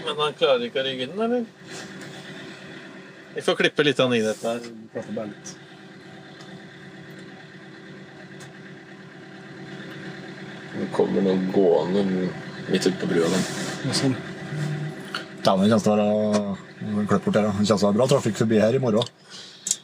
Men 0.03 0.15
han 0.19 0.35
klarer 0.39 0.63
ikke 0.67 0.83
å 0.83 0.87
rygge 0.87 1.07
den, 1.09 1.21
eller? 1.25 1.43
Vi 3.33 3.41
får 3.47 3.55
klippe 3.63 3.85
litt 3.87 4.01
av 4.03 4.13
i 4.15 4.21
dette 4.23 4.47
her. 4.51 4.61
Bare 5.15 5.29
litt. 5.31 5.53
Det 10.73 10.89
kommer 10.97 11.25
noen 11.25 11.47
gående 11.55 12.03
midt 12.69 12.87
ute 12.87 12.97
på 13.01 13.09
brua. 13.11 13.29
der. 13.33 13.43
Sånn. 13.97 14.17
Dæven, 15.43 15.71
det. 15.71 15.79
Det 15.79 17.07
kommer 17.09 17.23
til 17.23 17.75
å 17.75 17.81
være 17.87 17.97
bra 17.97 18.07
trafikk 18.11 18.37
forbi 18.43 18.61
her 18.63 18.75
i 18.77 18.83
morgen. 18.83 19.07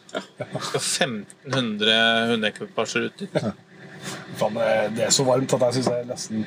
Skal 0.08 0.80
1500 0.80 2.28
hundeekvipasjer 2.32 3.08
ut 3.08 3.16
dit. 3.18 3.32
Det 3.32 5.02
er- 5.02 5.10
så 5.10 5.24
varmt 5.26 5.52
at 5.52 5.60
jeg 5.60 5.74
syns 5.74 5.88
det 5.88 5.96
er 5.98 6.04
nesten 6.06 6.44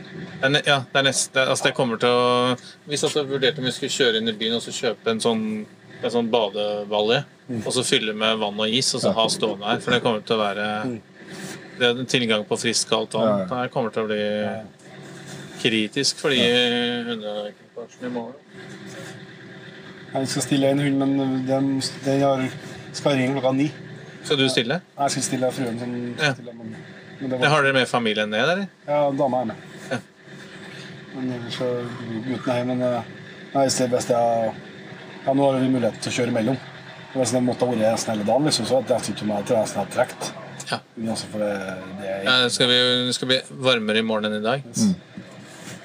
Ja, 0.65 0.77
det 0.93 0.95
er 1.01 1.03
nesten 1.03 1.41
Altså, 1.47 1.63
det 1.67 1.73
kommer 1.75 1.97
til 1.99 2.07
å 2.09 2.57
Hvis 2.87 3.03
jeg 3.03 3.27
vurderte 3.27 3.59
om 3.59 3.65
vi 3.67 3.71
skulle 3.75 3.91
kjøre 3.91 4.21
inn 4.21 4.29
i 4.31 4.37
byen 4.39 4.55
og 4.55 4.61
så 4.63 4.71
kjøpe 4.71 5.11
en 5.11 5.19
sånn 5.19 5.65
en 6.01 6.09
sånn 6.09 6.29
badebalje. 6.33 7.19
Og 7.61 7.73
så 7.75 7.83
fylle 7.85 8.13
med 8.17 8.39
vann 8.41 8.57
og 8.59 8.67
is 8.73 8.87
og 8.95 9.01
så 9.03 9.11
ha 9.13 9.27
stående 9.29 9.67
her. 9.67 9.79
For 9.83 9.91
det 9.93 10.01
kommer 10.01 10.23
til 10.25 10.35
å 10.35 10.39
være 10.41 11.01
Det 11.77 11.89
er 11.89 12.03
tilgang 12.05 12.45
på 12.47 12.57
frisk, 12.57 12.89
kaldt 12.89 13.13
vann. 13.13 13.47
Det 13.47 13.57
her 13.57 13.67
kommer 13.69 13.91
til 13.93 14.03
å 14.03 14.07
bli 14.07 14.21
kritisk 15.61 16.15
for 16.17 16.29
de 16.33 16.39
hundeekvipasjene 17.05 18.07
i 18.07 18.13
morgen. 18.15 18.33
Jeg 20.13 20.27
skal 20.27 20.41
stille 20.43 20.71
en 20.73 20.79
hund, 20.79 20.97
men 20.99 21.45
den, 21.47 21.67
den 22.05 22.21
har, 22.25 22.41
skal 22.93 23.15
ringe 23.17 23.33
klokka 23.37 23.51
ni. 23.55 23.69
Skal 24.23 24.37
du 24.37 24.47
stille? 24.49 24.81
Nei, 24.97 25.03
Jeg 25.07 25.11
skal 25.15 25.23
stille 25.23 25.51
fruen 25.51 25.79
som 25.79 25.93
Ja. 26.19 26.33
stiller, 26.33 26.53
men, 26.53 26.75
men 27.19 27.29
det 27.29 27.39
var, 27.39 27.47
har 27.55 27.63
dere 27.63 27.73
med 27.73 27.87
familien 27.87 28.29
ned, 28.29 28.41
eller? 28.43 28.67
ja, 28.87 28.99
dama 29.11 29.41
er 29.41 29.45
med. 29.45 29.55
Ja. 29.91 29.97
Men 31.15 31.31
ellers 31.37 31.57
så 31.57 31.69
gutten 32.27 32.51
er 32.51 32.59
hjemme. 32.61 32.75
Men 32.75 32.81
eh, 32.87 33.09
nei, 33.53 33.65
det 33.67 33.81
er 33.87 33.95
best 33.95 34.09
jeg 34.13 34.53
Ja, 35.25 35.33
nå 35.37 35.45
har 35.51 35.59
vi 35.59 35.67
mulighet 35.69 35.99
til 36.01 36.09
å 36.11 36.15
kjøre 36.15 36.31
imellom. 36.33 36.57
Hvis 37.13 37.31
det 37.35 37.41
måtte 37.43 37.65
ha 37.67 37.71
vært 37.73 37.81
nesten 37.83 38.13
hele 38.15 38.23
dagen, 38.25 38.45
liksom, 38.47 38.65
så 38.65 38.79
jeg 38.87 39.17
om 39.21 39.33
jeg 39.35 39.45
tror 39.45 39.57
jeg 39.57 39.65
nesten 39.65 39.91
trekt. 39.93 40.19
trukket. 40.19 40.71
Ja. 40.71 40.77
Altså, 41.11 41.27
for 41.31 41.39
det, 41.43 41.51
det 41.99 42.07
er, 42.09 42.23
Ja, 42.23 42.35
det 42.43 42.51
skal, 42.55 42.67
det 43.07 43.15
skal 43.17 43.27
bli 43.27 43.39
varmere 43.67 43.99
i 43.99 44.05
morgen 44.07 44.31
enn 44.31 44.39
i 44.39 44.45
dag. 44.45 44.63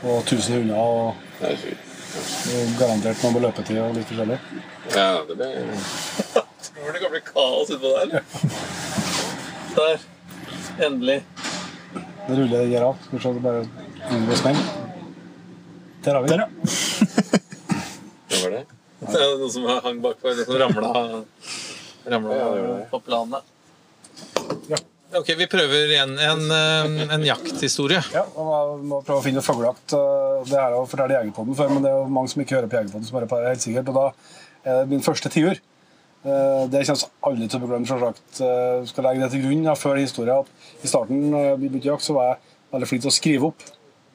Og 0.07 0.23
1000 0.23 0.55
hunder 0.61 0.77
og, 0.77 1.14
Det 1.40 1.57
og 2.47 2.79
garantert 2.79 3.23
noe 3.25 3.33
på 3.35 3.42
løpetid 3.45 3.79
og 3.83 3.97
litt 3.99 4.09
forskjellig. 4.09 4.38
Ja, 4.95 5.09
det 5.29 5.37
blir 5.37 6.45
Tror 6.87 6.92
det 6.94 7.01
kan 7.03 7.11
bli 7.11 7.20
kaos 7.20 7.70
utpå 7.70 7.88
der? 7.99 8.20
Der. 9.77 9.99
Endelig. 10.87 11.16
Det 12.29 12.37
ruller 12.38 12.61
jeg 12.62 12.70
gjør 12.77 12.85
av. 12.92 13.01
Skal 13.03 13.18
vi 13.18 13.22
se, 13.25 13.33
det 13.35 13.42
bare 13.42 13.64
unngå 14.14 14.37
smell. 14.38 14.61
Der 16.07 16.14
har 16.14 16.22
vi 16.22 16.31
den. 16.31 16.44
det 18.31 18.38
var 18.44 18.55
det? 18.55 18.62
Det 19.03 19.18
er 19.18 19.35
noe 19.42 19.51
som 19.51 19.66
hang 19.88 19.99
bakpå, 20.05 20.31
noe 20.31 20.46
som 20.46 20.62
ramla, 20.62 20.94
det 22.07 22.88
på 22.94 23.01
planet. 23.09 23.53
Ja. 24.70 24.79
Ok, 25.18 25.35
vi 25.42 25.51
prøver 25.51 25.90
igjen 25.90 26.14
en, 26.22 26.49
eh, 26.55 27.14
en 27.18 27.27
jakthistorie. 27.27 28.05
Ja, 28.14 28.22
og 28.38 28.79
må 28.87 29.03
prøve 29.03 29.25
å 29.25 29.27
finne 29.27 29.42
fuglejakt. 29.42 29.99
eh, 29.99 30.42
Det 30.55 30.62
er 30.62 30.79
å 30.79 30.87
fortelle 30.87 31.18
Jegerpodden 31.18 31.59
før, 31.59 31.75
men 31.75 31.83
det 31.83 31.90
er 31.90 31.99
jo 31.99 32.11
mange 32.14 32.31
som 32.31 32.46
ikke 32.46 32.61
hører 32.61 32.70
på 32.70 32.79
Jegerpodden, 32.79 33.11
som 33.11 33.18
hører 33.18 33.33
på 33.35 33.42
det 33.42 33.57
helt 33.57 33.66
sikkert. 33.66 33.90
Og 33.90 33.94
da 33.99 34.12
er 34.70 34.85
det 34.85 34.90
min 34.94 35.03
første 35.03 35.35
tiur. 35.35 35.59
Eh, 36.26 36.66
Det 36.70 36.82
kommer 36.86 37.08
aldri 37.30 37.46
til 37.48 37.58
å 37.58 37.62
bli 37.62 37.70
glemt, 37.70 37.88
selvsagt. 37.90 38.40
Eh, 38.42 38.84
Skal 38.90 39.06
legge 39.06 39.22
det 39.22 39.30
til 39.34 39.44
grunn 39.46 39.66
ja, 39.68 39.74
før 39.78 40.00
historien 40.00 40.42
at 40.42 40.82
i 40.82 40.90
starten 40.90 41.34
eh, 41.34 41.52
vi 41.60 41.68
begynte 41.68 41.92
jakt, 41.92 42.06
så 42.06 42.16
var 42.16 42.32
jeg 42.32 42.38
veldig 42.74 42.88
flink 42.90 43.04
til 43.04 43.12
å 43.12 43.14
skrive 43.14 43.50
opp 43.52 43.66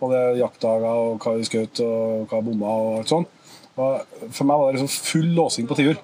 både 0.01 0.19
jaktdager 0.39 0.97
og 0.97 1.21
hva 1.21 1.35
vi 1.37 1.45
skjøt 1.45 1.83
og 1.85 2.25
hva 2.27 2.39
jeg 2.39 2.47
bomma 2.49 2.73
og 2.81 2.97
alt 2.99 3.13
sånt. 3.13 3.37
Og 3.77 4.25
for 4.33 4.49
meg 4.49 4.59
var 4.59 4.71
det 4.71 4.81
liksom 4.81 5.05
full 5.11 5.29
låsing 5.37 5.69
på 5.69 5.77
tiur. 5.79 6.01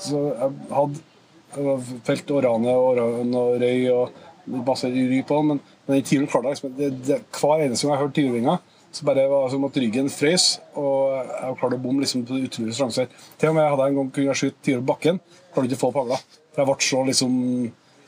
Så 0.00 0.22
jeg 0.30 0.54
hadde 0.70 1.76
felt 2.06 2.32
orane 2.36 2.72
og 2.72 2.86
oran 2.94 3.34
og 3.36 3.60
røy 3.60 3.90
og 3.92 4.22
masse 4.46 4.88
ry 4.88 5.20
på 5.26 5.40
den, 5.40 5.50
men, 5.50 5.60
men 5.88 5.98
i 5.98 6.04
tiuren 6.06 6.28
klarte 6.30 6.52
jeg 6.52 6.70
liksom 6.70 7.24
Hver 7.40 7.64
eneste 7.64 7.86
gang 7.86 7.96
jeg 7.96 8.02
hørte 8.04 8.16
tiurringa, 8.20 8.56
Så 8.96 9.04
bare 9.04 9.26
var 9.28 9.50
som 9.52 9.64
at 9.66 9.74
ryggen 9.76 10.06
frøs, 10.08 10.44
og 10.80 11.18
jeg 11.18 11.56
klarte 11.60 11.76
å 11.76 11.80
bomme 11.82 12.00
liksom 12.00 12.22
på 12.24 12.38
utrolige 12.46 12.78
sjanser. 12.78 13.10
Til 13.36 13.50
og 13.50 13.58
med 13.58 13.66
hadde 13.68 13.84
jeg 13.84 13.92
en 13.92 13.98
gang 13.98 14.08
kunne 14.16 14.36
skyte 14.40 14.64
tiur 14.64 14.80
på 14.80 14.88
bakken, 14.94 15.20
klarte 15.52 15.68
ikke 15.68 15.76
å 15.76 15.82
få 15.82 15.90
pavla. 15.92 16.16
For 16.54 16.62
jeg 16.62 16.70
ble 16.70 16.86
så 16.86 17.02
liksom 17.10 17.34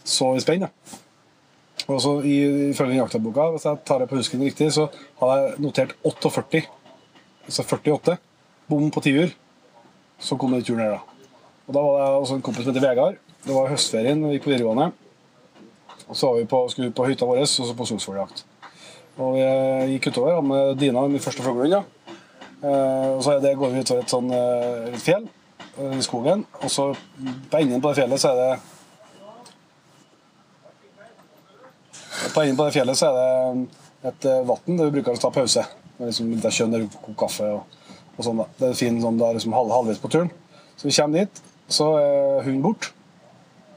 så 0.08 0.30
i 0.32 0.40
spenn. 0.40 0.64
Og 1.88 2.00
så 2.00 2.14
Ifølge 2.24 2.96
jaktaboka, 3.02 3.50
hvis 3.52 3.68
jeg 3.68 3.84
tar 3.84 4.00
det 4.00 4.08
på 4.08 4.16
husken 4.16 4.48
riktig, 4.48 4.70
så 4.78 4.88
hadde 5.20 5.36
jeg 5.42 5.62
notert 5.66 5.94
48, 6.08 6.64
altså 7.44 7.68
48, 7.68 8.18
bom 8.72 8.88
på 8.92 9.04
tiur. 9.04 9.36
Så 10.24 10.40
kom 10.40 10.56
den 10.56 10.64
turen 10.64 10.86
her, 10.86 10.96
da. 10.96 11.32
Og 11.68 11.76
Da 11.76 11.84
var 11.84 12.00
det 12.00 12.12
også 12.24 12.40
en 12.40 12.46
kompis 12.48 12.64
som 12.64 12.72
heter 12.72 12.88
Vegard. 12.88 13.20
Det 13.44 13.52
var 13.52 13.68
høstferien, 13.68 14.24
vi 14.24 14.38
gikk 14.38 14.48
på 14.48 14.56
videregående. 14.56 14.92
Og 16.08 16.16
så 16.16 16.32
var 16.32 16.40
vi 16.40 16.48
på, 16.48 16.68
skulle 16.72 16.88
vi 16.88 16.96
på 16.96 17.12
hytta 17.12 17.28
vår 17.28 17.44
og 17.44 17.50
så 17.52 17.74
på 17.76 17.92
Solsfjorljakt. 17.92 18.47
Og 19.18 19.34
vi 19.34 19.42
gikk 19.96 20.12
utover 20.12 20.42
med 20.46 20.76
Dina, 20.78 21.02
min 21.10 21.22
første 21.22 21.42
fuglehund. 21.42 21.72
Ja. 21.72 21.82
Eh, 22.62 23.08
og 23.16 23.22
så 23.22 23.38
det, 23.42 23.56
går 23.58 23.72
vi 23.74 23.82
utover 23.82 24.02
et 24.04 24.12
sånn 24.12 24.30
eh, 24.34 24.88
et 24.92 25.02
fjell 25.02 25.24
eh, 25.78 25.94
i 25.98 26.02
skogen. 26.06 26.44
Og 26.62 26.70
så 26.70 26.88
på 27.50 27.60
enden 27.60 27.82
på 27.82 27.90
det 27.90 28.00
fjellet 28.02 28.22
så 28.22 28.32
er 28.34 28.42
det 28.42 28.50
På 32.34 32.42
enden 32.42 32.56
på 32.58 32.66
det 32.66 32.74
fjellet 32.74 32.98
så 32.98 33.08
er 33.08 33.16
det 33.18 34.10
et 34.10 34.26
eh, 34.30 34.44
vann 34.46 34.78
der 34.78 34.88
vi 34.90 34.98
bruker 34.98 35.16
å 35.16 35.22
ta 35.22 35.30
pause. 35.34 35.64
Med 35.98 36.10
liksom 36.10 36.30
litt 36.34 36.46
kjønn 36.54 36.74
der 36.74 36.84
vi 36.84 37.14
kaffe 37.18 37.48
og, 37.56 37.78
og 38.16 38.22
sånn. 38.26 38.42
da. 38.42 38.46
Det 38.58 38.68
er 38.70 38.78
fin 38.78 39.00
sånn, 39.02 39.18
da 39.18 39.30
er 39.30 39.38
liksom 39.38 39.56
halv, 39.56 39.74
halvveis 39.74 40.02
på 40.02 40.10
turen. 40.14 40.30
Så 40.78 40.86
vi 40.86 40.94
kommer 40.94 41.24
dit, 41.24 41.42
så 41.74 41.88
er 41.98 42.44
hunden 42.46 42.62
borte. 42.66 42.92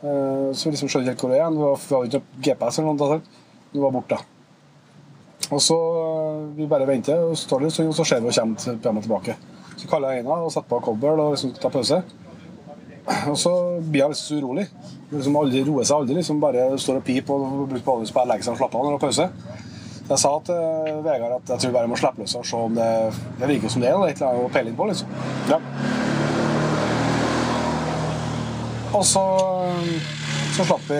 Eh, 0.01 0.51
Så 0.53 0.67
vi 0.67 0.75
liksom 0.75 0.89
skjønner 0.91 1.15
ikke 1.15 1.25
hvor 1.25 1.33
det 1.33 1.41
er. 1.41 1.57
Vi 1.57 1.95
har 1.95 2.09
ikke 2.09 2.23
GPS 2.45 2.77
eller 2.81 2.93
noe. 2.93 3.17
da. 3.17 3.49
Den 3.73 3.85
var 3.85 3.97
borte. 3.97 4.21
Og 5.49 5.61
så 5.63 5.77
eh, 5.77 6.43
vi 6.59 6.67
bare 6.69 6.87
venter, 6.87 7.23
og 7.25 7.33
så 7.37 7.47
står 7.47 7.65
det 7.65 7.71
og 7.87 7.95
så 7.97 8.05
ser 8.07 8.21
vi 8.21 8.29
og 8.29 8.83
kommer 8.83 9.01
tilbake. 9.01 9.37
Så 9.77 9.87
kaller 9.89 10.13
jeg 10.13 10.21
Eina 10.21 10.37
og 10.37 10.51
setter 10.53 10.69
på 10.69 10.81
kobbel 10.85 11.19
og 11.19 11.33
liksom 11.33 11.55
tar 11.57 11.73
pause. 11.73 12.01
Og 13.31 13.37
så 13.39 13.53
blir 13.81 14.03
jeg 14.03 14.15
så 14.19 14.37
urolig. 14.37 14.67
Liksom 15.11 15.37
aldri 15.39 15.63
roer 15.65 15.87
seg 15.87 16.03
aldri. 16.03 16.19
liksom 16.19 16.39
Bare 16.41 16.69
står 16.79 17.01
og 17.01 17.07
piper 17.07 17.33
og 17.33 17.67
bruker 17.71 17.85
på 17.85 17.95
å 18.21 18.27
legge 18.29 18.45
seg 18.45 18.53
og 18.53 18.61
slappe 18.61 18.77
av 18.77 18.85
når 18.85 18.93
det 18.93 18.99
er 18.99 19.05
pause. 19.07 19.29
Jeg 20.11 20.19
sa 20.19 20.31
til 20.45 20.57
eh, 20.59 21.01
Vegard 21.05 21.37
at 21.39 21.53
jeg 21.55 21.63
tror 21.63 21.73
bare 21.73 21.87
jeg 21.87 21.93
må 21.93 21.99
slippe 21.99 22.21
løs 22.21 22.35
og 22.35 22.45
se 22.45 22.57
om 22.59 22.73
det 22.75 22.87
Det 23.39 23.47
virker 23.53 23.71
som 23.71 23.83
det 23.83 23.91
er 23.91 23.97
noe, 23.97 24.31
å 24.43 24.49
peile 24.53 24.71
inn 24.71 24.77
på. 24.77 24.87
liksom. 24.91 25.07
Ja. 25.49 25.59
Og 28.91 29.05
så, 29.07 29.23
så 30.57 30.65
slapp 30.67 30.83
vi 30.89 30.99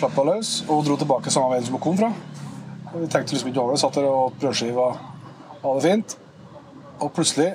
slapp 0.00 0.18
løs 0.26 0.54
og 0.66 0.82
dro 0.86 0.96
tilbake 0.98 1.30
samme 1.30 1.54
veien 1.54 1.66
som 1.68 1.78
hun 1.78 1.84
kom 1.84 2.00
fra. 2.00 2.10
Vi 2.92 3.06
tenkte 3.06 3.34
liksom 3.34 3.48
ikke 3.48 3.60
over 3.62 3.76
det. 3.76 3.80
Satt 3.80 3.94
der 3.94 4.06
og 4.10 4.32
brødskiva 4.40 4.86
hadde 5.62 5.74
det 5.76 5.82
fint. 5.84 6.16
Og 7.00 7.12
plutselig, 7.14 7.52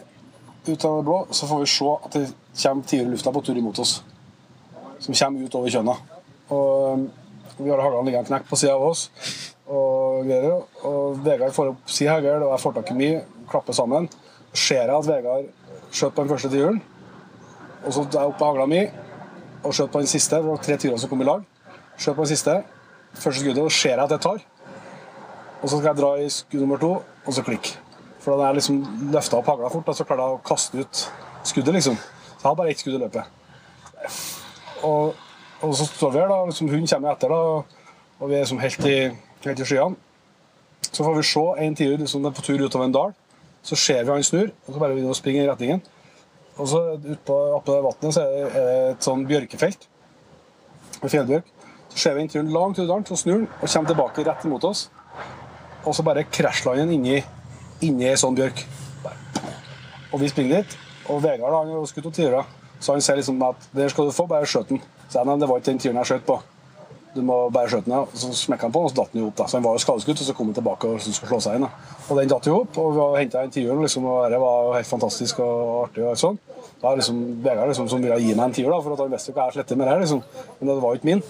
ut 0.67 0.85
av 0.85 0.97
det 0.97 1.05
blå, 1.05 1.17
så 1.35 1.47
får 1.49 1.59
vi 1.61 1.67
se 1.69 1.89
at 1.95 2.15
det 2.15 2.23
kommer 2.61 2.87
tiere 2.87 3.09
lufta 3.11 3.33
på 3.35 3.41
tur 3.43 3.59
imot 3.59 3.81
oss. 3.83 3.97
Som 4.99 5.13
kommer 5.13 5.43
ut 5.43 5.57
over 5.59 5.73
kjønna. 5.73 5.95
Og 6.55 6.93
um, 6.93 7.03
vi 7.57 7.69
har 7.69 7.83
hagla 7.83 8.05
liggende 8.05 8.31
knekk 8.31 8.47
på 8.47 8.59
sida 8.61 8.77
av 8.77 8.87
oss. 8.87 9.09
Og 9.67 10.23
greier. 10.29 10.63
Og 10.87 11.19
Vegard 11.25 11.53
får 11.57 11.73
opp 11.73 11.91
si 11.91 12.07
hagl, 12.07 12.31
og 12.39 12.53
jeg 12.53 12.63
får 12.63 12.77
tak 12.79 12.95
i 12.95 12.97
mi, 13.01 13.11
klapper 13.51 13.75
sammen. 13.75 14.07
Ser 14.55 14.85
jeg 14.85 14.95
at 14.95 15.09
Vegard 15.09 15.51
skjøt 15.91 16.15
på 16.15 16.23
den 16.23 16.31
første 16.31 16.53
tiuren. 16.53 16.81
Og 17.83 17.91
så 17.91 18.07
er 18.07 18.19
jeg 18.21 18.31
opp 18.31 18.39
på 18.39 18.49
hagla 18.53 18.71
mi 18.71 18.85
og 19.65 19.73
skjøt 19.73 19.91
på 19.91 19.99
den 19.99 20.09
siste. 20.09 20.39
Det 20.39 20.47
var 20.47 20.63
tre 20.63 20.79
tiurer 20.79 21.01
som 21.01 21.11
kom 21.11 21.21
i 21.21 21.27
lag. 21.27 21.43
Skjøt 21.99 22.15
på 22.15 22.23
den 22.23 22.31
siste. 22.31 22.59
Første 23.15 23.41
skuddet, 23.41 23.63
og 23.63 23.71
ser 23.71 23.97
jeg 23.97 24.05
at 24.07 24.15
jeg 24.15 24.23
tar. 24.23 24.43
Og 25.61 25.69
så 25.69 25.77
skal 25.77 25.89
jeg 25.91 25.99
dra 25.99 26.11
i 26.21 26.29
skudd 26.29 26.63
nummer 26.63 26.81
to, 26.81 26.91
og 27.01 27.33
så 27.33 27.43
klikk. 27.45 27.71
For 28.21 28.37
da 28.37 28.49
jeg 28.49 28.59
liksom 28.59 28.81
løfta 29.13 29.39
opp 29.39 29.49
hagla 29.51 29.69
fort, 29.73 29.89
og 29.89 29.97
så 29.97 30.05
klarte 30.07 30.25
jeg 30.25 30.37
å 30.37 30.43
kaste 30.45 30.81
ut 30.81 31.03
skuddet, 31.45 31.75
liksom. 31.77 31.97
Så 31.97 32.41
jeg 32.41 32.47
har 32.47 32.57
bare 32.57 32.73
ett 32.73 32.81
skudd 32.81 32.97
i 32.97 33.01
løpet. 33.03 33.23
Og, 34.85 35.15
og 35.61 35.75
så 35.77 35.87
står 35.89 36.13
vi 36.13 36.21
her, 36.23 36.31
da. 36.31 36.39
Liksom, 36.49 36.71
hunden 36.73 36.89
kommer 36.91 37.13
etter, 37.13 37.33
da. 37.33 37.85
Og 38.19 38.31
vi 38.31 38.37
er 38.37 38.45
liksom 38.45 38.61
helt 38.63 38.87
i, 38.89 38.97
helt 39.45 39.61
i 39.61 39.67
skyene. 39.67 40.01
Så 40.91 41.03
får 41.03 41.17
vi 41.17 41.27
se 41.27 41.43
en 41.65 41.75
tiur 41.75 41.97
liksom, 41.99 42.25
på 42.33 42.45
tur 42.45 42.61
utover 42.65 42.87
en 42.87 42.95
dal. 42.95 43.13
Så 43.65 43.77
ser 43.79 44.03
vi 44.03 44.13
han 44.13 44.23
snur, 44.23 44.51
og 44.65 44.73
så 44.73 44.79
bare 44.79 44.93
begynner 44.93 45.11
vi 45.11 45.17
å 45.17 45.19
springe 45.19 45.43
i 45.43 45.49
retningen. 45.49 45.81
Og 46.55 46.69
så 46.71 46.81
utpå 46.95 47.35
oppå 47.57 47.75
vannet 47.83 48.15
så 48.15 48.23
er 48.23 48.53
det, 48.53 48.65
et 48.93 49.07
sånn 49.07 49.25
bjørkefelt. 49.27 49.89
Med 51.01 51.11
fjellbjørk. 51.11 51.49
Så 51.91 51.99
ser 51.99 52.15
vi 52.15 52.23
en 52.23 52.31
tiur 52.31 52.53
langt 52.53 52.79
ut 52.79 52.87
dalen, 52.87 53.05
så 53.07 53.17
snur 53.19 53.41
han 53.41 53.49
og 53.59 53.67
kommer 53.67 53.91
tilbake 53.91 54.25
rett 54.27 54.45
imot 54.47 54.69
oss. 54.69 54.85
Og 55.85 55.93
så 55.93 56.03
bare 56.05 56.25
krasjlander 56.25 56.85
han 56.85 56.93
inni, 56.95 57.19
inni 57.85 58.09
ei 58.09 58.17
sånn 58.17 58.35
bjørk. 58.37 58.65
Og 60.13 60.21
vi 60.21 60.29
springer 60.31 60.63
dit. 60.63 60.77
Og 61.11 61.21
Vegard 61.21 61.53
han 61.53 61.69
har 61.69 61.85
skutt 61.89 62.07
opp 62.09 62.15
tiurer, 62.17 62.47
så 62.81 62.95
han 62.95 63.03
sier 63.05 63.19
liksom 63.19 63.41
at 63.45 63.69
der 63.75 63.91
skal 63.93 64.09
du 64.09 64.15
få, 64.15 64.25
bare 64.29 64.47
skjøt 64.49 64.71
den. 64.73 64.81
Så 65.05 65.19
jeg, 65.19 65.27
nei, 65.29 65.37
det 65.41 65.49
var 65.49 65.61
ikke 65.61 65.71
den 65.73 65.81
tiuren 65.83 66.01
jeg 66.01 66.09
skjøt 66.11 66.25
på. 66.25 66.39
Du 67.15 67.21
må 67.23 67.35
bare 67.53 67.69
skjøte 67.71 67.87
den. 67.87 68.07
Så 68.17 68.31
smekka 68.35 68.67
han 68.67 68.73
på, 68.75 68.81
og 68.83 68.91
så 68.91 68.97
datt 68.97 69.13
den 69.13 69.21
jo 69.21 69.29
opp. 69.29 69.37
da. 69.37 69.45
Så 69.47 69.59
han 69.59 69.63
var 69.67 69.77
jo 69.77 69.83
skadeskutt, 69.85 70.23
og 70.23 70.27
så 70.27 70.35
kom 70.35 70.49
han 70.49 70.57
tilbake 70.57 70.89
og 70.89 71.03
skulle 71.03 71.29
slå 71.29 71.39
seg 71.45 71.59
inn. 71.59 71.67
da. 71.67 71.93
Og 72.09 72.19
den 72.19 72.31
datt 72.33 72.49
jo 72.49 72.57
opp, 72.63 72.79
og 72.81 72.97
vi 72.97 73.05
henta 73.21 73.43
en 73.45 73.53
tiur, 73.53 73.77
liksom, 73.83 74.07
og 74.11 74.25
det 74.33 74.41
var 74.41 74.65
jo 74.65 74.73
helt 74.75 74.89
fantastisk 74.89 75.39
og 75.45 75.61
artig. 75.85 76.03
og 76.03 76.17
sånn. 76.19 76.41
Da 76.81 76.91
er 76.91 76.99
liksom 76.99 77.21
Vegard 77.45 77.71
liksom, 77.71 77.87
som 77.93 78.03
ville 78.03 78.17
gi 78.19 78.33
meg 78.33 78.49
en 78.49 78.57
tiur, 78.57 78.73
da, 78.73 78.81
for 78.83 78.97
at 78.97 79.05
han 79.05 79.13
visste 79.13 79.31
jo 79.31 79.37
hva 79.37 79.47
jeg 79.47 79.59
slettet 79.59 79.77
med 79.79 79.87
det 79.87 79.93
her. 79.93 80.03
liksom. 80.03 80.23
Men 80.59 80.71
det 80.73 80.79
var 80.81 80.89
jo 80.95 80.99
ikke 80.99 81.11
min. 81.13 81.23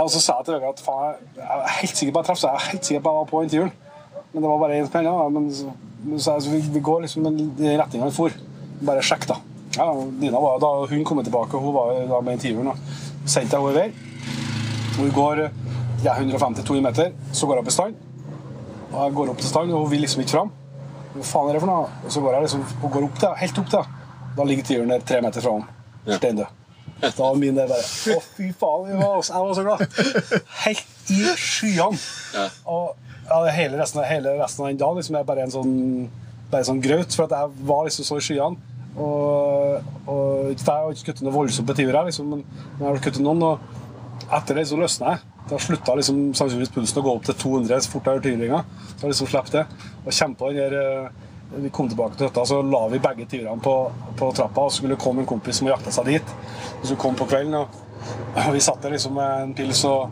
Og 0.00 0.10
så 0.10 0.20
sa 0.22 0.38
jeg 0.38 0.48
til 0.48 0.54
Vegard 0.56 0.78
at 0.78 0.84
faen, 0.84 1.24
jeg 1.36 1.46
er 1.46 1.78
helt 1.80 1.96
sikker 1.98 2.14
på 2.14 2.20
at 2.20 2.22
jeg 2.22 2.28
traff, 2.30 2.40
så 2.40 2.48
jeg 2.48 2.60
er 2.60 2.70
helt 2.72 2.88
sikker 2.88 3.02
på 3.04 3.10
at 3.10 3.14
jeg 3.14 3.20
var 3.20 3.30
på 3.30 3.42
den. 3.52 3.72
Men 4.32 4.42
det 4.42 4.50
var 4.50 4.60
bare 4.62 4.78
én 4.80 4.88
som 4.88 5.04
ja. 5.04 5.28
Men 5.28 5.48
så, 5.54 5.72
så, 6.18 6.34
altså, 6.34 6.50
vi, 6.50 6.60
vi 6.72 6.80
går 6.80 7.00
liksom 7.00 7.26
i 7.26 7.76
retninga 7.76 8.08
vi 8.08 8.14
for. 8.16 8.38
Bare 8.86 9.02
sjekk, 9.04 9.26
da. 9.28 9.36
Ja, 9.76 9.88
Nina 10.20 10.40
var, 10.40 10.58
da 10.60 10.70
hun 10.88 11.04
kom 11.04 11.22
tilbake, 11.24 11.56
hun 11.56 11.74
var 11.74 11.92
da 12.08 12.20
med 12.20 12.38
intervjueren. 12.38 12.80
Sendte 13.26 13.56
jeg 13.56 13.62
henne 13.62 13.72
i 13.72 13.78
vei. 13.80 13.92
Hun 14.98 15.12
går 15.16 15.44
ja, 16.04 16.16
150-200 16.16 16.80
meter, 16.84 17.12
så 17.32 17.46
går 17.46 17.60
hun 17.60 17.64
opp 17.64 17.70
i 17.70 17.76
stand. 17.76 18.00
Og 18.92 18.98
jeg 19.04 19.14
går 19.16 19.32
opp 19.32 19.40
til 19.40 19.48
stand, 19.48 19.72
og 19.72 19.84
hun 19.84 19.92
vil 19.92 20.04
liksom 20.04 20.24
ikke 20.24 20.36
fram. 20.36 20.52
Hva 21.12 21.28
faen 21.28 21.52
er 21.52 21.56
det 21.56 21.62
for 21.64 21.72
noe? 21.72 21.92
Og 22.04 22.12
så 22.12 22.24
går 22.24 22.36
jeg 22.36 22.48
liksom, 22.48 22.64
hun 22.82 22.96
går 22.96 23.06
opp 23.08 23.20
til, 23.20 23.38
helt 23.44 23.62
opp 23.62 23.70
til. 23.76 23.94
Da 24.36 24.48
ligger 24.48 24.68
tiuren 24.68 24.92
der 24.92 25.06
tre 25.08 25.20
meter 25.24 25.44
fra 25.44 25.56
henne. 25.58 26.16
Steindød. 26.18 26.61
Da 27.02 27.12
var 27.18 27.38
min 27.38 27.56
der 27.58 27.70
bare 27.70 27.82
Å, 27.82 28.18
fy 28.36 28.50
faen, 28.58 28.90
jeg 28.92 28.98
var, 29.00 29.22
jeg 29.26 29.46
var 29.46 29.56
så 29.58 29.64
glad. 29.66 30.42
Helt 30.64 31.12
i 31.12 31.22
skyene. 31.38 32.02
Ja. 32.36 32.48
Og 32.70 33.10
ja, 33.28 33.40
hele, 33.54 33.78
resten, 33.80 34.02
hele 34.06 34.36
resten 34.38 34.64
av 34.64 34.70
den 34.70 34.80
dagen 34.80 35.00
liksom, 35.00 35.18
er 35.18 35.26
bare 35.26 35.46
en 35.46 35.54
sånn, 35.54 35.74
bare 36.52 36.66
sånn 36.68 36.82
graut. 36.84 37.14
For 37.14 37.26
at 37.26 37.34
jeg 37.36 37.66
var 37.68 37.86
liksom 37.88 38.08
så 38.08 38.20
i 38.20 38.26
skyene. 38.28 38.70
Og, 38.92 39.92
og 40.04 40.50
jeg 40.52 40.66
har 40.68 40.90
ikke 40.92 41.12
kuttet 41.12 41.24
noe 41.24 41.34
voldsomt 41.34 41.68
på 41.70 41.76
tiur, 41.78 41.96
liksom, 42.06 42.34
men 42.34 42.42
jeg 42.44 42.86
har 42.86 43.04
kuttet 43.04 43.24
noen. 43.24 43.44
Og 43.52 44.32
etter 44.32 44.58
det 44.58 44.68
så 44.70 44.78
løsna 44.80 45.14
jeg. 45.14 45.28
Da 45.50 45.58
slutta 45.58 45.96
liksom, 45.98 46.20
sannsynligvis 46.38 46.72
pulsen 46.72 47.00
å 47.00 47.04
gå 47.04 47.12
opp 47.16 47.26
til 47.26 47.36
200 47.40 47.82
så 47.82 47.92
fort 47.92 48.08
jeg 48.08 48.18
hørte 48.18 48.30
tyringa. 48.30 48.62
Så 48.94 49.04
jeg 49.04 49.14
liksom 49.14 49.30
slapp 49.32 49.50
det. 49.54 49.66
Og 50.04 50.14
kjempa 50.14 50.50
den 50.52 50.60
der 50.62 50.78
eh, 50.78 51.28
Vi 51.52 51.68
kom 51.74 51.88
tilbake 51.90 52.16
til 52.16 52.30
hytta, 52.30 52.46
så 52.48 52.62
la 52.64 52.86
vi 52.88 53.00
begge 53.02 53.26
tiurene 53.28 53.60
på, 53.60 53.74
på 54.16 54.30
trappa. 54.36 54.64
Og 54.64 54.72
så 54.72 54.80
skulle 54.80 54.96
det 54.96 55.02
komme 55.02 55.24
en 55.24 55.28
kompis 55.28 55.60
som 55.60 55.68
jakta 55.68 55.92
seg 55.92 56.12
dit. 56.14 56.36
Og 56.82 56.88
du 56.88 56.96
kom 56.98 57.14
på 57.18 57.26
kvelden, 57.30 57.54
og, 57.54 57.82
og 58.34 58.52
vi 58.54 58.60
satt 58.60 58.82
der 58.82 58.96
liksom 58.96 59.14
med 59.18 59.42
en 59.46 59.54
pils 59.54 59.84
og 59.88 60.10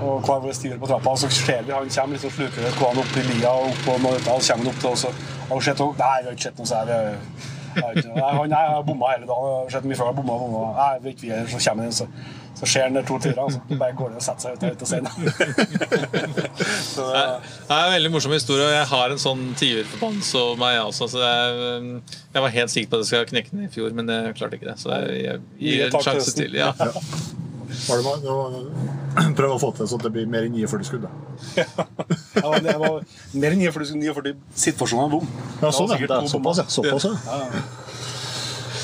og 0.00 0.20
hver 0.24 0.38
vår 0.40 0.52
stiver 0.56 0.78
på 0.80 0.88
trappa, 0.88 1.10
og 1.10 1.18
så 1.18 1.28
ser 1.28 1.62
vi 1.62 1.72
han 1.72 1.90
kommer 1.92 2.16
liksom 2.16 2.30
sluker 2.30 2.64
det 2.64 2.72
gående 2.78 3.02
opp 3.02 3.16
i 3.20 3.24
lia 3.26 3.50
og 3.52 3.68
opp 3.68 3.80
på 3.84 3.96
Norddal, 4.00 4.40
kommer 4.46 4.64
han 4.64 4.70
opp 4.72 4.80
til 4.80 4.88
oss 4.90 5.04
og 5.04 5.18
har 5.50 5.58
du 5.60 5.66
sett 5.66 5.82
noe? 5.82 5.96
Nei, 5.98 6.14
vi 6.20 6.28
har 6.28 6.36
ikke 6.36 6.46
sett 6.46 6.60
noe, 6.60 6.68
så 6.70 6.80
jeg, 6.88 8.04
noe. 8.06 8.22
Nei, 8.22 8.30
han 8.32 8.54
har 8.56 8.86
bomma 8.86 9.12
hele 9.12 9.28
dagen, 9.28 9.50
jeg 9.50 9.66
har 9.66 9.74
sett 9.76 9.88
mye 9.90 9.98
før, 10.00 10.12
bomma, 10.16 10.38
bomma. 10.40 10.62
Nei, 10.78 10.92
vi 11.02 11.10
er 11.10 11.16
ikke 11.16 11.26
vi 11.26 11.32
her, 11.34 11.50
så 11.52 11.60
kommer 11.66 11.90
han, 11.90 12.14
så, 12.60 12.68
skjer 12.68 12.90
den 12.90 12.98
der 12.98 13.06
to 13.08 13.16
tyrer, 13.22 13.48
så 13.54 13.78
bare 13.80 13.94
går 13.96 14.10
ned 14.12 14.20
og 14.20 14.24
setter 14.24 14.42
seg 14.44 14.52
ut, 14.52 14.64
ut 14.68 14.82
og 14.84 14.88
ser 14.90 15.00
så, 16.90 17.06
Det 17.08 17.72
er 17.72 17.86
en 17.86 17.94
veldig 17.94 18.10
morsom 18.12 18.34
historie, 18.36 18.66
og 18.66 18.74
jeg 18.74 18.88
har 18.92 19.14
en 19.14 19.22
sånn 19.22 19.44
tiurforbannelse 19.56 20.42
over 20.42 20.60
meg 20.60 20.80
også. 20.82 21.08
Så 21.14 21.22
jeg, 21.24 21.70
um, 21.80 21.92
jeg 22.34 22.44
var 22.44 22.56
helt 22.58 22.74
sikker 22.74 22.92
på 22.92 23.00
at 23.00 23.06
jeg 23.06 23.10
skulle 23.10 23.30
knekke 23.32 23.54
den 23.54 23.64
i 23.64 23.70
fjor, 23.72 23.94
men 23.96 24.12
jeg 24.12 24.36
klarte 24.36 24.60
ikke 24.60 24.68
det. 24.68 24.76
Så 24.82 24.92
jeg, 24.92 25.22
jeg 25.24 25.40
gir 25.64 25.86
en 25.86 26.04
sjanse 26.04 26.36
til. 26.36 26.60
Ja. 26.60 26.74
Var 26.76 27.96
det 27.96 28.04
bare, 28.04 28.20
det 28.20 29.24
prøv 29.38 29.56
å 29.56 29.58
få 29.62 29.72
til 29.78 29.88
så 29.88 29.96
at 29.96 30.04
det 30.04 30.12
blir 30.18 30.28
mer 30.28 30.44
enn 30.50 30.56
49 30.58 30.88
skudd. 30.90 31.06
da. 31.06 31.10
ja, 31.56 32.50
det 32.66 32.76
var 32.82 33.00
mer 33.32 33.56
enn 33.56 33.64
49, 33.64 33.96
49 34.04 34.36
situasjoner 34.66 35.12
bom. 35.16 35.24
Ja, 35.62 35.72
sånn, 35.72 35.88
Det 35.94 36.02
ja. 36.02 36.10
Det 36.10 36.18
er 36.18 36.32
såpass, 36.36 36.60
ja. 36.60 36.68
Såpass, 36.68 37.08
ja. 37.08 37.14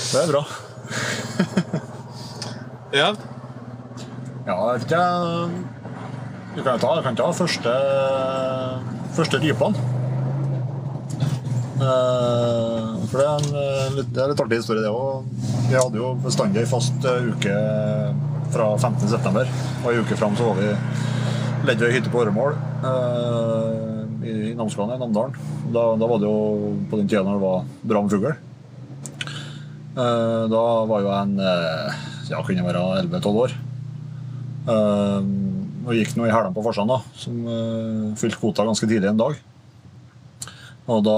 Det 0.07 0.23
er 0.23 0.33
bra. 0.33 0.47
Ja. 2.95 3.11
Ja, 4.47 4.55
jeg 4.55 4.79
vet 4.79 4.85
ikke 4.87 5.05
Du 6.55 6.61
kan 6.63 6.79
ta, 6.79 6.91
kan 7.03 7.17
ta 7.19 7.27
første, 7.35 7.73
første 9.17 9.41
rypene. 9.43 9.81
Eh, 11.77 12.93
For 13.11 13.19
det 13.19 13.27
er 13.27 13.35
en 13.35 13.59
eh, 13.61 13.99
det 14.15 14.23
er 14.23 14.31
litt 14.31 14.41
artig 14.41 14.61
historie, 14.63 14.85
det 14.87 14.93
òg. 14.93 15.27
Vi 15.67 15.75
hadde 15.77 16.01
jo 16.01 16.15
bestandig 16.23 16.63
ei 16.63 16.71
fast 16.71 17.05
eh, 17.11 17.27
uke 17.33 17.59
fra 18.55 18.71
15.9. 18.79 19.45
Og 19.83 19.91
ei 19.91 19.99
uke 20.01 20.17
fram 20.17 20.39
så 20.39 20.49
var 20.49 20.63
vi 20.63 20.71
ei 21.75 21.93
hytte 21.97 22.13
på 22.15 22.23
Åremål 22.23 22.55
i 24.27 24.55
Namsskogan 24.57 24.95
i 24.95 25.03
Namdalen. 25.03 25.37
Da, 25.75 25.85
da 25.99 26.07
var 26.07 26.23
det 26.23 26.31
jo 26.31 26.73
på 26.89 27.03
den 27.03 27.11
tida 27.11 27.27
når 27.27 27.37
det 27.37 27.45
var 27.45 27.69
bra 27.91 28.07
med 28.07 28.15
fugl. 28.15 28.33
Da 29.97 30.67
var 30.87 31.03
jo 31.03 31.11
jeg 31.11 31.21
en 31.27 31.39
ja, 32.31 32.41
kunne 32.47 32.67
være 32.71 32.89
11-12 33.03 33.43
år. 33.43 33.57
Eh, 34.67 35.29
og 35.87 35.93
gikk 35.95 36.17
nå 36.17 36.27
i 36.27 36.33
hælene 36.33 36.55
på 36.55 36.65
Forsand, 36.67 36.91
da, 36.91 36.99
som 37.15 37.45
eh, 37.47 38.17
fylte 38.19 38.41
kvota 38.41 38.67
ganske 38.67 38.89
tidlig 38.91 39.13
en 39.13 39.21
dag. 39.21 39.39
Og 40.91 41.03
da 41.07 41.17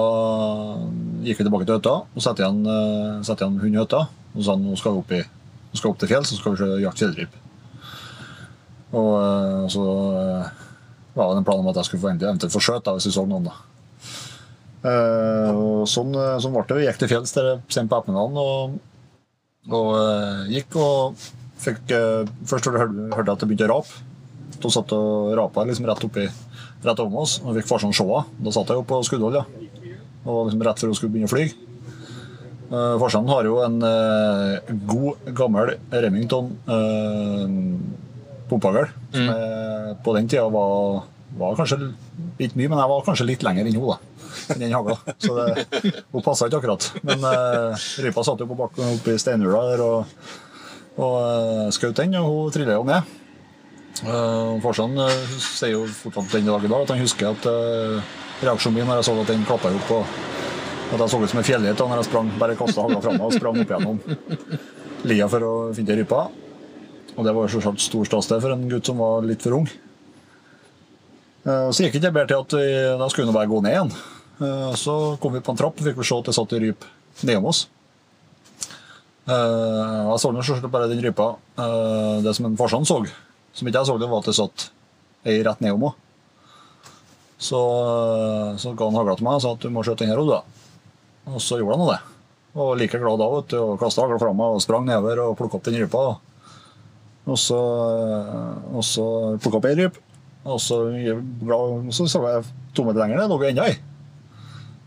gikk 1.24 1.40
vi 1.40 1.46
tilbake 1.46 1.68
til 1.68 1.76
hytta 1.76 1.94
og 2.02 2.24
satte 2.24 2.40
igjen, 2.40 2.62
uh, 2.64 3.20
igjen 3.20 3.58
hund 3.60 3.74
i 3.74 3.80
hytta. 3.82 4.06
Og 4.32 4.44
sa 4.46 4.54
nå 4.56 4.76
skal 4.80 4.94
vi 4.94 5.02
opp, 5.02 5.12
i, 5.12 5.20
nå 5.68 5.80
skal 5.80 5.92
opp 5.92 5.98
til 6.00 6.08
fjells 6.08 6.32
så 6.32 6.38
skal 6.38 6.56
vi 6.56 6.68
jakte 6.86 7.04
kjeldryp. 7.04 7.34
Og 8.96 9.10
uh, 9.20 9.66
så 9.68 9.84
uh, 9.84 10.48
var 11.18 11.34
det 11.34 11.42
en 11.42 11.48
plan 11.50 11.60
om 11.60 11.68
at 11.68 11.82
jeg 11.82 11.90
skulle 11.90 12.14
egentlig 12.14 12.30
eventuelt 12.30 12.54
få 12.54 12.64
skjøt 12.64 12.88
hvis 12.94 13.10
vi 13.10 13.14
så 13.18 13.26
noen. 13.28 13.50
da. 13.50 13.58
Eh, 14.86 15.50
og 15.50 15.88
sånn, 15.90 16.12
eh, 16.14 16.36
sånn 16.38 16.54
ble 16.54 16.62
det. 16.68 16.76
Vi 16.78 16.86
gikk 16.86 17.00
til 17.00 17.10
fjells 17.10 17.34
sent 17.34 17.90
på 17.90 17.98
ettermiddagen 17.98 18.38
og, 18.38 18.76
og 19.74 19.88
eh, 19.98 20.44
gikk 20.54 20.78
og 20.78 21.24
fikk 21.62 21.94
eh, 21.94 22.28
Først 22.48 22.68
hørte 22.70 23.08
hørte 23.14 23.34
at 23.34 23.42
det 23.42 23.48
begynte 23.50 23.68
å 23.68 23.74
rape. 23.76 24.04
Da 24.58 24.70
satt 24.74 24.92
og 24.96 25.34
rapa 25.38 25.64
liksom 25.68 25.86
rett 25.86 26.04
oppi 26.06 26.26
rett 26.84 27.00
over 27.02 27.24
oss. 27.24 27.38
Og 27.44 27.52
vi 27.52 27.62
fikk 27.62 27.70
farsan 27.72 27.94
se 27.94 28.06
henne. 28.06 28.24
Da 28.44 28.54
satt 28.54 28.72
jeg 28.72 28.80
jo 28.80 28.86
på 28.88 29.00
skuddhold. 29.06 29.40
Ja. 29.40 29.94
Og 30.28 30.48
liksom 30.48 30.64
rett 30.66 30.82
før 30.82 30.92
hun 30.92 30.98
skulle 30.98 31.14
begynne 31.14 31.30
å 31.30 31.34
fly. 31.34 31.46
Uh, 32.68 32.98
farsan 33.00 33.28
har 33.30 33.46
jo 33.48 33.62
en 33.64 33.78
uh, 33.80 34.74
god, 34.90 35.30
gammel 35.36 35.72
Remington 35.88 36.50
uh, 36.68 37.46
pumpehagl. 38.50 38.90
Som 39.14 39.30
er, 39.32 39.94
på 40.04 40.12
den 40.18 40.28
tida 40.28 40.44
var, 40.52 41.06
var 41.38 41.56
kanskje 41.56 41.78
ikke 42.38 42.58
mye, 42.58 42.68
men 42.68 42.80
jeg 42.82 42.90
var 42.92 43.06
kanskje 43.06 43.28
litt 43.30 43.46
lenger 43.46 43.68
enn 43.68 43.78
henne. 43.78 43.96
enn 44.52 44.62
den 44.62 44.76
hagla. 44.76 44.98
Så 45.16 45.36
det, 45.38 45.64
hun 46.12 46.24
passa 46.24 46.48
ikke 46.48 46.60
akkurat. 46.60 46.90
Men 47.08 47.24
uh, 47.24 47.88
rypa 48.04 48.26
satt 48.26 48.44
jo 48.44 48.50
på 48.50 48.58
bakken 48.58 48.92
oppe 48.92 49.16
i 49.16 49.22
steinhula 49.22 49.64
der 49.70 49.84
og, 49.86 50.20
og 50.98 51.14
uh, 51.22 51.68
skjøt 51.74 52.00
den, 52.00 52.16
og 52.18 52.28
hun 52.28 52.54
trilla 52.54 52.76
jo 52.78 52.86
med. 52.86 53.16
Uh, 53.98 54.58
Farsan 54.62 54.94
uh, 54.98 55.10
sier 55.42 55.74
jo 55.74 55.84
fortsatt 55.90 56.36
den 56.36 56.46
dag 56.46 56.62
i 56.62 56.70
dag 56.70 56.84
at 56.84 56.92
han 56.92 57.00
husker 57.02 57.32
at 57.32 57.46
uh, 57.50 58.10
reaksjonen 58.44 58.76
min 58.76 58.86
når 58.86 59.00
jeg 59.00 59.08
så 59.08 59.14
at 59.18 59.32
den 59.32 59.46
klappa 59.46 59.72
opp 59.74 59.94
og 59.96 60.18
At 60.88 61.02
jeg 61.02 61.10
så 61.10 61.18
ut 61.20 61.30
som 61.30 61.40
en 61.40 61.44
fjellgeit 61.44 61.80
når 61.82 61.98
jeg 61.98 62.08
sprang, 62.08 62.28
bare 62.40 62.54
kasta 62.56 62.84
hagla 62.84 63.00
fra 63.04 63.12
meg 63.12 63.26
og 63.26 63.34
sprang 63.34 63.58
opp 63.60 63.72
gjennom 63.74 63.98
lia 65.10 65.26
for 65.28 65.44
å 65.44 65.50
finne 65.76 65.96
rypa. 65.98 66.22
Og 67.18 67.26
det 67.26 67.34
var 67.36 67.44
jo 67.44 67.50
selvsagt 67.52 67.82
stor 67.84 68.08
stas 68.08 68.30
for 68.30 68.54
en 68.54 68.64
gutt 68.70 68.88
som 68.88 69.02
var 69.02 69.26
litt 69.26 69.44
for 69.44 69.58
ung. 69.58 69.66
Uh, 71.44 71.68
så 71.68 71.84
gikk 71.84 71.98
det 72.00 72.14
bedre 72.14 72.30
til 72.30 72.40
at 72.40 72.56
vi, 72.56 72.70
da 73.02 73.10
skulle 73.12 73.28
vi 73.28 73.36
bare 73.36 73.50
gå 73.50 73.60
ned 73.66 73.76
igjen. 73.76 73.92
Så 74.78 74.94
kom 75.20 75.34
vi 75.34 75.42
på 75.44 75.52
en 75.52 75.58
trapp 75.60 75.76
og 75.76 75.84
fikk 75.84 75.98
vi 75.98 76.06
se 76.06 76.16
at 76.22 76.30
det 76.30 76.36
satt 76.38 76.56
ei 76.56 76.62
ryp 76.68 76.88
nedom 77.26 77.50
oss. 77.50 77.66
Uh, 79.28 80.08
jeg 80.08 80.20
så 80.22 80.30
nå 80.32 80.42
selvsagt 80.42 80.72
bare 80.72 80.88
den 80.88 81.02
rypa. 81.04 81.34
Uh, 81.58 82.18
det 82.24 82.32
som 82.36 82.48
en 82.48 82.56
farsan 82.56 82.86
så, 82.88 83.02
som 83.52 83.68
ikke 83.68 83.82
jeg 83.82 83.90
så, 83.90 83.96
det 84.00 84.08
var 84.08 84.22
at 84.22 84.30
det 84.30 84.36
satt 84.38 84.68
ei 85.28 85.42
rett 85.44 85.60
nedom 85.64 85.90
henne. 85.90 86.04
Så, 87.38 87.58
så 88.58 88.72
ga 88.74 88.88
han 88.88 88.96
hagla 88.98 89.14
til 89.18 89.26
meg 89.28 89.36
og 89.38 89.42
sa 89.44 89.52
at 89.54 89.62
du 89.62 89.70
må 89.70 89.84
skjøte 89.86 90.02
den 90.02 90.10
her, 90.10 90.22
du. 90.26 91.28
Og 91.30 91.42
så 91.44 91.60
gjorde 91.60 91.76
han 91.78 91.92
det. 91.92 91.98
Og 92.58 92.72
like 92.80 92.98
glad 92.98 93.20
da, 93.20 93.28
vet 93.36 93.52
du, 93.52 93.58
og 93.60 93.76
kasta 93.78 94.06
hagla 94.06 94.18
fra 94.18 94.32
meg 94.34 94.56
og 94.56 94.64
sprang 94.64 94.88
nedover 94.88 95.22
og 95.22 95.36
plukka 95.38 95.60
opp 95.60 95.68
den 95.68 95.78
rypa. 95.78 96.02
Og 97.28 97.38
så, 97.38 97.60
og 98.72 98.82
så 98.86 99.04
plukka 99.38 99.60
opp 99.60 99.68
ei 99.70 99.76
ryp. 99.84 100.00
Og 100.48 100.58
så, 100.62 100.80
så 101.92 102.08
så 102.08 102.24
jeg 102.24 102.48
to 102.74 102.86
meter 102.86 103.04
lenger 103.04 103.20
ned, 103.20 103.36
det 103.38 103.52
enda 103.52 103.68
ei. 103.68 103.76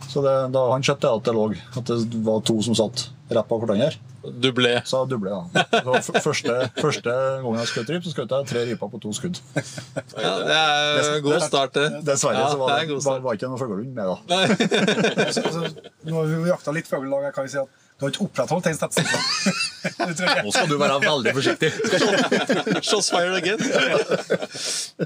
Så 0.09 0.23
det, 0.25 0.35
da 0.53 0.63
han 0.71 0.85
skjønte 0.85 1.11
at 1.11 1.27
det 1.27 1.33
lå 1.35 1.49
at 1.77 1.91
det 1.91 2.23
var 2.25 2.41
to 2.47 2.57
som 2.65 2.77
satt 2.77 3.09
rett 3.31 3.47
bak 3.47 3.61
hverandre. 3.63 3.91
Du 4.21 4.51
ble 4.53 4.75
Så 4.85 4.99
jeg 5.01 5.09
duble, 5.15 5.31
ja. 5.33 6.01
Så 6.05 6.13
første, 6.21 6.55
første 6.77 7.13
gang 7.41 7.55
jeg 7.57 7.69
skjøt 7.71 7.91
ryp, 7.95 8.03
så 8.05 8.13
skjøt 8.13 8.35
jeg 8.35 8.49
tre 8.51 8.63
ryper 8.69 8.91
på 8.91 8.99
to 9.01 9.13
skudd. 9.17 9.39
ja, 9.55 10.33
Det 10.45 10.57
er 10.57 11.15
en 11.15 11.23
god 11.25 11.45
start, 11.45 11.73
det. 11.77 11.87
Dessverre 12.05 12.43
Ja, 12.43 12.51
så 12.51 12.59
var 12.61 12.75
det 12.75 12.91
det, 12.91 12.99
var, 13.05 13.23
var 13.25 13.39
ikke 13.39 13.49
noe 13.49 13.61
fuglehund 13.61 13.95
med, 13.97 14.11
da. 14.11 14.17
Nei. 14.29 14.45
Nå 16.05 16.19
har 16.19 16.29
vi 16.29 16.51
jakta 16.51 16.75
litt 16.75 16.91
fugl, 16.91 17.09
jeg 17.09 17.33
kan 17.37 17.47
vi 17.47 17.55
si 17.55 17.61
at 17.63 17.81
du 18.01 18.07
har 18.07 18.15
ikke 18.15 18.23
opprettholdt 18.25 18.65
den 18.65 18.73
statistikken. 18.73 20.39
Nå 20.47 20.51
skal 20.55 20.69
du 20.71 20.79
være 20.81 20.95
veldig 21.03 21.33
forsiktig. 21.37 21.67
Shots 22.87 23.11
fired 23.13 23.35
again. 23.37 23.61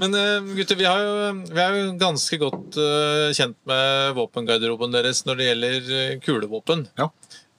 Men 0.00 0.16
eh, 0.16 0.46
gutter, 0.56 0.78
vi, 0.80 0.86
har 0.88 1.02
jo, 1.04 1.10
vi 1.50 1.60
er 1.60 1.76
jo 1.76 1.90
ganske 2.00 2.38
godt 2.40 2.78
eh, 2.80 3.34
kjent 3.36 3.58
med 3.68 4.14
våpengarderoben 4.16 4.96
deres 4.96 5.20
når 5.28 5.36
det 5.36 5.50
gjelder 5.50 5.90
eh, 5.98 6.14
kulevåpen. 6.24 6.86
Ja. 6.96 7.10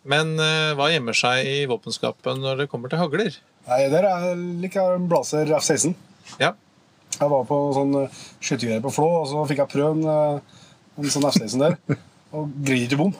Men 0.09 0.33
hva 0.39 0.87
gjemmer 0.89 1.13
seg 1.19 1.45
i 1.51 1.55
våpenskapet 1.69 2.41
når 2.41 2.63
det 2.63 2.69
kommer 2.71 2.89
til 2.89 3.01
hagler? 3.03 3.37
Nei, 3.67 3.81
der 3.91 4.09
er 4.09 4.41
liker 4.63 4.95
en 4.95 5.05
Blazer 5.11 5.51
F-16. 5.59 5.93
Ja. 6.41 6.55
Jeg 7.17 7.29
var 7.29 7.45
på 7.45 7.61
sånn 7.77 7.93
skyttergreier 8.07 8.81
på 8.81 8.95
Flå, 8.95 9.09
og 9.19 9.29
så 9.29 9.45
fikk 9.51 9.61
jeg 9.65 9.73
prøve 9.75 9.93
en, 9.99 10.41
en 10.97 11.13
sånn 11.13 11.29
F-16 11.29 11.61
der. 11.61 11.77
Og 12.33 12.49
greide 12.57 12.87
ikke 12.87 13.03
bom. 13.03 13.17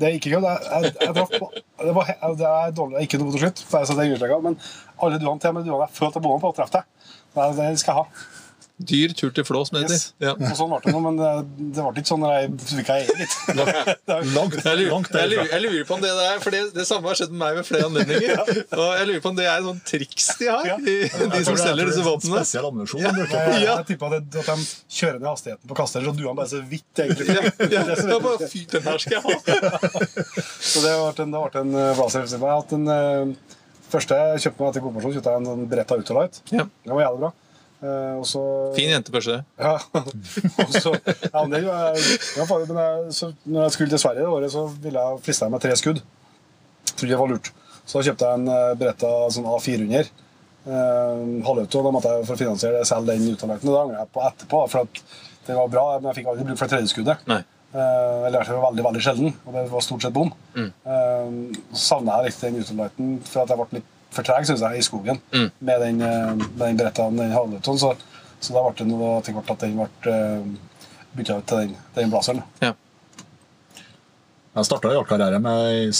Det 0.00 0.08
er 0.08 0.16
ikke. 0.16 0.30
Jeg, 0.32 0.42
jeg, 0.42 0.92
jeg 0.96 1.14
traff 1.16 1.32
på 1.36 1.48
Det, 1.54 1.94
var, 1.96 2.12
det 2.40 2.46
er 2.48 2.76
dårlig, 2.76 2.94
det 2.94 3.00
er 3.00 3.08
ikke 3.08 3.20
noe 3.20 3.28
mot 3.28 3.36
å 3.36 3.42
slutte, 3.42 3.66
for 3.68 3.80
jeg 3.82 3.90
setter 3.90 4.08
understreket, 4.08 4.44
men 4.46 4.56
alle 5.04 5.20
duene 5.20 5.40
til 5.42 5.56
med 5.56 5.66
duene 5.68 5.86
jeg 5.86 5.96
følte 5.96 6.20
jeg 6.20 6.26
bomma 6.26 6.42
på, 6.42 6.52
traff 6.56 6.72
deg. 6.74 6.88
Det, 7.36 7.48
det 7.60 7.68
skal 7.80 7.92
jeg 7.92 8.00
ha. 8.00 8.39
Dyr 8.80 9.12
tur 9.12 9.30
til 9.36 9.44
Flå, 9.44 9.60
som 9.68 9.76
det 9.76 9.90
Yes. 9.92 10.04
Ja. 10.22 10.30
Og 10.38 10.54
sånn 10.56 10.70
ble 10.72 10.78
det 10.86 10.92
nå, 10.94 11.00
men 11.04 11.16
det, 11.20 11.30
det 11.76 11.82
ble 11.84 12.00
ikke 12.00 12.08
sånn 12.08 12.22
når 12.24 12.32
jeg 12.32 12.52
fikk 12.70 12.88
jeg 12.88 13.02
eie 13.04 13.16
litt. 13.18 13.34
Langt, 13.58 14.54
Jeg 14.64 14.78
lurer, 14.78 14.90
langt 14.94 15.10
jeg, 15.12 15.28
lurer, 15.32 15.48
jeg 15.52 15.62
lurer 15.64 15.84
på 15.88 15.96
om 15.98 16.04
det 16.04 16.12
der 16.16 16.40
For 16.40 16.54
det, 16.54 16.60
det 16.76 16.86
samme 16.88 17.10
har 17.10 17.18
skjedd 17.20 17.34
med 17.34 17.42
meg 17.42 17.58
ved 17.60 17.66
flere 17.68 17.88
anledninger. 17.90 18.40
Og 18.80 18.86
jeg 18.96 19.08
lurer 19.10 19.20
på 19.26 19.32
om 19.32 19.36
det 19.40 19.46
er 19.52 19.66
sånn 19.66 19.82
triks 19.90 20.30
de 20.40 20.48
har, 20.48 20.64
Ja. 20.70 20.76
de, 20.80 20.96
de 21.34 21.42
som 21.50 21.58
selger 21.60 21.90
disse 21.92 22.04
våpnene. 22.06 22.40
Spesiell 22.40 22.68
ammunisjon. 22.70 23.02
Ja. 23.04 23.12
de 23.12 23.20
bruker. 23.20 23.36
Jeg, 23.50 23.62
Ja. 23.66 23.76
jeg 23.82 23.88
tipper 23.92 24.16
at, 24.16 24.40
at 24.40 24.48
de 24.48 24.68
kjører 25.00 25.20
ned 25.20 25.28
hastigheten 25.30 25.70
på 25.74 25.78
kasteren, 25.82 26.08
så 26.08 26.16
duene 26.16 26.36
bare 26.40 26.52
så 26.54 26.62
vidt 26.72 27.04
egentlig. 27.04 27.28
Ja, 27.36 27.44
ja. 27.76 28.18
Bare, 28.24 28.48
Fy, 28.50 28.64
den 28.72 28.82
her 28.88 28.98
skal 29.04 29.18
jeg 29.18 29.22
ha! 29.26 30.00
Så 30.70 30.82
det 30.84 30.92
ble 30.96 31.24
en, 31.24 31.32
det 31.34 31.40
ble 31.44 31.60
en 31.64 31.74
eh, 31.76 31.92
Blazer 31.98 32.24
F-16. 32.24 32.40
Jeg 32.40 32.48
har 32.48 32.58
hatt 32.62 32.74
en 32.76 32.88
eh, 32.94 33.54
første 33.92 34.18
jeg 34.20 34.42
kjøpte 34.46 34.62
meg 34.62 34.70
etter 34.72 34.84
konfirmasjon, 34.84 35.14
kjøpte 35.18 35.32
jeg 35.34 35.40
en 35.42 35.48
sånn 35.50 35.64
Beretta 35.70 35.98
Ultralight. 36.00 36.40
Ja. 36.54 36.66
Den 36.86 36.94
var 36.96 37.04
jævlig 37.06 37.22
bra. 37.26 37.32
Eh, 37.80 38.14
og 38.20 38.26
så 38.28 38.42
Fin 38.76 38.90
jentebørse. 38.92 39.38
Ja. 39.60 39.76
og 39.96 40.74
ja, 40.76 41.44
men 41.44 41.54
det, 41.54 41.60
ja, 41.64 42.46
men 42.48 42.80
jeg, 42.82 43.12
så, 43.16 43.30
når 43.46 43.62
jeg 43.62 43.76
skulle 43.76 43.94
til 43.94 44.02
Sverige 44.02 44.26
det 44.26 44.32
året, 44.34 44.52
så 44.52 44.66
ville 44.82 45.04
jeg 45.06 45.22
friste 45.24 45.48
meg 45.52 45.62
tre 45.64 45.76
skudd. 45.80 46.02
Trodde 46.92 47.12
det 47.14 47.20
var 47.20 47.30
lurt. 47.32 47.52
Så 47.86 47.98
da 47.98 48.10
kjøpte 48.10 48.28
jeg 48.28 48.40
en 48.40 48.52
eh, 48.52 48.74
Beretta 48.80 49.14
sånn 49.32 49.48
A400. 49.48 50.10
Uh, 50.60 51.40
halvauto. 51.46 51.80
Da 51.80 51.90
måtte 51.94 52.10
jeg 52.12 52.26
for 52.28 52.36
å 52.36 52.40
finansiere 52.42 52.82
det 52.82 52.88
selge 52.90 53.14
den. 53.16 53.30
Og 53.32 53.62
det 53.64 53.78
angrer 53.80 54.02
jeg 54.02 54.10
på 54.12 54.24
etterpå, 54.26 54.60
for 54.68 55.00
den 55.46 55.56
var 55.56 55.70
bra, 55.72 55.84
men 55.96 56.10
jeg 56.10 56.18
fikk 56.18 56.28
aldri 56.30 56.44
bruk 56.50 56.60
for 56.60 56.68
det 56.68 56.76
tredje 56.76 56.92
skuddet. 56.92 57.24
Nei. 57.30 57.40
Uh, 57.70 58.26
eller 58.26 58.44
i 58.44 58.58
veldig 58.66 58.84
veldig 58.84 59.00
sjelden, 59.04 59.32
og 59.46 59.56
det 59.56 59.64
var 59.70 59.86
stort 59.86 60.04
sett 60.04 60.14
bom. 60.14 60.28
Mm. 60.58 60.68
Uh, 60.84 61.74
savna 61.78 62.18
jeg 62.18 62.28
litt 62.28 62.44
den 62.44 62.60
Ultralighten, 62.60 63.16
for 63.30 63.44
at 63.44 63.54
jeg 63.54 63.60
ble 63.62 63.78
litt 63.78 63.88
for 64.10 64.26
treg 64.26 64.46
synes 64.48 64.60
jeg, 64.64 64.78
i 64.78 64.82
skogen 64.86 65.20
Mm. 65.32 65.50
med 65.60 65.80
den, 65.84 66.00
uh, 66.02 66.34
med 66.34 66.64
den 66.66 66.76
Berettaen, 66.80 67.16
den 67.20 67.30
halvautoen. 67.34 67.78
Så, 67.78 67.94
så 68.40 68.54
da 68.56 68.62
ble 68.66 68.74
det 68.80 68.86
noe 68.90 69.18
etter 69.20 69.36
hvert 69.36 69.50
at 69.54 69.60
den 69.66 69.76
ble 69.78 70.14
uh, 70.14 70.46
bytta 71.16 71.38
ut 71.40 71.46
til 71.50 71.64
den, 71.64 71.76
den 71.96 72.10
Blazeren. 72.12 72.42
Ja. 72.62 72.72
Jeg 74.50 74.66
starta 74.66 74.90
jaktkarriere 74.90 75.38
med 75.38 75.92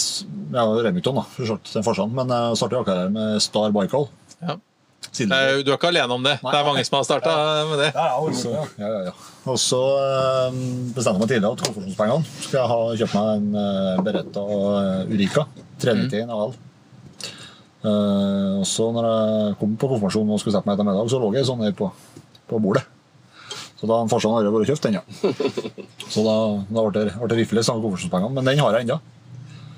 ja, 0.57 0.65
Remington, 0.83 1.21
da, 1.21 1.23
for 1.37 1.47
så 1.47 1.57
den 1.71 1.85
farsan, 1.87 2.11
men 2.17 2.33
jeg 2.35 2.59
starta 2.59 2.81
jaktkarriere 2.81 3.13
med 3.15 3.37
Star 3.45 3.71
Baikal. 3.75 4.09
Ja. 4.43 4.57
Du 5.11 5.23
er 5.35 5.59
ikke 5.75 5.89
alene 5.91 6.13
om 6.15 6.23
det. 6.27 6.37
Det 6.43 6.55
er 6.55 6.67
mange 6.67 6.83
som 6.87 6.97
har 6.99 7.05
starta 7.07 7.33
med 7.71 7.79
det. 7.81 7.89
Ja, 7.95 8.05
ja, 8.11 8.33
Så, 8.37 8.51
ja. 8.53 8.65
ja, 8.79 8.89
ja, 8.91 9.01
ja. 9.09 9.13
Og 9.51 9.57
så 9.59 9.79
eh, 9.99 10.59
bestemte 10.95 11.15
jeg 11.17 11.23
meg 11.23 11.31
tidligere 11.31 11.55
at 11.57 11.63
konfirmasjonspengene 11.65 12.35
skal 12.45 12.59
jeg 12.61 12.71
ha 12.71 12.77
kjøpt 13.01 13.15
meg 13.17 13.31
en 13.33 13.63
eh, 13.63 14.03
Beretta 14.07 14.45
eh, 14.59 15.15
Urika 15.15 15.47
391 15.83 16.35
AL. 16.37 16.53
Eh, 16.53 16.70
og 17.81 18.65
så 18.69 18.91
når 18.93 19.07
jeg 19.09 19.53
kom 19.61 19.77
på 19.81 19.89
konfirmasjonen 19.89 20.35
og 20.35 20.41
skulle 20.43 20.53
sette 20.57 20.69
meg 20.69 20.77
etter 20.77 20.89
middag, 20.89 21.09
så 21.09 21.21
lå 21.23 21.31
jeg 21.33 21.47
sånn 21.49 21.63
her 21.65 21.73
på, 21.77 21.89
på 22.51 22.61
bordet. 22.61 22.83
Så 23.81 23.89
da 23.89 24.03
farsan 24.11 24.35
har 24.37 24.45
vært 24.53 24.69
kjøpt 24.69 24.87
den, 24.87 24.99
ja. 24.99 25.03
Så 26.13 26.21
da, 26.27 26.35
da 26.69 26.83
ble 26.85 26.91
det, 26.99 27.15
ble 27.17 27.29
det 27.33 27.39
rifle 27.39 27.63
samme 27.65 27.81
konfirmasjonspengene, 27.81 28.35
men 28.37 28.51
den 28.51 28.61
har 28.61 28.77
jeg 28.77 28.85
ennå. 28.85 28.99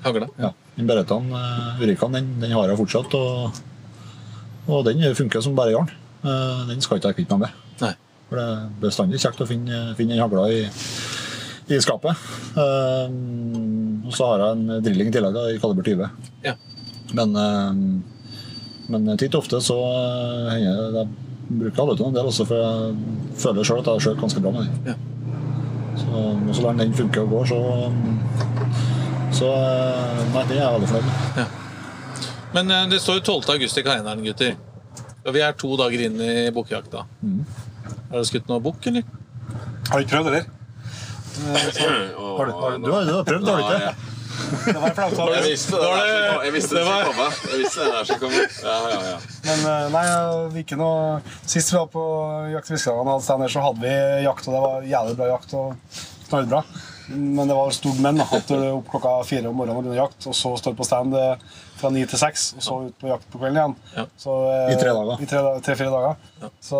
Hagla. 0.03 0.27
Ja. 0.35 0.49
Den 0.75 0.89
Berettaen, 0.89 1.29
uh, 1.31 1.79
Urikaen, 1.79 2.17
den, 2.17 2.33
den 2.41 2.51
har 2.51 2.67
jeg 2.67 2.79
fortsatt. 2.81 3.15
Og, 3.15 3.61
og 4.67 4.83
den 4.89 5.05
funker 5.15 5.43
som 5.45 5.55
bare 5.55 5.71
jarn. 5.71 5.91
Uh, 6.23 6.65
den 6.67 6.83
skal 6.83 6.99
ikke 6.99 7.13
jeg 7.13 7.21
kvitte 7.21 7.37
meg 7.37 7.47
med. 7.47 7.63
Nei. 7.85 7.93
For 8.27 8.41
det 8.41 8.45
er 8.49 8.67
bestandig 8.81 9.23
kjekt 9.23 9.43
å 9.43 9.47
finne, 9.47 9.79
finne 9.95 10.17
den 10.17 10.23
hagla 10.23 10.49
i, 10.51 10.65
i 11.71 11.79
skapet. 11.83 12.27
Uh, 12.57 13.07
og 14.03 14.11
så 14.17 14.33
har 14.33 14.43
jeg 14.43 14.57
en 14.57 14.83
drilling 14.83 15.13
i 15.13 15.15
tillegg 15.15 15.39
i 15.53 15.59
kaliber 15.63 15.87
20. 15.93 16.29
Ja. 16.49 16.57
Men, 17.13 17.35
eh, 17.37 17.71
men 18.93 19.17
titt 19.17 19.35
og 19.35 19.43
ofte 19.43 19.59
så 19.63 19.77
eh, 19.79 20.53
hender 20.57 20.91
det 20.95 21.03
jeg 21.03 21.59
bruker 21.59 21.81
halvautoen 21.83 22.09
en 22.09 22.15
del 22.17 22.29
også, 22.29 22.45
for 22.49 22.57
jeg 22.57 22.93
føler 23.41 23.67
sjøl 23.67 23.81
at 23.81 23.89
jeg 23.89 23.97
har 23.97 24.05
skjøt 24.07 24.21
ganske 24.21 24.41
bra 24.43 24.53
med 24.55 24.69
dem. 24.69 24.93
Ja. 24.93 24.95
Så, 25.99 26.21
når 26.39 26.55
så 26.57 26.63
lenge 26.65 26.85
den 26.87 26.95
funker 26.97 27.25
og 27.25 27.33
går, 27.35 27.51
så 27.51 27.59
Så 29.33 29.49
eh, 29.49 30.23
Nei, 30.33 30.43
det 30.49 30.57
er 30.57 30.61
jeg 30.61 30.73
veldig 30.75 30.89
fornøyd 30.91 31.09
med. 31.09 31.59
Men 32.53 32.71
eh, 32.71 32.87
det 32.93 33.01
står 33.01 33.19
jo 33.19 33.25
12. 33.39 33.51
august 33.55 33.77
i 33.81 33.85
kalenderen, 33.85 34.23
gutter. 34.25 34.55
Og 35.23 35.33
vi 35.33 35.41
er 35.45 35.55
to 35.57 35.73
dager 35.79 36.03
inn 36.05 36.17
i 36.21 36.31
bukkjakta. 36.53 37.05
Har 37.05 38.17
dere 38.17 38.25
skutt 38.29 38.49
noe 38.51 38.61
bukk, 38.61 38.89
eller? 38.91 39.05
Har 39.89 39.99
du 39.99 40.05
ikke 40.05 40.17
prøvd, 40.17 40.27
eller? 40.33 40.49
Har 41.43 42.45
du, 42.45 42.51
har, 42.53 42.77
du, 42.77 42.89
har, 42.93 43.05
du 43.07 43.13
har 43.17 43.23
prøvd, 43.27 43.47
har 43.49 43.57
du 43.57 43.63
Ja, 43.63 43.93
ikke? 43.93 44.12
Det 44.65 44.73
var 44.79 44.93
av 45.19 45.31
Jeg 45.33 45.43
visste 45.51 45.79
det 45.81 45.89
der. 45.89 46.43
Jeg 46.47 46.53
visste 46.55 46.75
det 46.75 46.83
det 46.83 46.87
var- 46.87 47.03
skulle 47.03 47.13
komme. 47.13 47.51
Jeg 47.51 47.59
visste 47.63 47.83
det 47.83 47.91
der 47.93 48.07
skulle 48.09 48.23
komme. 48.23 48.45
Ja, 48.63 48.77
ja, 48.93 49.01
ja. 49.11 49.17
Men 49.49 49.65
eh, 49.73 49.89
nei, 49.97 50.05
vi 50.53 50.63
ikke 50.63 50.77
noe 50.79 51.19
Sist 51.45 51.73
vi 51.73 51.77
var 51.77 51.87
på 51.93 52.05
Jakt 52.53 52.71
stand 53.25 53.43
så 53.51 53.63
hadde 53.67 53.83
vi 53.83 53.93
jakt, 54.25 54.47
og 54.47 54.53
det 54.57 54.63
var 54.67 54.89
jævlig 54.95 55.17
bra 55.21 55.27
jakt. 55.33 55.53
og 55.53 55.75
knallbra. 56.29 56.63
Men 57.13 57.49
det 57.51 57.55
var 57.57 57.69
stort 57.75 57.99
menn. 58.01 58.17
da, 58.17 58.25
At 58.31 58.47
du 58.47 58.55
opp 58.77 58.87
klokka 58.89 59.11
fire 59.27 59.49
om 59.51 59.55
morgenen 59.59 59.77
og 59.77 59.83
begynner 59.83 59.99
jakt, 60.05 60.25
og 60.31 60.33
så 60.39 60.53
står 60.57 60.73
på 60.79 60.85
stand 60.87 61.13
eh, 61.19 61.35
fra 61.77 61.89
ni 61.91 62.05
til 62.07 62.17
seks, 62.21 62.53
og 62.57 62.63
så 62.63 62.77
ut 62.87 62.95
på 63.01 63.09
jakt 63.11 63.27
på 63.29 63.41
kvelden 63.41 63.59
igjen. 63.59 63.75
Ja. 63.97 64.05
Så, 64.17 64.37
eh, 64.49 64.71
I 64.73 64.77
tre 64.79 64.93
dager. 64.95 65.19
I 65.21 65.27
tre- 65.27 65.59
tre-fire 65.67 65.91
dager. 65.91 66.15
Så 66.63 66.79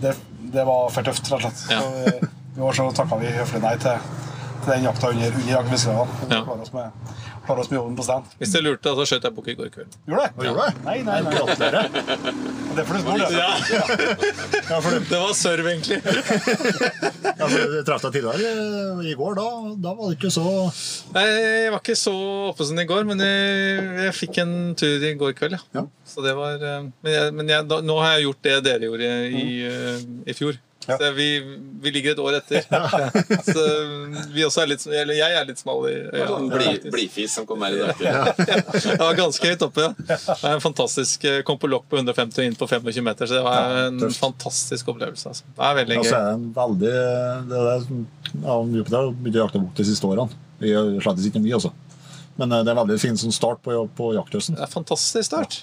det, 0.00 0.14
det 0.54 0.64
var 0.66 0.88
for 0.94 1.02
tøft, 1.06 1.28
rett 1.30 1.36
og 1.36 1.44
slett. 1.44 1.66
Ja. 1.70 1.82
Så, 1.84 2.30
I 2.56 2.62
år 2.64 2.72
så 2.78 2.88
takka 2.96 3.18
vi 3.20 3.32
høflig 3.34 3.60
nei 3.64 3.74
til, 3.82 3.98
til 4.64 4.72
den 4.72 4.86
jakta 4.88 5.10
under, 5.12 5.36
under 5.38 5.52
Jakt. 5.54 5.86
Ja. 5.86 6.40
Klarer 6.44 6.62
oss 6.64 6.72
med, 6.74 7.14
klarer 7.46 7.60
oss 7.62 7.70
med 7.70 7.78
jobben 7.78 7.96
på 7.98 8.06
stand. 8.06 8.30
Hvis 8.40 8.54
dere 8.54 8.64
lurte, 8.66 8.94
så 8.96 9.06
skjøt 9.08 9.26
jeg 9.28 9.36
bukk 9.36 9.50
i 9.52 9.56
går 9.58 9.70
kveld. 9.74 9.96
Gjorde 10.08 10.24
det? 10.24 10.30
Ja. 10.34 10.50
gjorde? 10.50 10.68
Nei, 10.86 10.96
nei, 11.06 11.18
nei. 11.26 11.34
Gratulerer. 11.36 11.88
Det 12.74 12.82
er 12.82 12.88
for 12.88 12.96
du 12.96 13.02
spør, 13.04 13.22
det. 13.22 13.28
Ja, 13.38 13.50
Ja, 14.70 14.78
for 14.80 14.90
du, 14.90 15.04
det 15.10 15.20
var 15.20 15.34
serv, 15.36 15.68
egentlig. 15.70 16.00
ja, 17.38 17.44
for 17.44 17.74
du 17.74 17.78
traff 17.86 18.06
deg 18.06 18.16
tidligere 18.16 18.50
eh, 18.50 19.04
i 19.12 19.14
går. 19.18 19.36
Da, 19.38 19.46
da 19.84 19.94
var 19.98 20.10
det 20.10 20.18
ikke 20.18 20.32
så 20.34 20.44
Nei, 21.14 21.24
Jeg 21.28 21.74
var 21.74 21.82
ikke 21.82 21.98
så 22.00 22.14
oppe 22.50 22.66
som 22.66 22.80
i 22.80 22.86
går, 22.88 23.04
men 23.08 23.20
jeg, 23.22 23.88
jeg 24.08 24.16
fikk 24.22 24.40
en 24.44 24.54
tur 24.80 25.04
i 25.04 25.14
går 25.20 25.36
kveld. 25.38 25.58
Ja. 25.60 25.84
Ja. 25.84 25.86
Så 26.08 26.24
det 26.24 26.34
var, 26.38 26.56
eh, 26.58 26.86
men 27.04 27.18
jeg, 27.18 27.34
men 27.36 27.52
jeg, 27.52 27.68
da, 27.70 27.80
nå 27.84 27.98
har 28.00 28.16
jeg 28.16 28.28
gjort 28.28 28.46
det 28.48 28.56
dere 28.66 28.88
gjorde 28.88 29.12
i, 29.28 29.44
i, 29.44 30.22
i 30.32 30.36
fjor. 30.36 30.58
Ja. 30.88 30.96
Så 31.00 31.10
vi, 31.16 31.26
vi 31.80 31.90
ligger 31.94 32.12
et 32.12 32.18
år 32.20 32.36
etter. 32.38 32.64
Så 33.54 33.62
vi 34.34 34.44
også 34.44 34.64
er 34.64 34.70
litt, 34.72 34.84
eller 34.86 35.16
jeg 35.16 35.36
er 35.38 35.46
litt 35.48 35.60
smal 35.62 35.86
i 35.88 35.94
øya. 36.10 36.26
Sånn 36.28 36.48
bli, 36.52 36.72
blidfis 36.92 37.36
som 37.38 37.46
kom 37.48 37.64
her 37.64 37.76
i 37.76 37.80
dag. 37.82 38.02
Ja. 38.84 39.08
Ganske 39.16 39.48
høyt 39.48 39.62
oppe. 39.64 39.86
Ja. 40.08 40.16
Det 40.18 40.36
er 40.50 40.56
en 40.58 40.62
fantastisk, 40.64 41.24
eh, 41.28 41.40
Kom 41.46 41.58
på 41.62 41.70
lokk 41.70 41.86
på 41.90 41.98
150 42.00 42.42
og 42.42 42.48
inn 42.50 42.58
på 42.58 42.68
25 42.68 43.04
meter, 43.06 43.28
så 43.30 43.38
det 43.38 43.44
var 43.46 43.78
en 43.86 44.02
ja, 44.04 44.10
fantastisk 44.18 44.90
opplevelse. 44.92 45.32
Altså. 45.32 45.48
Det 45.56 45.68
er 45.70 45.78
veldig 45.80 45.98
gøy. 46.00 46.10
er 46.10 46.28
det 46.44 46.52
veldig 46.58 46.94
det 47.48 47.58
er 47.60 47.68
det 47.70 47.76
som- 47.86 48.06
ja, 48.34 48.56
Jupiter 48.78 48.96
har 48.98 49.10
begynt 49.14 49.36
å 49.38 49.44
jakte 49.44 49.62
bort 49.64 49.80
de 49.80 49.86
siste 49.88 50.08
årene. 50.08 50.40
Vi 50.60 50.72
har 50.74 50.90
slett 51.04 51.24
ikke 51.30 51.42
mye, 51.44 51.56
altså. 51.58 51.72
Men 52.40 52.52
eh, 52.52 52.62
det 52.64 52.72
er 52.72 52.76
en 52.76 52.82
veldig 52.84 53.00
fin 53.02 53.16
sånn 53.20 53.34
start 53.34 53.62
på, 53.64 53.76
på 53.96 54.12
jakthøsten. 54.16 54.56
Det 54.58 54.66
er 54.66 54.72
fantastisk 54.72 55.28
start. 55.30 55.60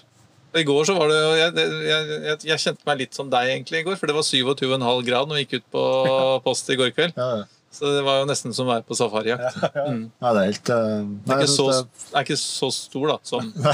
I 0.58 0.64
går 0.68 0.84
så 0.90 0.94
var 0.98 1.08
det 1.08 1.20
jeg, 1.40 1.52
jeg, 1.56 1.72
jeg, 2.28 2.38
jeg 2.50 2.60
kjente 2.66 2.84
meg 2.90 3.00
litt 3.06 3.16
som 3.16 3.30
deg 3.32 3.44
egentlig 3.54 3.80
i 3.80 3.86
går, 3.88 3.96
for 4.02 4.06
det 4.12 4.16
var 4.18 4.26
27,5 4.28 5.06
grad 5.08 5.26
når 5.32 5.36
vi 5.40 5.44
gikk 5.46 5.56
ut 5.62 5.68
på 5.78 5.84
post 6.48 6.66
i 6.74 6.76
går 6.80 6.92
kveld. 6.98 7.14
Ja, 7.16 7.30
ja. 7.44 7.48
Så 7.72 7.88
det 7.88 8.02
var 8.04 8.18
jo 8.20 8.26
nesten 8.28 8.52
som 8.52 8.68
å 8.68 8.74
være 8.74 8.84
på 8.84 8.92
safarijakt. 9.00 9.48
Mm. 9.88 10.02
Ja, 10.20 10.34
det 10.36 10.42
er 10.42 10.48
helt 10.50 10.68
eh, 10.76 11.08
Det 11.08 11.32
nei, 11.32 11.38
er 11.38 11.44
ikke 11.46 11.54
så, 11.54 11.68
det- 11.72 11.88
er 12.20 12.24
ikke 12.26 12.36
så 12.42 12.68
stor, 12.76 13.06
da, 13.14 13.16
som 13.24 13.48
Det 13.56 13.72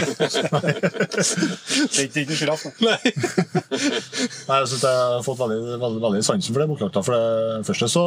er 2.04 2.06
ikke 2.22 2.38
sjiraff. 2.38 2.62
da. 2.68 2.72
Nei. 2.86 3.00
Nei, 3.02 4.60
jeg 4.62 4.70
synes 4.70 4.86
jeg 4.86 4.94
har 5.02 5.26
fått 5.26 5.42
veldig, 5.42 5.58
veldig, 5.82 6.02
veldig 6.06 6.22
sansen 6.30 6.54
for 6.54 6.62
det 6.62 6.70
da. 6.94 7.02
For 7.08 7.14
det 7.18 7.66
første 7.72 7.90
så, 7.92 8.04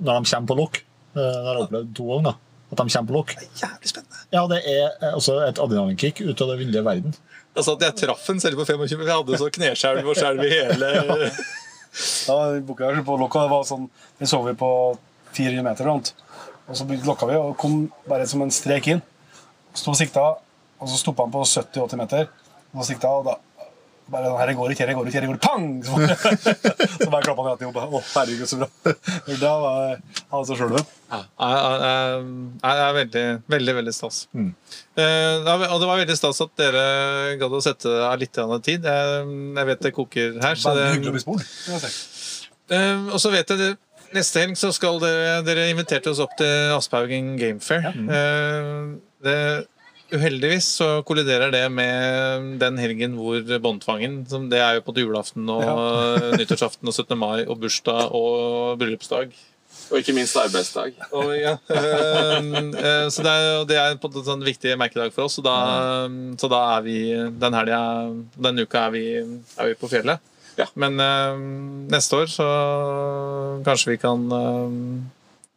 når 0.00 0.24
de 0.24 0.32
kommer 0.32 0.48
på 0.54 0.58
lokk 0.62 0.80
eh, 0.80 1.20
Det 1.20 1.36
har 1.36 1.52
jeg 1.60 1.66
opplevd 1.68 1.92
to 2.00 2.08
ganger. 2.14 2.24
da, 2.30 2.34
At 2.66 2.80
de 2.80 2.88
kommer 2.90 3.08
på 3.08 3.14
lokk. 3.14 3.34
Jævlig 3.60 3.90
spennende. 3.90 4.22
Ja, 4.34 4.42
det 4.50 4.58
er 4.66 4.88
eh, 4.90 5.14
også 5.14 5.38
et 5.46 5.60
adrenalinkick 5.62 6.20
ut 6.24 6.40
av 6.42 6.50
det 6.50 6.58
ville 6.64 6.82
verden. 6.82 7.14
Altså 7.56 7.76
at 7.76 7.84
jeg 7.86 7.96
traff 8.02 8.26
en 8.32 8.40
selv 8.42 8.58
på 8.58 8.66
25, 8.68 8.98
for 8.98 9.06
jeg 9.06 9.20
hadde 9.20 9.40
så 9.40 9.50
kneskjelv 9.54 10.10
og 10.10 10.18
skjelv 10.18 10.44
i 10.44 10.50
hele 10.52 10.90
Da 12.26 12.34
boka 12.66 12.90
jeg 12.90 13.04
på 13.06 13.16
lokka, 13.16 13.46
det 13.46 13.52
var 13.54 13.62
sånn, 13.64 13.86
Vi 14.18 14.28
så 14.28 14.42
vi 14.44 14.52
på 14.58 14.70
400 15.36 15.64
meter 15.64 15.88
rundt. 15.88 16.12
Og 16.66 16.76
så 16.76 16.84
lokka 17.06 17.28
vi 17.30 17.38
og 17.38 17.54
kom 17.60 17.86
bare 18.08 18.26
som 18.28 18.42
en 18.44 18.52
strek 18.52 18.90
inn. 18.92 19.00
Sto 19.76 19.94
og 19.94 19.98
sikta, 19.98 20.26
og 20.76 20.90
så 20.90 20.98
stoppa 21.00 21.24
han 21.24 21.32
på 21.32 21.44
70-80 21.46 22.00
meter. 22.02 22.28
Og 22.74 22.82
så 22.82 22.90
sikta, 22.90 23.12
og 23.14 23.28
da 23.30 23.38
bare 24.10 24.28
sånn, 24.28 24.38
her 24.38 24.52
går 24.54 24.72
ikke, 24.72 24.86
her 24.86 24.96
går 24.96 25.08
ikke, 25.10 25.20
her 25.20 25.28
går 25.30 25.38
ut, 25.38 25.46
pang! 25.46 25.64
Så 25.82 25.96
bare, 25.96 26.16
så 27.02 27.08
bare 27.10 27.26
klappa 27.26 27.46
han 27.46 27.62
i 27.64 27.68
hodet. 27.68 27.86
Å, 27.86 28.02
herregud, 28.12 28.50
så 28.50 28.58
bra. 28.60 28.68
Da 29.40 29.52
var 29.62 29.96
han 30.34 30.46
seg 30.46 30.60
sjøl. 30.60 30.76
Ja, 31.10 31.20
jeg, 31.38 32.74
er 32.74 32.94
veldig, 33.00 33.24
veldig 33.56 33.74
veldig 33.80 33.94
stas. 33.94 34.20
Mm. 34.36 34.52
Eh, 35.02 35.48
og 35.48 35.80
det 35.82 35.88
var 35.90 36.00
veldig 36.02 36.18
stas 36.18 36.42
at 36.44 36.54
dere 36.60 36.84
gadd 37.40 37.58
å 37.58 37.62
sette 37.64 37.96
av 38.06 38.14
litt 38.20 38.38
tid. 38.66 38.86
Jeg, 38.86 39.26
jeg 39.58 39.70
vet 39.72 39.88
det 39.88 39.94
koker 39.96 40.38
her. 40.44 40.60
Så 40.60 40.76
det. 40.76 41.92
Eh, 42.70 43.10
og 43.10 43.18
så 43.22 43.34
vet 43.34 43.50
jeg 43.54 43.62
det, 43.62 43.74
Neste 44.14 44.42
helg 44.42 44.58
så 44.58 44.68
skal 44.74 45.00
dere 45.02 45.40
Dere 45.46 45.64
inviterte 45.72 46.12
oss 46.12 46.20
opp 46.22 46.36
til 46.38 46.74
Asphaugen 46.76 47.34
Game 47.40 47.58
Fair. 47.62 47.90
Eh, 47.90 48.70
det, 49.26 49.38
uheldigvis 50.14 50.68
så 50.78 50.88
kolliderer 51.06 51.52
det 51.54 51.64
med 51.72 52.56
den 52.60 52.78
helgen 52.80 53.16
hvor 53.18 53.40
Båndtvangen 53.62 54.22
som 54.30 54.48
Det 54.50 54.60
er 54.62 54.78
jo 54.78 54.86
på 54.86 54.94
julaften 55.00 55.48
og 55.52 55.66
nyttårsaften 56.38 56.88
og 56.88 56.94
17. 56.94 57.18
mai 57.18 57.44
og 57.46 57.58
bursdag 57.62 58.14
og 58.14 58.78
bryllupsdag. 58.80 59.34
Og 59.86 60.00
ikke 60.00 60.14
minst 60.16 60.34
arbeidsdag. 60.40 60.96
Og, 61.14 61.30
ja, 61.36 61.56
eh, 61.70 62.38
eh, 62.40 63.08
så 63.12 63.22
det 63.22 63.32
er, 63.32 63.66
det 63.68 63.76
er 63.78 63.98
på 64.02 64.10
en 64.10 64.24
sånn 64.26 64.42
viktig 64.46 64.72
merkedag 64.80 65.12
for 65.14 65.28
oss. 65.28 65.36
Og 65.38 65.46
da, 65.46 65.58
så 66.40 66.50
da 66.50 66.62
er 66.76 66.86
vi 66.86 66.96
den 67.14 67.54
helga 67.54 67.82
Denne 68.34 68.66
uka 68.66 68.88
er 68.88 68.96
vi, 68.96 69.04
er 69.22 69.70
vi 69.70 69.76
på 69.78 69.90
fjellet. 69.92 70.22
Ja. 70.56 70.66
Men 70.74 70.98
eh, 71.00 71.38
neste 71.92 72.22
år 72.22 72.32
så 72.32 72.46
kanskje 73.66 73.92
vi 73.92 74.00
kan 74.02 74.26
eh, 74.32 74.80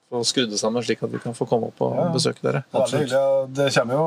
få 0.10 0.24
skrudd 0.26 0.52
det 0.54 0.60
sammen 0.62 0.84
slik 0.86 1.04
at 1.06 1.12
vi 1.14 1.22
kan 1.24 1.36
få 1.38 1.48
komme 1.50 1.70
opp 1.70 1.82
og 1.86 1.96
Ja. 1.98 2.10
besøke 2.14 2.42
dere. 2.42 2.64
Det 2.72 3.12
er 3.14 3.18
og 3.20 3.54
Det 3.54 3.74
kommer 3.76 3.94
jo 3.94 4.06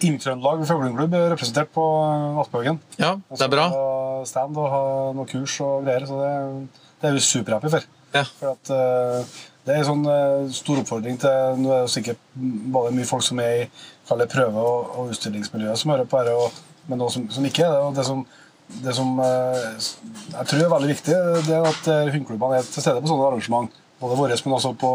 inntrøndelag 0.00 0.60
Inn-Trøndelag 0.60 0.66
fugleklubb 0.68 1.14
er 1.14 1.30
representert 1.32 1.70
på 1.72 1.84
eh, 2.04 2.78
Ja, 2.98 3.16
det 3.30 3.40
er 3.40 3.48
bra. 3.48 3.66
Og 3.72 4.26
stand 4.26 4.56
og 4.56 4.70
ha 4.70 5.12
noe 5.16 5.26
kurs 5.26 5.60
og 5.60 5.84
greier. 5.84 6.06
Så 6.06 6.18
det, 6.20 6.68
det 7.00 7.08
er 7.08 7.12
vi 7.16 7.20
superhappy 7.20 7.70
for. 7.70 7.86
Ja. 8.12 8.24
For 8.24 8.52
at 8.52 8.70
eh, 8.70 9.36
Det 9.66 9.74
er 9.74 9.78
en 9.82 9.88
sånn 9.88 10.06
eh, 10.06 10.50
stor 10.54 10.78
oppfordring 10.82 11.16
til 11.18 11.56
Nå 11.58 11.72
er 11.74 11.86
det 11.86 11.90
sikkert 11.90 12.20
både 12.34 12.92
mye 12.94 13.08
folk 13.08 13.24
som 13.26 13.40
er 13.42 13.64
i 13.64 13.68
prøve- 14.06 14.62
og, 14.62 14.92
og 14.98 15.08
utstillingsmiljøet 15.10 15.78
som 15.80 15.90
hører 15.90 16.06
på 16.06 16.20
dette, 16.22 16.36
og, 16.38 16.52
men 16.86 16.98
noe 17.02 17.10
som, 17.10 17.24
som 17.30 17.44
ikke 17.44 17.64
er 17.64 17.72
det. 17.74 17.80
Og 17.82 17.96
det 17.96 18.04
som, 18.06 18.22
det 18.84 18.94
som 18.94 19.18
eh, 19.18 19.64
jeg 20.36 20.46
tror 20.52 20.62
er 20.62 20.70
veldig 20.76 20.92
viktig, 20.92 21.16
det 21.48 21.56
er 21.56 21.66
at 21.72 21.88
eh, 21.90 22.12
hundeklubbene 22.14 22.60
er 22.60 22.68
til 22.68 22.84
stede 22.84 23.00
på 23.02 23.10
sånne 23.10 23.26
arrangement. 23.32 23.72
Både 24.00 24.16
våre, 24.18 24.36
men 24.44 24.54
også 24.58 24.74
på, 24.76 24.90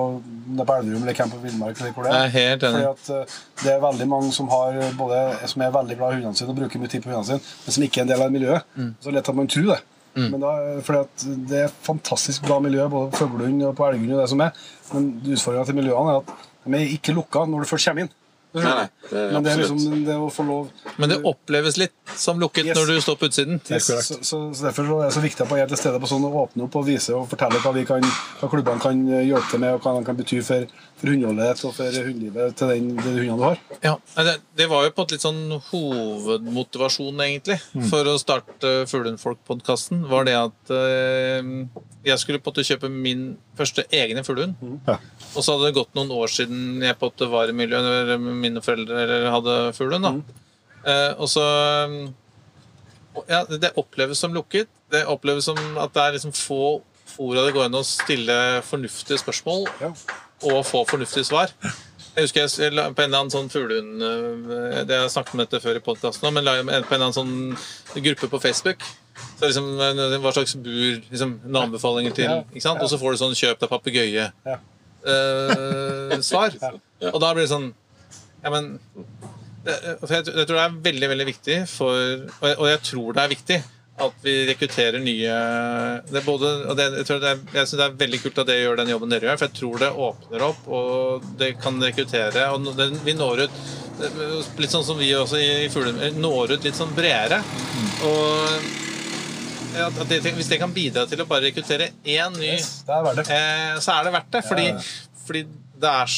det 0.58 0.66
på 0.68 0.74
Elverum 0.78 1.02
eller 1.02 1.16
Camp 1.18 1.34
på 1.34 1.40
Villmark. 1.42 1.78
det 1.78 1.94
fordi 1.96 2.84
at 2.86 3.10
eh, 3.10 3.40
Det 3.64 3.72
er 3.74 3.80
veldig 3.82 4.08
mange 4.08 4.34
som, 4.36 4.50
har 4.52 4.78
både, 4.98 5.22
som 5.50 5.62
er 5.66 5.72
veldig 5.74 5.98
glad 5.98 6.12
i 6.12 6.20
hundene 6.20 6.38
sine 6.38 6.54
og 6.54 6.60
bruker 6.60 6.80
mye 6.82 6.92
tid 6.92 7.02
på 7.02 7.10
hundene 7.10 7.26
sine, 7.32 7.56
men 7.66 7.78
som 7.78 7.88
ikke 7.88 8.04
er 8.04 8.06
en 8.06 8.14
del 8.14 8.22
av 8.28 8.36
miljøet. 8.36 8.70
Mm. 8.78 8.94
Så 9.02 9.16
lett 9.16 9.32
at 9.34 9.40
man 9.42 9.50
tror 9.50 9.72
det. 9.72 9.80
Men 10.14 10.42
da, 10.44 10.52
fordi 10.84 11.00
at 11.06 11.26
Det 11.50 11.60
er 11.66 11.76
fantastisk 11.86 12.44
bra 12.44 12.60
miljø 12.60 12.88
både 12.92 13.12
på 13.14 13.24
fuglehund 13.24 13.64
og 13.64 13.76
på 13.78 13.88
elghund. 13.88 14.14
og 14.14 14.22
det 14.22 14.30
som 14.30 14.42
er. 14.44 14.52
Men 14.94 15.12
utfordringa 15.24 15.66
til 15.66 15.78
miljøene 15.82 16.16
er 16.18 16.22
at 16.22 16.34
de 16.66 16.78
er 16.78 16.94
ikke 16.98 17.16
lukka 17.16 17.46
når 17.50 17.64
du 17.64 17.70
først 17.72 17.88
kommer 17.90 18.06
inn. 18.06 18.12
Nei, 18.52 18.64
nei, 18.68 18.88
det 19.08 19.16
er 19.16 19.30
Men 19.32 19.46
det 19.46 19.52
er 19.54 19.60
liksom 19.62 20.02
det 20.04 20.16
å 20.20 20.26
få 20.34 20.44
lov 20.44 20.72
Men 21.00 21.10
det 21.14 21.18
oppleves 21.30 21.78
litt 21.80 21.94
som 22.20 22.40
lukket 22.42 22.66
Yes. 22.68 22.76
når 22.76 22.90
du 22.92 23.02
står 23.06 23.16
på 23.22 23.30
utsiden. 23.30 23.62
Yes, 23.72 23.88
så, 23.88 24.18
så, 24.20 24.40
så 24.52 24.66
Derfor 24.66 24.90
så 24.90 24.98
er 25.00 25.06
det 25.08 25.16
så 25.16 25.24
viktig 25.24 25.46
at 25.46 25.54
jeg 25.56 25.64
er 25.64 25.72
til 25.72 25.80
stede 25.80 26.02
på 26.04 26.10
sånn 26.12 26.26
å 26.28 26.32
åpne 26.44 26.66
opp 26.68 26.76
og 26.82 26.84
vise 26.90 27.16
og 27.16 27.30
fortelle 27.32 27.62
hva, 27.64 27.72
vi 27.78 27.86
kan, 27.88 28.04
hva 28.42 28.50
klubbene 28.52 28.84
kan 28.84 29.06
hjelpe 29.08 29.48
til 29.54 29.64
med, 29.64 29.78
og 29.78 29.86
hva 29.88 29.96
de 30.00 30.04
kan 30.10 30.20
bety 30.20 30.42
for, 30.44 30.68
for 31.02 31.10
hundeholdet 31.12 31.64
og 31.66 31.74
for 31.76 31.96
hundelivet 32.06 32.56
til 32.60 32.70
den, 32.72 32.90
de 32.96 33.10
hundene 33.16 33.38
du 33.40 33.44
har. 33.44 33.62
Ja, 33.84 33.96
det, 34.28 34.36
det 34.60 34.68
var 34.70 34.86
jo 34.86 34.92
på 34.96 35.04
en 35.08 35.12
litt 35.16 35.24
sånn 35.26 35.42
hovedmotivasjon, 35.72 37.20
egentlig, 37.26 37.58
Mm. 37.76 37.86
for 37.90 38.06
å 38.12 38.16
starte 38.22 38.72
Fuglehundfolk-podkasten. 38.92 40.04
Var 40.10 40.26
det 40.28 40.36
at 40.38 40.74
eh, 40.76 41.50
jeg 42.06 42.20
skulle 42.22 42.40
på 42.42 42.52
en 42.52 42.54
måte 42.54 42.68
kjøpe 42.68 42.90
min 42.92 43.24
første 43.58 43.86
egne 43.92 44.24
fuglehund. 44.28 44.56
Mm. 44.62 44.78
Ja. 44.88 44.98
Og 45.36 45.44
så 45.46 45.56
hadde 45.56 45.70
det 45.72 45.78
gått 45.80 45.94
noen 45.98 46.12
år 46.16 46.32
siden 46.32 46.82
jeg 46.84 46.98
på 47.00 47.08
en 47.08 47.14
måte 47.14 47.30
var 47.32 47.50
i 47.52 47.56
miljøet, 47.58 48.08
der 48.12 48.18
mine 48.22 48.62
foreldre 48.62 49.32
hadde 49.34 49.58
fuglehund. 49.78 50.04
da. 50.08 50.12
Mm. 50.12 50.24
Eh, 50.86 51.12
og 51.22 51.28
så 51.30 51.46
eh, 51.48 52.10
Ja, 53.28 53.44
det 53.50 53.74
oppleves 53.76 54.22
som 54.24 54.34
lukket. 54.34 54.70
Det 54.92 55.04
oppleves 55.08 55.44
som 55.50 55.58
at 55.78 55.92
det 55.94 56.02
er 56.06 56.14
liksom 56.16 56.32
få 56.36 56.82
fora 57.12 57.42
det 57.46 57.52
går 57.54 57.66
an 57.68 57.76
å 57.76 57.82
stille 57.84 58.36
fornuftige 58.64 59.18
spørsmål 59.20 59.66
Ja. 59.82 59.90
Og 60.44 60.62
få 60.66 60.84
fornuftige 60.90 61.26
svar. 61.28 61.52
Jeg 62.12 62.26
husker 62.26 62.42
jeg 62.44 62.72
på 62.76 63.04
en 63.04 63.08
eller 63.08 63.22
annen 63.22 63.32
sånn 63.32 63.48
fuglehund 63.52 64.02
eh, 64.04 64.82
Det 64.84 64.98
har 64.98 65.06
jeg 65.06 65.14
snakket 65.14 65.36
om 65.38 65.42
dette 65.46 65.62
før 65.64 65.78
i 65.80 65.84
podkasten, 65.86 66.34
men 66.36 66.44
på 66.44 66.56
en 66.60 66.72
eller 66.76 66.98
annen 66.98 67.16
sånn 67.16 68.04
gruppe 68.04 68.28
på 68.34 68.42
Facebook. 68.44 68.84
Så 69.40 69.48
liksom, 69.48 69.70
eh, 69.80 70.18
hva 70.20 70.34
slags 70.36 70.58
bur 70.60 71.00
liksom, 71.08 71.38
anbefalinger 71.62 72.16
til. 72.18 72.34
Ikke 72.52 72.66
sant? 72.66 72.84
Og 72.84 72.92
så 72.92 73.00
får 73.00 73.16
du 73.16 73.22
sånn 73.22 73.38
'kjøp 73.38 73.64
deg 73.64 73.72
papegøye'-svar. 73.72 74.60
eh, 76.12 76.20
svar. 76.22 76.58
Og 77.14 77.20
da 77.22 77.34
blir 77.34 77.46
det 77.46 77.54
sånn 77.54 77.72
Ja, 78.44 78.50
men 78.50 78.80
jeg, 79.66 79.78
jeg 80.02 80.48
tror 80.50 80.58
det 80.58 80.64
er 80.66 80.78
veldig 80.90 81.10
veldig 81.12 81.26
viktig 81.26 81.58
for 81.70 81.94
Og 81.94 82.46
jeg, 82.50 82.58
og 82.58 82.68
jeg 82.68 82.80
tror 82.82 83.14
det 83.14 83.22
er 83.24 83.30
viktig 83.36 83.60
at 84.06 84.26
vi 84.26 84.36
rekrutterer 84.50 85.02
nye 85.04 85.38
det 86.12 86.24
både, 86.26 86.52
og 86.72 86.78
det, 86.78 86.88
jeg, 87.00 87.08
tror 87.08 87.22
det 87.24 87.32
er, 87.32 87.42
jeg 87.54 87.70
synes 87.70 87.80
det 87.80 87.88
er 87.88 87.98
veldig 88.02 88.22
kult 88.24 88.42
at 88.44 88.50
dere 88.50 88.66
gjør 88.66 88.82
den 88.82 88.92
jobben 88.94 89.14
dere 89.14 89.30
gjør, 89.30 89.40
for 89.40 89.48
jeg 89.48 89.58
tror 89.60 89.82
det 89.84 89.92
åpner 90.08 90.46
opp, 90.48 90.70
og 90.80 91.32
det 91.40 91.52
kan 91.62 91.82
rekruttere. 91.84 92.48
Og 92.56 92.72
det, 92.78 92.90
vi 93.06 93.16
når 93.18 93.46
ut 93.48 94.62
litt 94.62 94.74
sånn 94.74 94.86
som 94.86 95.00
vi 95.00 95.12
også 95.16 95.40
i, 95.42 95.50
i 95.66 95.72
Fuglen 95.74 96.22
når 96.22 96.56
ut 96.56 96.70
litt 96.70 96.78
sånn 96.78 96.94
bredere. 96.98 97.42
Og 98.08 98.80
ja, 99.72 99.88
at 99.88 100.02
det, 100.10 100.24
hvis 100.36 100.50
det 100.52 100.60
kan 100.60 100.74
bidra 100.76 101.06
til 101.08 101.22
å 101.24 101.28
bare 101.30 101.48
rekruttere 101.48 101.94
én 102.04 102.34
ny 102.36 102.56
Yes, 102.58 102.82
er 102.92 103.22
eh, 103.24 103.78
så 103.80 103.96
er 103.96 104.08
det 104.08 104.16
verdt 104.18 104.34
det. 104.36 104.42
Fordi, 104.50 104.66
Ja, 104.74 104.82
fordi 105.28 105.46
det 105.82 105.94
er 106.02 106.18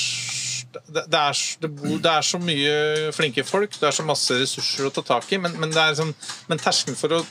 det, 0.74 1.04
det, 1.06 1.20
er, 1.20 1.42
det, 1.62 1.70
bor, 1.70 1.98
det 2.02 2.12
er 2.12 2.26
så 2.26 2.40
mye 2.42 3.12
flinke 3.14 3.44
folk, 3.46 3.76
det 3.80 3.88
er 3.88 3.96
så 3.96 4.06
masse 4.08 4.38
ressurser 4.42 4.88
å 4.88 4.94
ta 4.94 5.04
tak 5.06 5.30
i, 5.34 5.40
men, 5.42 5.54
men, 5.62 5.74
det 5.74 5.82
er 5.82 5.98
sånn, 6.00 6.14
men 6.50 6.62
terskelen 6.62 6.98
for 6.98 7.20
å 7.20 7.22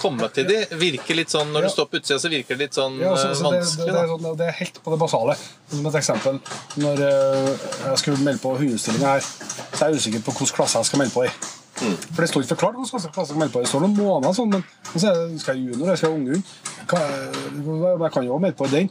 komme 0.00 0.28
til 0.34 0.46
de 0.48 0.56
virker 0.80 1.16
litt 1.18 1.30
sånn 1.34 1.52
Når 1.54 1.66
du 1.66 1.70
står 1.74 1.88
på 1.90 2.00
utsida, 2.00 2.18
så 2.22 2.30
virker 2.32 2.56
det 2.56 2.66
litt 2.68 2.78
sånn 2.78 2.98
Ja, 3.02 3.12
så, 3.16 3.28
eh, 3.30 3.36
så 3.38 3.52
det, 3.52 3.60
det, 3.60 3.66
vanskelig. 3.66 3.86
det, 3.86 3.92
da. 3.94 4.02
er 4.02 4.12
sånn, 4.14 4.38
det 4.40 4.48
er 4.48 4.56
helt 4.62 4.80
på 4.84 4.94
det 4.94 4.98
basale. 5.04 5.36
Som 5.74 5.86
et 5.92 6.00
eksempel, 6.02 6.40
når 6.84 7.04
eh, 7.06 7.52
jeg 7.92 8.02
skulle 8.04 8.24
melde 8.26 8.42
på 8.42 8.56
hundestillinga 8.60 9.14
her, 9.18 9.28
så 9.28 9.84
er 9.84 9.88
jeg 9.94 10.02
usikker 10.02 10.26
på 10.26 10.34
hvilken 10.38 10.56
klasse 10.62 10.80
jeg 10.82 10.90
skal 10.92 11.04
melde 11.04 11.14
på 11.18 11.26
i. 11.28 11.32
For 11.78 12.24
det 12.24 12.26
står 12.32 12.42
ikke 12.42 12.56
forklart 12.56 12.74
hvilken 12.80 13.12
klasse 13.14 13.20
jeg 13.22 13.28
skal 13.30 13.38
melde 13.38 13.54
på 13.54 13.60
i. 13.60 13.66
Det 13.66 13.70
står 13.70 13.84
noen 13.84 13.92
måneder 14.00 14.34
sånn, 14.34 14.50
men 14.56 14.64
så 14.98 15.12
det, 15.14 15.38
skal 15.44 15.54
jeg 15.60 15.68
junior, 15.68 15.92
jeg 15.92 16.00
skal 16.00 16.16
unghund. 16.16 16.56
Hva- 16.88 18.00
Jeg 18.02 18.12
kan 18.14 18.24
jo 18.26 18.32
også 18.34 18.42
melde 18.42 18.56
på 18.58 18.66
i 18.66 18.72
den. 18.72 18.88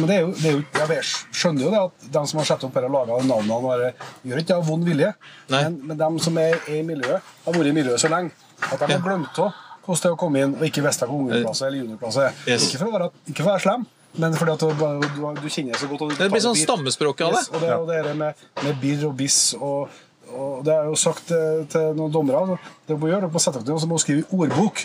Men 0.00 0.06
det 0.10 0.16
er 0.16 0.20
jo, 0.26 0.30
det 0.36 0.50
er 0.50 0.56
jo, 0.58 0.62
jeg 0.90 1.06
skjønner 1.40 1.64
jo 1.64 1.70
det 1.72 1.80
at 1.86 2.06
de 2.18 2.22
som 2.28 2.40
har 2.42 2.48
satt 2.50 2.64
opp 2.66 2.76
her 2.76 2.88
og 2.90 2.92
laga 2.98 3.20
navnene, 3.24 3.60
bare, 3.64 3.90
gjør 4.26 4.42
ikke 4.42 4.50
det 4.52 4.56
av 4.58 4.66
vond 4.68 4.84
vilje. 4.84 5.12
Men, 5.48 5.80
men 5.86 5.96
de 6.02 6.10
som 6.26 6.36
er, 6.42 6.58
er 6.66 6.78
i 6.80 6.84
miljøet, 6.90 7.32
har 7.46 7.56
vært 7.56 7.70
i 7.72 7.74
miljøet 7.80 8.02
så 8.02 8.10
lenge 8.12 8.34
at 8.60 8.76
de 8.82 8.90
har 8.92 9.00
glemt 9.06 9.38
av 9.40 9.54
hvordan 9.84 10.02
det 10.04 10.12
å 10.12 10.18
komme 10.20 10.44
inn 10.44 10.52
og 10.58 10.66
ikke 10.66 10.84
visste 10.84 11.08
hva 11.08 11.16
ungdomsklasse 11.16 11.66
eller 11.66 11.82
juniorklasse. 11.84 12.28
Yes. 12.46 12.68
Ikke 12.68 12.82
for 12.82 12.90
å 12.90 12.94
være, 12.96 13.08
ikke 13.32 13.42
for 13.42 13.48
å 13.48 13.54
være 13.54 13.64
slem, 13.64 13.88
men 14.20 14.36
fordi 14.38 14.54
at 14.56 14.64
du, 14.66 14.84
du, 15.06 15.26
du 15.40 15.48
kjenner 15.48 15.80
så 15.80 15.88
godt. 15.90 16.06
Det 16.18 16.30
blir 16.32 16.44
sånn 16.44 16.58
stammespråk 16.58 17.24
av 17.26 17.36
det. 17.36 17.42
Yes, 17.44 17.50
og 17.54 17.64
det, 17.64 17.74
og 17.78 17.90
det 17.90 18.14
med, 18.18 18.46
med 18.64 18.80
birr 18.82 19.08
og 19.10 19.16
biss 19.18 19.40
og, 19.58 20.00
og 20.36 20.64
det 20.64 20.74
er 20.74 20.84
jo 20.90 20.94
sagt 20.98 21.30
eh, 21.34 21.64
til 21.72 21.94
noen 21.98 22.12
dommere 22.12 22.42
at 22.56 22.68
det 22.90 22.96
må 22.98 23.06
gjøre, 23.06 23.28
det 23.28 23.32
må 23.32 23.38
sette 23.42 23.60
opp 23.60 23.68
og 23.70 23.78
så 23.80 23.86
må 23.86 23.98
du 23.98 24.02
skrive 24.02 24.22
i 24.24 24.26
ordbok. 24.34 24.80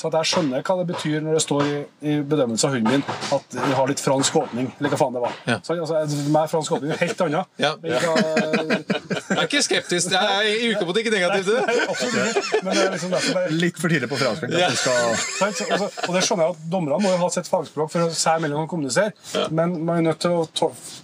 Så 0.00 0.08
at 0.08 0.14
jeg 0.16 0.28
skjønner 0.30 0.62
hva 0.64 0.76
det 0.80 0.86
betyr 0.94 1.20
når 1.20 1.36
det 1.36 1.42
står 1.44 1.62
i, 1.68 1.74
i 2.08 2.14
bedømmelse 2.24 2.66
av 2.66 2.72
hunden 2.76 2.88
min 2.94 3.04
at 3.36 3.56
vi 3.56 3.74
har 3.76 3.90
litt 3.90 4.00
fransk 4.00 4.36
åpning. 4.40 4.70
Eller 4.78 4.92
hva 4.94 4.98
faen 5.02 5.16
det 5.18 5.20
var. 5.24 5.34
Ja. 5.50 5.58
Så, 5.66 5.76
altså, 5.76 6.22
med 6.32 6.48
fransk 6.52 6.72
åpning 6.78 6.94
er 6.94 7.02
helt 7.04 7.20
annet. 7.26 7.50
Ja. 7.60 7.74
Jeg, 7.84 8.00
Jeg 8.00 9.36
er 9.36 9.44
ikke 9.44 9.62
skeptisk. 9.66 10.14
Jeg 10.14 10.38
er 10.38 10.48
i 10.48 10.70
utgangspunktet 10.70 11.02
ikke 11.04 11.14
negativ 11.18 11.44
til 11.50 11.58
det. 11.58 11.84
absolutt 11.90 12.16
ikke. 12.20 12.62
Men 12.64 12.72
det 12.76 12.84
er 12.86 12.94
liksom 12.96 13.12
derfor 13.14 13.52
Litt 13.60 13.80
for 13.82 13.92
tidlig 13.92 14.08
på 14.10 14.20
fransk. 14.20 14.48
Ja. 14.56 14.70
skal- 14.72 15.16
Så- 15.60 15.68
altså, 15.70 15.90
og 16.08 16.14
det 16.16 16.22
skjønner 16.24 16.44
jeg 16.48 16.56
at 16.56 16.64
Dommerne 16.72 17.02
må 17.02 17.10
jo 17.12 17.20
ha 17.20 17.28
sitt 17.34 17.48
fagspråk 17.50 17.90
for 17.92 18.06
å 18.06 18.10
seg 18.14 18.40
mellom 18.40 18.64
å 18.64 18.68
kommunisere, 18.70 19.12
men 19.50 19.76
man 19.84 19.98
er 20.00 20.08
nødt 20.10 20.20
til 20.24 20.30
å 20.30 20.46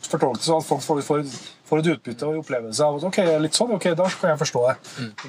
fortolke 0.08 0.40
det 0.40 0.46
sånn 0.48 0.60
at 0.62 0.66
folk 0.66 1.04
får, 1.04 1.22
får, 1.68 1.78
et 1.82 1.90
utbytte 1.96 2.26
og 2.26 2.34
en 2.34 2.40
opplevelse 2.44 2.84
av 2.86 2.96
at 3.00 3.04
ok, 3.08 3.18
litt 3.42 3.54
sånn, 3.58 3.72
ok, 3.76 3.88
da 3.98 4.06
kan 4.20 4.30
jeg 4.32 4.38
forstå 4.44 4.62
det. 4.68 4.76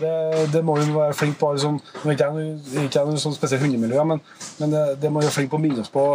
Det, 0.01 0.13
det 0.53 0.63
må 0.63 0.75
vi 0.79 0.85
være 0.93 1.13
flinke 1.17 1.39
på. 1.41 1.51
Liksom, 1.57 1.81
nå 2.03 2.11
er 2.11 2.15
ikke 2.17 2.29
jeg 2.29 2.37
noe- 2.37 2.85
ikke 2.85 2.99
jeg 3.01 3.11
noe 3.11 3.23
sånn 3.25 3.35
spesielt 3.37 3.63
hundemiljø, 3.65 4.03
men, 4.13 4.21
men 4.59 4.69
det, 4.77 4.85
det 5.01 5.11
må 5.11 5.19
vi 5.21 5.27
være 5.29 5.37
flinke 5.39 5.51
på 5.55 5.59
å 5.61 5.65
minne 5.67 5.83
oss 5.85 5.89
på. 5.93 6.07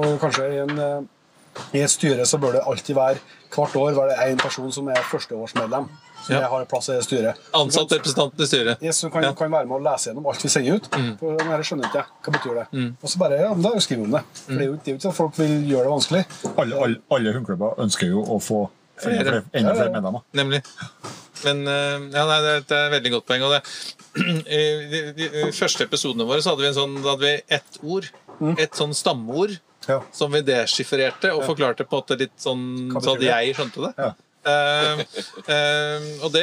Og 0.00 0.18
kanskje 0.22 0.50
i, 0.54 0.60
en, 0.66 0.76
eh, 0.78 1.00
i 1.78 1.82
et 1.84 1.90
styre 1.90 2.26
så 2.26 2.38
bør 2.42 2.58
det 2.58 2.66
alltid 2.66 2.94
være 2.96 3.18
hvert 3.50 3.74
år 3.76 3.96
være 3.96 4.12
det 4.14 4.28
én 4.30 4.38
person 4.38 4.70
som 4.72 4.88
er 4.92 5.00
førsteårsmedlem. 5.10 5.88
Som 6.20 6.34
Ja. 6.36 6.48
har 6.52 6.66
plass 6.68 6.90
i 6.90 6.92
det 6.92 7.04
styret. 7.06 7.38
Ansatt 7.56 7.90
representant 7.96 8.34
i 8.38 8.44
styret. 8.46 8.82
Yes, 8.84 8.98
som 9.00 9.10
kan, 9.10 9.22
Ja. 9.24 9.32
kan 9.32 9.50
være 9.50 9.64
med 9.66 9.78
å 9.80 9.82
lese 9.82 10.10
gjennom 10.10 10.26
alt 10.28 10.42
vi 10.44 10.50
sender 10.52 10.76
ut. 10.76 10.86
For 11.18 11.36
det 11.38 11.46
her 11.48 11.62
skjønner 11.64 11.88
ikke 11.88 11.96
jeg. 12.02 12.04
Hva 12.26 12.32
betyr 12.34 12.58
det? 12.60 12.66
Og 13.02 13.08
så 13.08 13.18
bare, 13.22 13.38
ja, 13.40 13.54
men 13.54 13.62
da 13.64 13.70
skriver 13.80 14.02
vi 14.04 14.04
om 14.04 14.10
det. 14.18 14.20
For 14.44 14.52
det 14.52 14.60
er 14.60 14.66
jo 14.68 14.74
det 14.76 14.84
er 14.86 14.92
jo 14.92 14.98
ikke 15.00 15.08
at 15.08 15.16
folk 15.16 15.38
vil 15.40 15.54
gjøre 15.70 15.86
det 15.88 15.94
vanskelig. 15.94 16.22
Alle, 16.58 16.76
alle, 16.84 16.96
alle 17.10 17.32
hundeklubber 17.32 17.80
ønsker 17.86 18.06
jo 18.12 18.20
å 18.22 18.36
få 18.38 18.60
enda 19.08 19.24
Flere. 19.24 19.42
enda 19.60 19.74
flere 19.78 19.92
medlemmer. 19.96 20.22
Nemlig. 20.40 20.60
Men 21.44 21.62
eh, 21.72 22.06
ja, 22.12 22.24
nei, 22.28 22.38
det, 22.44 22.52
er- 22.56 22.64
det 22.68 22.78
et 22.84 22.94
veldig 22.96 23.12
godt 23.16 23.26
poeng. 23.30 23.42
Og 23.48 23.54
det, 23.56 23.62
I 24.58 24.62
de, 24.92 25.02
de, 25.16 25.28
de 25.38 25.52
første 25.56 25.86
episodene 25.86 26.26
våre 26.28 26.42
så 26.44 26.52
hadde 26.54 26.66
vi, 26.66 26.70
en 26.72 26.78
sånn, 26.80 26.96
hadde 27.06 27.24
vi 27.24 27.34
ett 27.58 27.80
ord. 27.82 28.10
Et 28.60 28.76
sånn 28.76 28.94
stammeord 28.96 29.58
Ja. 29.88 30.02
som 30.12 30.32
vi 30.32 30.42
deschiffrerte 30.44 31.30
og 31.32 31.46
forklarte 31.48 31.86
på 31.88 31.96
en 31.96 32.02
måte 32.02 32.16
litt 32.20 32.34
sånn 32.40 32.64
så 33.00 33.14
at 33.16 33.22
jeg 33.24 33.54
skjønte 33.56 33.86
det. 33.86 33.94
Ja. 33.96 34.10
Uh, 34.40 35.00
uh, 35.52 36.04
og 36.24 36.30
det, 36.32 36.42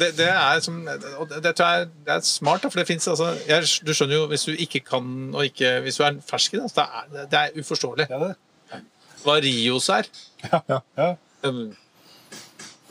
det, 0.00 0.08
det 0.18 0.26
er 0.28 0.58
som 0.60 0.82
og 0.84 1.30
det, 1.30 1.38
det 1.46 1.54
tror 1.56 1.70
jeg 1.78 1.86
det 2.04 2.12
er 2.12 2.24
smart, 2.28 2.60
da, 2.60 2.68
for 2.68 2.82
det 2.82 2.84
fins 2.90 3.08
altså 3.08 3.30
jeg, 3.48 3.70
Du 3.88 3.92
skjønner 3.96 4.18
jo, 4.18 4.26
hvis 4.28 4.44
du 4.44 4.52
ikke 4.52 4.82
kan 4.84 5.06
og 5.32 5.46
ikke 5.48 5.70
Hvis 5.86 5.96
du 5.96 6.04
er 6.04 6.18
fersk 6.28 6.58
i 6.58 6.60
det, 6.60 6.68
så 6.74 6.84
er 6.84 7.06
det, 7.14 7.24
det 7.32 7.40
er 7.40 7.56
uforståelig. 7.64 8.06
Ja, 8.12 8.18
det. 8.26 8.82
Hva 9.24 9.38
Rios 9.40 9.88
er. 9.96 10.10
Ja. 10.52 11.08
Um, 11.48 11.62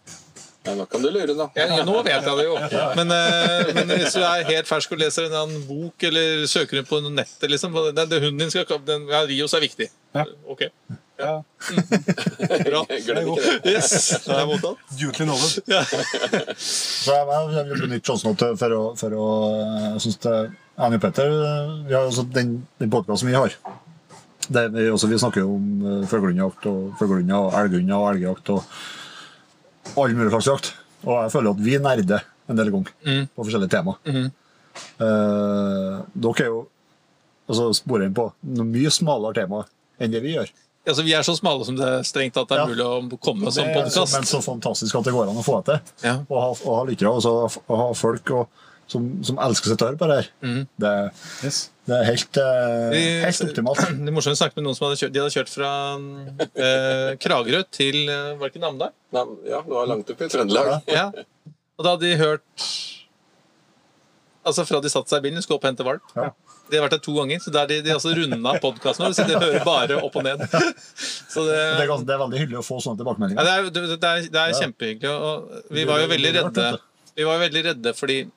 Ja, 0.70 0.76
nå 0.76 0.86
kan 0.86 1.02
du 1.02 1.10
lure, 1.10 1.34
da. 1.34 1.48
Ja, 1.56 1.66
ja, 1.72 1.84
nå 1.88 2.02
vet 2.06 2.26
jeg 2.28 2.38
det 2.38 2.46
jo. 2.46 2.56
Men, 3.00 3.12
eh, 3.16 3.70
men 3.74 3.94
hvis 3.96 4.14
du 4.14 4.22
er 4.22 4.44
helt 4.46 4.68
fersk 4.70 4.92
og 4.94 5.00
leser 5.02 5.30
en 5.30 5.38
annen 5.42 5.62
bok 5.66 6.04
eller 6.10 6.44
søker 6.52 6.84
på 6.86 7.00
nettet 7.08 7.50
liksom, 7.50 7.78
det, 7.96 8.06
det, 8.12 8.20
Hunden 8.22 8.44
din 8.44 8.52
skal 8.52 8.68
den, 8.86 9.08
ja, 9.10 9.24
Rios 9.30 9.56
er 9.58 9.64
viktig. 9.64 9.88
Ja. 10.14 10.26
Ok. 10.52 10.66
Ja. 11.20 11.32
Bra. 12.68 12.84
Glem 13.08 13.32
ikke 13.32 13.40
det. 13.40 13.56
Yes, 13.72 13.96
det 14.28 14.36
er 14.36 14.46
mottatt. 14.50 14.84
Duty 15.00 15.26
knowledge. 15.26 15.82
Så 16.70 17.18
jeg, 17.18 17.66
vil 17.72 17.84
benytte 17.88 18.12
sjansen 18.12 18.38
for 18.60 18.78
å, 18.78 18.84
for 19.00 19.18
å 19.18 19.28
Jeg 19.96 20.06
syns 20.06 20.22
og 20.80 21.02
Petter 21.04 21.34
eh, 21.34 21.74
vi 21.90 21.96
har 21.98 22.06
også 22.06 22.24
Den, 22.32 22.54
den 22.80 22.92
podkasten 22.94 23.32
vi 23.32 23.36
har 23.36 23.56
det, 24.50 24.64
vi, 24.74 24.88
også, 24.90 25.10
vi 25.12 25.18
snakker 25.22 25.44
jo 25.44 25.58
om 25.60 26.06
fuglehundjakt 26.10 26.64
og 26.72 26.96
fuglehunder 26.98 27.50
og 27.50 27.58
elghund 27.60 27.92
og 27.94 28.06
elgjakt 28.16 28.50
og 28.56 28.80
all 29.98 30.14
mulig 30.18 30.32
slags 30.32 30.48
jakt. 30.52 30.74
Og 31.06 31.16
jeg 31.24 31.32
føler 31.32 31.50
at 31.56 31.64
vi 31.64 31.78
nerder 31.80 32.24
en 32.50 32.56
del 32.60 32.72
ganger 32.74 32.92
Mm. 33.06 33.28
på 33.36 33.46
forskjellige 33.46 33.70
tema. 33.72 33.96
Mhm. 34.06 34.32
Eh, 35.00 36.00
dere 36.16 36.44
er 36.44 36.50
jo 36.50 36.68
altså, 37.50 37.70
sporer 37.78 38.06
inn 38.08 38.14
på 38.18 38.32
noe 38.44 38.66
mye 38.70 38.92
smalere 38.94 39.34
tema 39.42 39.64
enn 40.00 40.12
det 40.14 40.22
vi 40.24 40.36
gjør. 40.36 40.50
Altså, 40.90 41.04
vi 41.06 41.14
er 41.14 41.22
så 41.28 41.36
smale 41.38 41.66
som 41.68 41.76
det 41.78 41.86
er 41.86 42.06
strengt 42.08 42.34
tatt 42.34 42.52
er 42.52 42.62
Ja. 42.64 42.66
mulig 42.66 42.86
å 42.86 43.20
komme 43.20 43.52
som 43.52 43.66
Det 43.68 43.92
så, 43.92 44.06
men 44.12 44.24
så 44.24 44.40
fantastisk 44.42 44.96
at 44.96 45.04
det 45.06 45.14
går 45.14 45.30
an 45.30 45.36
å 45.38 45.44
få 45.46 45.64
det 45.64 45.66
til. 45.82 46.08
Ja. 46.10 46.16
Og 46.30 46.38
ha, 46.42 46.50
og 46.66 46.76
ha 46.78 46.84
lyttere 46.86 47.12
og 47.14 47.22
så 47.22 47.62
å 47.70 47.78
ha 47.78 47.94
folk 47.94 48.32
og, 48.32 48.48
som, 48.90 49.06
som 49.24 49.38
elsker 49.46 49.72
sitt 49.74 49.84
høre 49.86 49.98
på 50.00 50.08
det 50.10 50.18
her. 50.20 50.30
Mm. 50.46 50.62
Det, 50.82 50.94
Yes. 51.46 51.60
det 51.90 51.98
er 52.00 52.08
helt, 52.10 52.40
eh, 52.42 52.90
Vi- 52.94 53.22
helt 53.24 53.44
optimalt. 53.46 53.84
Det 54.04 54.10
er 54.10 54.16
morsomt 54.18 54.38
å 54.38 54.42
snakke 54.42 54.58
med 54.60 54.66
noen 54.68 54.78
som 54.78 54.88
hadde 54.90 55.00
kjørt, 55.04 55.14
de 55.16 55.22
hadde 55.24 55.36
kjørt 55.38 55.54
fra 55.54 55.72
eh, 56.58 57.10
Kragerø 57.22 57.64
til 57.74 58.02
eh, 58.10 58.34
Var 58.36 58.44
det 58.50 58.54
ikke 58.56 58.64
Namdal? 58.66 58.92
Ja, 59.16 59.26
det 59.30 59.64
var 59.78 59.90
langt 59.94 60.10
oppe 60.14 60.26
i 60.28 60.34
Trøndelag. 60.34 60.72
Ja. 60.90 61.08
Og 61.80 61.86
da 61.86 61.94
hadde 61.96 62.10
de 62.10 62.18
hørt 62.20 62.68
Altså 64.50 64.64
fra 64.66 64.80
de 64.82 64.90
satte 64.90 65.12
seg 65.12 65.20
i 65.22 65.28
bilen, 65.30 65.44
skulle 65.44 65.60
opp 65.60 65.66
og 65.68 65.70
hente 65.74 65.86
valp. 65.86 66.14
Ja. 66.16 66.30
De 66.70 66.78
har 66.78 66.86
vært 66.86 66.94
der 66.96 67.02
to 67.04 67.14
ganger, 67.18 67.42
så 67.44 67.52
der 67.54 67.68
de, 67.70 67.80
de 67.86 67.92
altså 67.94 68.12
runda 68.18 68.54
podkasten. 68.64 69.14
Så 69.18 69.26
de 69.28 69.36
hører 69.42 69.64
bare 69.68 69.98
opp 70.06 70.16
og 70.22 70.24
ned. 70.26 70.42
Så 71.34 71.44
det, 71.46 71.58
Det 71.78 71.84
er, 71.86 71.92
det 72.08 72.14
er 72.16 72.22
veldig 72.24 72.40
hyggelig 72.42 72.60
å 72.62 72.66
få 72.66 72.78
sånne 72.82 72.98
ja, 72.98 73.02
tilbakemeldinger. 73.04 73.46
det, 73.46 73.54
er, 73.54 73.70
det, 73.74 73.98
er, 73.98 74.22
det 74.34 74.42
er 74.42 74.54
Ja. 74.54 74.60
kjempehyggelig. 74.64 75.12
Og 75.12 75.74
vi 75.76 75.84
var 75.90 76.02
jo 76.02 76.08
veldig 76.14 76.32
redde. 76.40 76.68
Vi 77.20 77.26
var 77.28 77.36
jo 77.38 77.42
veldig 77.44 77.64
redde 77.68 77.94
fordi 77.98 78.18
eh, 78.24 78.30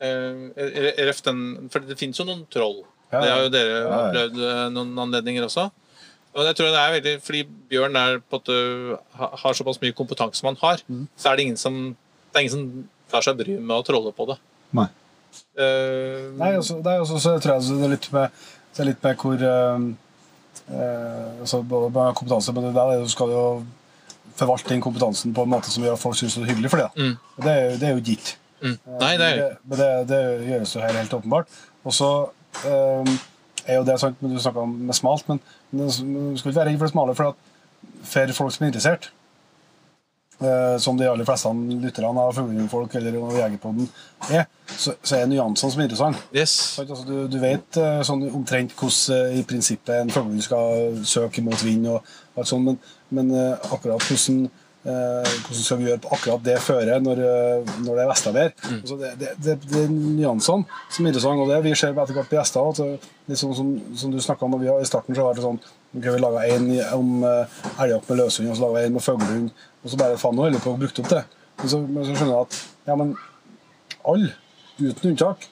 ref 0.00 1.22
den, 1.24 1.68
For 1.72 1.80
det 1.80 1.96
finnes 1.98 2.18
jo 2.20 2.26
noen 2.28 2.44
troll. 2.52 2.82
Ja, 3.12 3.20
Det 3.22 3.30
har 3.30 3.42
jo 3.44 3.50
dere 3.54 3.76
Ja, 3.78 3.98
opplevd 4.00 4.40
eh, 4.42 4.62
noen 4.74 4.96
anledninger 4.98 5.46
også. 5.46 5.68
Og 6.36 6.44
jeg 6.44 6.56
tror 6.58 6.72
det 6.74 6.80
er 6.82 6.94
veldig, 6.96 7.14
Fordi 7.24 7.42
Bjørn 7.70 7.96
er 7.96 8.18
på 8.20 8.36
at 8.42 8.44
du 8.50 8.96
har 9.16 9.54
såpass 9.56 9.80
mye 9.80 9.94
kompetanse 9.96 10.40
som 10.42 10.50
han 10.50 10.58
har, 10.60 10.82
Mm. 10.88 11.06
så 11.16 11.30
er 11.30 11.36
det 11.36 11.46
ingen 11.46 11.56
som 11.56 11.96
det 12.32 12.34
er 12.36 12.40
ingen 12.44 12.52
som 12.52 12.88
tar 13.08 13.22
seg 13.22 13.36
bryet 13.38 13.62
med 13.62 13.76
å 13.76 13.84
trolle 13.86 14.12
på 14.12 14.26
det. 14.28 14.36
Nei. 14.76 14.88
Uh, 15.56 16.32
Nei, 16.36 16.50
også, 16.58 16.82
det 16.84 16.92
er 16.92 17.00
også, 17.00 17.16
så 17.22 17.38
tror 17.40 17.54
jeg 17.54 17.60
altså, 17.62 17.76
det 17.78 17.84
er 17.86 17.92
litt 17.94 18.08
med, 18.12 18.30
det 18.74 18.80
er 18.82 18.88
litt 18.90 19.02
med 19.06 19.16
hvor 19.16 19.44
uh, 19.46 19.86
uh, 20.68 21.40
altså, 21.40 21.62
Både 21.62 21.88
med 21.94 22.14
kompetanse, 22.18 22.52
men 22.52 22.64
det 22.68 22.74
der 22.76 22.92
er 22.92 23.00
du 23.00 23.08
skal 23.08 23.32
jo 23.32 23.44
forvalte 24.36 24.68
den 24.68 24.82
kompetansen 24.84 25.32
på 25.32 25.46
en 25.46 25.48
måte 25.54 25.70
som 25.72 25.84
gjør 25.86 25.96
at 25.96 26.02
folk 26.02 26.16
syns 26.18 26.34
det 26.36 26.42
er 26.44 26.50
hyggelig 26.52 26.70
for 26.74 26.82
det. 26.82 26.90
Mm. 27.00 27.14
Det, 27.40 27.52
er, 27.54 27.76
det 27.80 27.88
er 27.88 27.94
jo 27.96 28.04
gitt. 28.04 28.34
Mm. 28.62 28.76
Nei, 29.00 29.12
det 29.20 29.30
er 29.32 29.56
men 29.64 29.78
det, 29.80 29.90
det 30.10 30.20
gjøres 30.48 30.76
jo 30.76 30.84
her 30.84 31.00
helt 31.00 31.18
åpenbart. 31.18 31.58
Og 31.86 31.94
så 31.94 32.10
eh, 32.66 33.12
er 33.66 33.80
jo 33.80 33.86
det 33.86 33.98
men 34.20 34.34
du 34.34 34.40
snakka 34.40 34.64
om 34.64 34.74
med 34.88 34.94
smalt, 34.94 35.28
men, 35.28 35.40
du 35.72 35.90
skal 35.90 36.50
ikke 36.50 36.60
være 36.60 36.70
redd 36.70 36.78
for 36.78 36.86
det 36.86 36.94
smale, 36.94 37.14
for 37.14 37.34
at 37.34 37.54
for 38.06 38.32
folk 38.32 38.54
som 38.54 38.64
er 38.64 38.70
interessert 38.72 39.10
eh, 40.40 40.78
som 40.78 40.98
de 40.98 41.08
aller 41.08 41.26
fleste 41.26 41.50
lytterne 41.82 42.22
av 42.22 42.34
Fuglehundfolk 42.36 42.94
eller 42.98 43.18
Jegerpodden 43.38 43.88
er, 44.30 44.46
så, 44.66 44.94
så 45.02 45.20
er 45.20 45.30
nyansene 45.30 45.72
som 45.72 45.82
er 45.82 45.88
interessante. 45.88 46.22
Yes. 46.34 46.78
Altså, 46.82 47.04
du, 47.08 47.16
du 47.30 47.38
vet 47.42 47.80
eh, 47.80 48.02
sånn 48.06 48.26
omtrent 48.30 48.74
hvordan 48.76 49.32
eh, 49.32 49.40
i 49.40 49.46
prinsippet 49.48 49.96
en 49.96 50.12
fuglehund 50.14 50.44
skal 50.44 51.02
søke 51.06 51.44
mot 51.44 51.64
vind, 51.64 51.88
og 51.90 52.38
alt 52.38 52.52
sånt, 52.52 52.70
men, 52.70 52.80
men 53.16 53.34
eh, 53.34 53.68
akkurat 53.72 54.02
hvordan 54.02 54.46
eh, 54.46 54.62
hvordan 54.86 55.64
skal 55.64 55.78
vi 55.80 55.88
gjøre 55.88 56.02
på 56.04 56.10
akkurat 56.14 56.42
det 56.46 56.56
føret 56.62 57.02
når, 57.02 57.22
eh, 57.26 57.70
når 57.82 57.98
det 57.98 58.02
er 58.04 58.10
vestavær. 58.10 58.52
Mm. 58.70 58.80
det, 59.00 59.10
det, 59.22 59.30
det, 59.44 59.56
det 59.66 59.80
er 59.82 59.94
nyansene 59.94 60.66
som 60.92 61.06
er 61.06 61.10
interessante, 61.10 61.42
og 61.42 61.50
det 61.50 61.58
vi 61.64 61.74
ser 61.74 61.90
etter 61.94 62.14
hvert 62.14 62.30
på 62.30 62.38
gjester. 62.38 62.70
At, 62.70 62.82
det 62.82 63.32
litt 63.32 63.40
sånn 63.42 63.56
som, 63.58 63.72
som 63.98 64.14
du 64.14 64.20
snakket 64.22 64.46
om, 64.46 64.54
har, 64.62 64.78
I 64.82 64.86
starten 64.88 65.18
så 65.18 65.26
har 65.26 65.34
det 65.34 65.42
sånn 65.46 65.58
okay, 65.58 66.10
Vi 66.12 66.22
laga 66.22 66.44
i- 66.46 66.84
om 66.94 67.24
uh, 67.24 67.58
elgjakt 67.82 68.10
med 68.12 68.20
løshund, 68.22 68.50
og 68.52 68.58
så 68.58 68.66
laga 68.66 68.78
vi 68.78 68.86
en 68.90 68.96
med 68.98 69.06
fuglehund. 69.06 69.50
Og 69.82 69.90
så 69.90 69.98
bare 70.00 70.20
faen, 70.20 70.38
nå 70.38 70.46
holder 70.46 70.60
vi 70.60 70.64
på 70.68 70.74
å 70.76 70.80
bruke 70.80 71.02
opp 71.02 71.12
det. 71.14 71.24
Men 71.60 71.72
så, 71.72 71.82
men 71.82 72.06
så 72.06 72.14
skjønner 72.14 72.34
jeg 72.36 72.46
at 72.46 72.58
ja, 72.86 72.96
men 73.00 73.14
alle, 74.06 74.32
uten 74.78 75.10
unntak, 75.10 75.48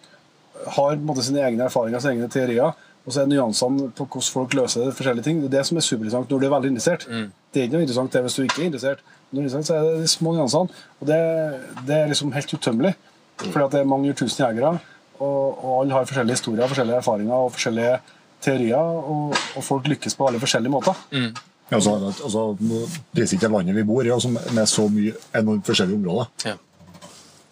har 0.65 0.95
på 0.95 1.01
en 1.01 1.07
måte 1.09 1.25
sine 1.27 1.43
egne 1.43 1.67
erfaringer 1.67 2.03
sine 2.03 2.15
egne 2.19 2.31
teorier. 2.33 2.77
Og 3.05 3.13
så 3.13 3.21
er 3.21 3.29
nyansene 3.29 3.91
på 3.93 4.07
hvordan 4.07 4.33
folk 4.33 4.55
løser 4.57 4.87
det, 4.87 4.95
forskjellige 4.97 5.25
ting. 5.27 5.41
Det 5.43 5.51
er 5.51 5.59
det 5.59 5.67
som 5.69 5.77
er 5.77 5.85
superinteressant 5.85 6.31
når 6.31 6.41
du 6.41 6.47
er 6.47 6.55
veldig 6.55 6.71
interessert. 6.73 7.05
Det 7.53 7.61
er 7.61 7.67
ikke 7.69 7.77
noe 7.77 7.85
interessant 7.85 8.13
det 8.17 8.23
hvis 8.25 8.37
du 8.39 8.43
ikke 8.47 8.63
er 8.63 8.69
interessert. 8.71 9.03
Når 9.31 9.37
du 9.37 9.41
er 9.41 9.45
interessert, 9.45 9.67
så 9.69 9.75
er 9.77 9.85
det 9.91 10.03
de 10.07 10.09
små 10.09 10.33
nyansene. 10.39 10.83
Og 11.01 11.11
det, 11.11 11.19
det 11.87 11.99
er 11.99 12.09
liksom 12.09 12.33
helt 12.33 12.55
utømmelig. 12.57 12.95
Fordi 13.45 13.65
at 13.65 13.73
det 13.75 13.81
er 13.81 13.91
mange 13.91 14.13
tusen 14.17 14.45
jegere, 14.47 14.79
og, 15.19 15.65
og 15.65 15.73
alle 15.83 15.93
har 15.99 16.07
forskjellige 16.09 16.39
historier, 16.39 16.71
forskjellige 16.71 17.01
erfaringer 17.03 17.35
og 17.35 17.53
forskjellige 17.53 17.97
teorier. 18.47 18.79
Og, 19.15 19.35
og 19.57 19.65
folk 19.65 19.89
lykkes 19.93 20.17
på 20.17 20.29
alle 20.29 20.41
forskjellige 20.41 20.73
måter. 20.73 20.95
Altså, 21.73 21.95
altså, 22.25 22.57
det 23.17 23.25
er 23.25 23.35
ikke 23.37 23.49
landet 23.49 23.77
vi 23.77 23.85
bor 23.89 24.05
i, 24.05 24.13
altså, 24.13 24.31
med 24.33 24.67
så 24.71 24.89
mye 24.89 25.13
enormt 25.35 25.67
forskjellige 25.67 26.01
områder. 26.01 26.33
Ja. 26.45 26.57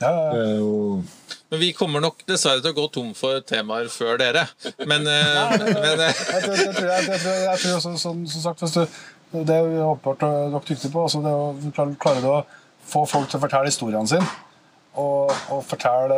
Ja, 0.02 0.10
ja, 0.10 0.32
ja. 0.32 0.42
Det 0.42 0.46
er 0.52 1.50
Men 1.52 1.60
vi 1.60 1.72
kommer 1.76 2.00
nok 2.00 2.22
dessverre 2.28 2.62
til 2.64 2.72
å 2.72 2.76
gå 2.76 2.86
tom 2.94 3.10
for 3.16 3.42
temaer 3.46 3.88
før 3.92 4.18
dere. 4.20 4.46
Men, 4.88 5.06
eh, 5.06 5.52
men 5.60 6.00
eh, 6.06 6.22
Jeg 6.32 6.46
tror, 6.46 7.76
også, 7.76 7.96
som, 8.00 8.22
som 8.26 8.44
sagt, 8.46 8.64
hvis 8.64 8.76
du, 8.76 8.86
det 9.32 9.54
er 9.54 9.68
jo 9.68 9.90
åpenbart 9.92 10.24
øh, 10.28 10.48
dere 10.54 10.64
dyktige 10.68 10.92
på. 10.94 11.04
Altså 11.06 11.20
det 11.24 11.32
å, 11.32 11.52
klarer, 11.76 11.94
klarer 12.00 12.24
du 12.24 12.30
å 12.32 12.40
få 12.92 13.04
folk 13.08 13.28
til 13.30 13.38
å 13.38 13.44
fortelle 13.44 13.70
historiene 13.70 14.08
sine 14.10 14.26
og, 14.98 15.30
og 15.52 15.62
fortelle 15.64 16.16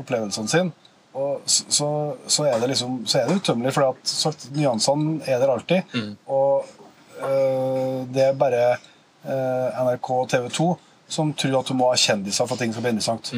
opplevelsene 0.00 0.50
sine, 0.50 0.72
og 1.16 1.44
så, 1.46 1.88
så 2.26 2.46
er 2.48 2.56
det 2.58 2.72
liksom 2.72 2.96
så 3.06 3.20
er 3.20 3.28
det 3.28 3.36
utømmelig, 3.38 3.70
for 3.76 3.92
at, 3.92 4.00
sagt, 4.10 4.48
nyansene 4.56 5.20
er 5.24 5.38
der 5.40 5.52
alltid. 5.52 5.94
Og 6.26 6.66
øh, 7.22 8.00
det 8.12 8.24
er 8.26 8.40
bare 8.40 8.64
øh, 8.74 9.78
NRK 9.86 10.10
og 10.16 10.26
TV 10.32 10.50
2 10.58 10.66
som 11.08 11.32
tror 11.38 11.60
at 11.60 11.70
du 11.70 11.76
må 11.78 11.90
ha 11.90 11.96
kjendiser 12.00 12.46
for 12.46 12.56
at 12.56 12.64
ting 12.64 12.74
skal 12.74 12.84
bli 12.86 12.94
interessant. 12.96 13.32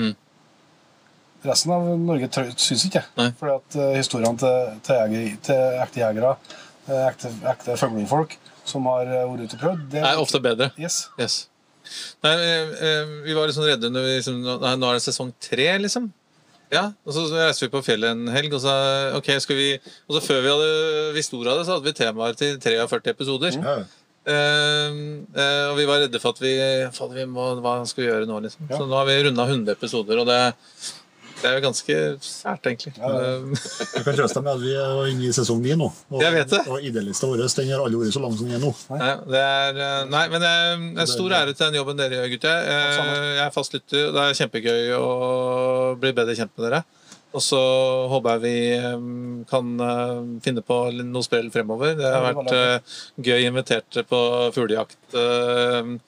Resten 1.46 1.70
av 1.70 1.88
Norge 2.02 2.28
syns 2.58 2.84
ikke 2.88 3.04
det. 3.14 3.28
Fordi 3.38 3.54
at 3.54 3.76
uh, 3.78 3.92
historiene 3.94 4.40
til, 4.40 4.72
til, 4.86 4.96
jeger, 4.98 5.36
til 5.46 5.82
ekte 5.84 6.00
jegere, 6.02 6.32
eh, 6.88 7.04
ekte, 7.06 7.30
ekte 7.52 7.76
fuglingfolk 7.78 8.34
som 8.68 8.88
har 8.90 9.08
eh, 9.08 9.26
vært 9.28 9.46
ute 9.46 9.58
og 9.58 9.62
prøvd, 9.62 9.84
det 9.92 10.02
er 10.04 10.20
ofte 10.20 10.40
bedre. 10.44 10.70
Yes. 10.80 11.06
Yes. 11.20 11.40
Nei, 12.24 12.34
eh, 12.36 12.72
eh, 12.84 13.12
vi 13.24 13.36
var 13.36 13.52
sånn 13.54 13.68
redde 13.68 13.90
når 13.92 14.06
vi 14.06 14.16
liksom, 14.18 14.40
nei, 14.44 14.72
Nå 14.76 14.90
er 14.90 14.98
det 14.98 15.04
sesong 15.06 15.30
tre, 15.42 15.70
liksom. 15.80 16.10
Ja, 16.68 16.90
og 17.08 17.14
så 17.16 17.22
reiste 17.32 17.64
vi 17.64 17.72
på 17.72 17.80
fjellet 17.86 18.12
en 18.12 18.28
helg, 18.28 18.52
og 18.52 18.60
så, 18.60 18.74
ok, 19.16 19.30
skal 19.40 19.56
vi, 19.56 19.68
og 20.04 20.18
så 20.18 20.20
før 20.26 20.42
vi 20.44 20.50
hadde 20.52 20.72
visst 21.16 21.32
ordet 21.32 21.54
av 21.54 21.62
det, 21.62 21.64
så 21.64 21.78
hadde 21.78 21.88
vi 21.88 21.94
temaer 21.96 22.36
til 22.36 22.58
43 22.60 23.14
episoder. 23.14 23.56
ja. 23.56 23.78
Eh, 24.28 25.00
eh, 25.40 25.66
og 25.70 25.76
vi 25.78 25.86
var 25.88 26.02
redde 26.04 26.20
for 26.20 26.36
at 26.36 26.40
vi, 26.44 26.54
faen, 26.92 27.14
vi 27.16 27.24
må, 27.30 27.50
Hva 27.64 27.78
skal 27.88 28.04
vi 28.04 28.08
gjøre 28.10 28.28
nå, 28.28 28.40
liksom? 28.44 28.68
Så 28.70 28.84
nå 28.84 28.96
har 28.98 29.06
vi 29.08 29.20
runda 29.24 29.46
100 29.48 29.72
episoder, 29.78 30.20
og 30.20 30.28
det, 30.28 30.38
det 31.38 31.48
er 31.48 31.56
jo 31.56 31.62
ganske 31.64 31.96
sært, 32.24 32.68
egentlig. 32.68 32.92
Eh, 32.98 33.64
Jeg 33.96 34.04
kan 34.06 34.18
trøste 34.18 34.40
deg 34.40 34.44
med 34.44 34.52
at 34.52 34.62
vi 34.66 34.74
er 34.76 35.00
inne 35.14 35.30
i 35.30 35.32
sesong 35.36 35.62
9 35.64 35.78
nå. 35.80 35.88
Og, 36.12 36.20
Jeg 36.24 36.36
vet 36.36 36.52
det. 36.52 36.62
Og 36.68 36.84
ID-lista 36.90 37.30
vår 37.30 37.44
den 37.46 37.72
har 37.72 37.86
aldri 37.86 38.02
vært 38.02 38.18
så 38.18 38.24
lang 38.26 38.36
som 38.36 38.50
den 38.50 38.58
er 38.58 38.64
nå. 38.66 38.74
Nei, 38.92 39.10
det 39.32 39.42
er, 39.46 39.82
eh, 39.86 40.04
nei, 40.12 40.24
men 40.34 40.44
det 40.44 40.52
er 41.06 41.12
stor 41.14 41.36
ære 41.40 41.54
til 41.54 41.64
den 41.70 41.80
jobben 41.80 42.00
dere 42.02 42.20
gjør, 42.20 42.30
gutter. 42.36 42.70
Eh, 42.76 43.34
Jeg 43.38 43.44
er 43.46 43.56
fast 43.56 43.76
lytter. 43.78 44.10
Det 44.12 44.26
er 44.26 44.38
kjempegøy 44.42 44.94
å 44.98 45.10
bli 46.02 46.12
bedre 46.20 46.36
kjent 46.36 46.52
med 46.58 46.68
dere. 46.68 46.84
Og 47.36 47.42
så 47.44 47.58
håper 48.08 48.38
jeg 48.38 48.42
vi 48.46 48.52
eh, 48.78 48.94
kan 49.50 49.74
eh, 49.84 50.20
finne 50.44 50.62
på 50.64 50.78
noe 51.02 51.26
sprell 51.26 51.50
fremover. 51.52 51.92
Det 51.98 52.08
har 52.08 52.24
Ja, 52.24 52.32
vært 52.32 52.54
eh, 52.56 52.96
gøy 53.28 53.44
invitert 53.50 54.00
på 54.08 54.22
fuglejakt 54.56 54.96
En 55.18 55.98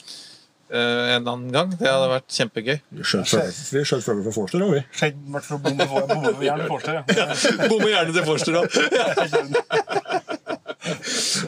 eller 0.79 1.17
en 1.17 1.25
annen 1.27 1.49
gang. 1.51 1.73
Det 1.75 1.89
hadde 1.91 2.09
vært 2.13 2.31
kjempegøy. 2.31 2.77
Vi 2.95 3.03
skjøt 3.03 3.27
fugler- 3.27 4.23
fra 4.23 4.33
Forster, 4.37 4.63
òg, 4.63 4.77
vi. 4.77 4.83
I 5.03 5.09
hvert 5.35 5.49
fall 5.49 5.59
Forster, 6.71 7.01
ja. 7.01 7.27
Bommer 7.73 7.91
gjerne 7.91 8.15
til 8.15 8.29
Forster 8.29 8.61
òg. 8.61 8.69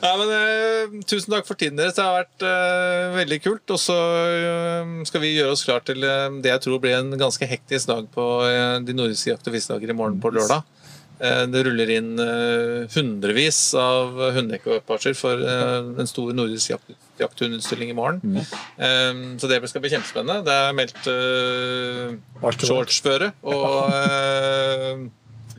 Nei, 0.02 0.12
men, 0.20 0.32
uh, 0.32 1.00
tusen 1.08 1.32
takk 1.34 1.48
for 1.48 1.58
tiden 1.58 1.78
deres. 1.80 1.96
Det 1.96 2.04
har 2.04 2.22
vært 2.22 2.44
uh, 2.46 3.16
veldig 3.18 3.40
kult. 3.44 3.64
Og 3.74 3.80
så 3.80 3.96
uh, 3.96 4.92
skal 5.08 5.24
vi 5.24 5.34
gjøre 5.36 5.56
oss 5.56 5.64
klar 5.66 5.82
til 5.86 6.02
det 6.02 6.52
jeg 6.52 6.64
tror 6.66 6.82
blir 6.82 6.98
en 6.98 7.12
ganske 7.20 7.48
hektisk 7.48 7.90
dag 7.90 8.06
på 8.12 8.28
de 8.86 8.94
nordiske 8.96 9.32
jakt- 9.32 9.48
og 9.48 9.56
fiskedager 9.56 9.92
i 9.92 9.96
morgen 9.96 10.20
på 10.22 10.32
lørdag. 10.34 10.64
Eh, 11.22 11.44
det 11.52 11.60
ruller 11.66 11.90
inn 11.94 12.10
hundrevis 12.90 13.58
av 13.78 14.16
hundeekvipasjer 14.34 15.14
for 15.14 15.38
en 15.38 16.10
stor 16.10 16.32
nordisk 16.34 16.72
jakt, 16.72 16.96
jakthundutstilling 17.20 17.92
i 17.92 17.96
morgen. 17.96 18.40
Eh, 18.42 19.12
så 19.38 19.50
det 19.50 19.60
skal 19.70 19.84
bli 19.84 19.92
kjempespennende. 19.92 20.42
Det 20.48 20.56
er 20.56 20.76
meldt 20.76 21.06
uh, 21.06 22.50
shortsføre 22.58 23.32
og 23.46 25.08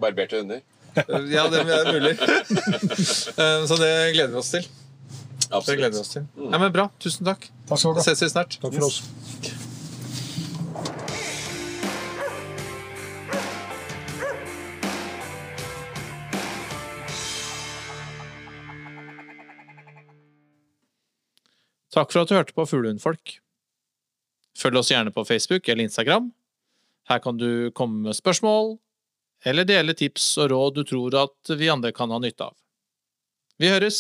Barberte 0.01 0.41
hunder. 0.41 0.63
Ja, 0.95 1.43
det 1.49 1.59
er 1.63 1.91
mulig. 1.91 2.13
Eh, 2.21 3.65
Så 3.67 3.77
det 3.81 3.91
gleder 4.13 4.31
vi 4.33 4.39
oss 4.41 4.51
til. 4.53 4.67
Det 5.49 5.75
gleder 5.77 5.93
vi 5.97 6.01
oss 6.03 6.13
til. 6.15 6.25
Ja, 6.51 6.57
men 6.61 6.71
Bra. 6.73 6.87
Tusen 7.01 7.25
takk. 7.27 7.49
Takk 7.69 7.79
skal 7.81 7.93
du 7.97 8.01
ha. 8.01 8.05
ses 8.07 8.21
vi 8.25 8.29
snart. 8.33 8.57
Takk 8.61 8.73
for 8.77 8.87
oss. 8.89 9.01
Takk 21.93 22.09
for 22.11 22.23
at 22.23 22.29
du 22.31 22.35
hørte 22.37 22.55
på 22.57 22.65
Fuglehundfolk. 22.65 23.35
Følg 24.57 24.79
oss 24.79 24.89
gjerne 24.93 25.13
på 25.13 25.23
Facebook 25.27 25.67
eller 25.69 25.85
Instagram. 25.87 26.31
Her 27.09 27.19
kan 27.21 27.37
du 27.37 27.69
komme 27.75 28.01
med 28.07 28.17
spørsmål, 28.17 28.77
eller 29.43 29.67
dele 29.67 29.95
tips 29.97 30.37
og 30.41 30.51
råd 30.51 30.79
du 30.79 30.83
tror 30.87 31.17
at 31.23 31.53
vi 31.59 31.69
andre 31.71 31.91
kan 31.95 32.11
ha 32.13 32.19
nytte 32.23 32.47
av. 32.49 32.55
Vi 33.59 33.69
høres! 33.69 33.99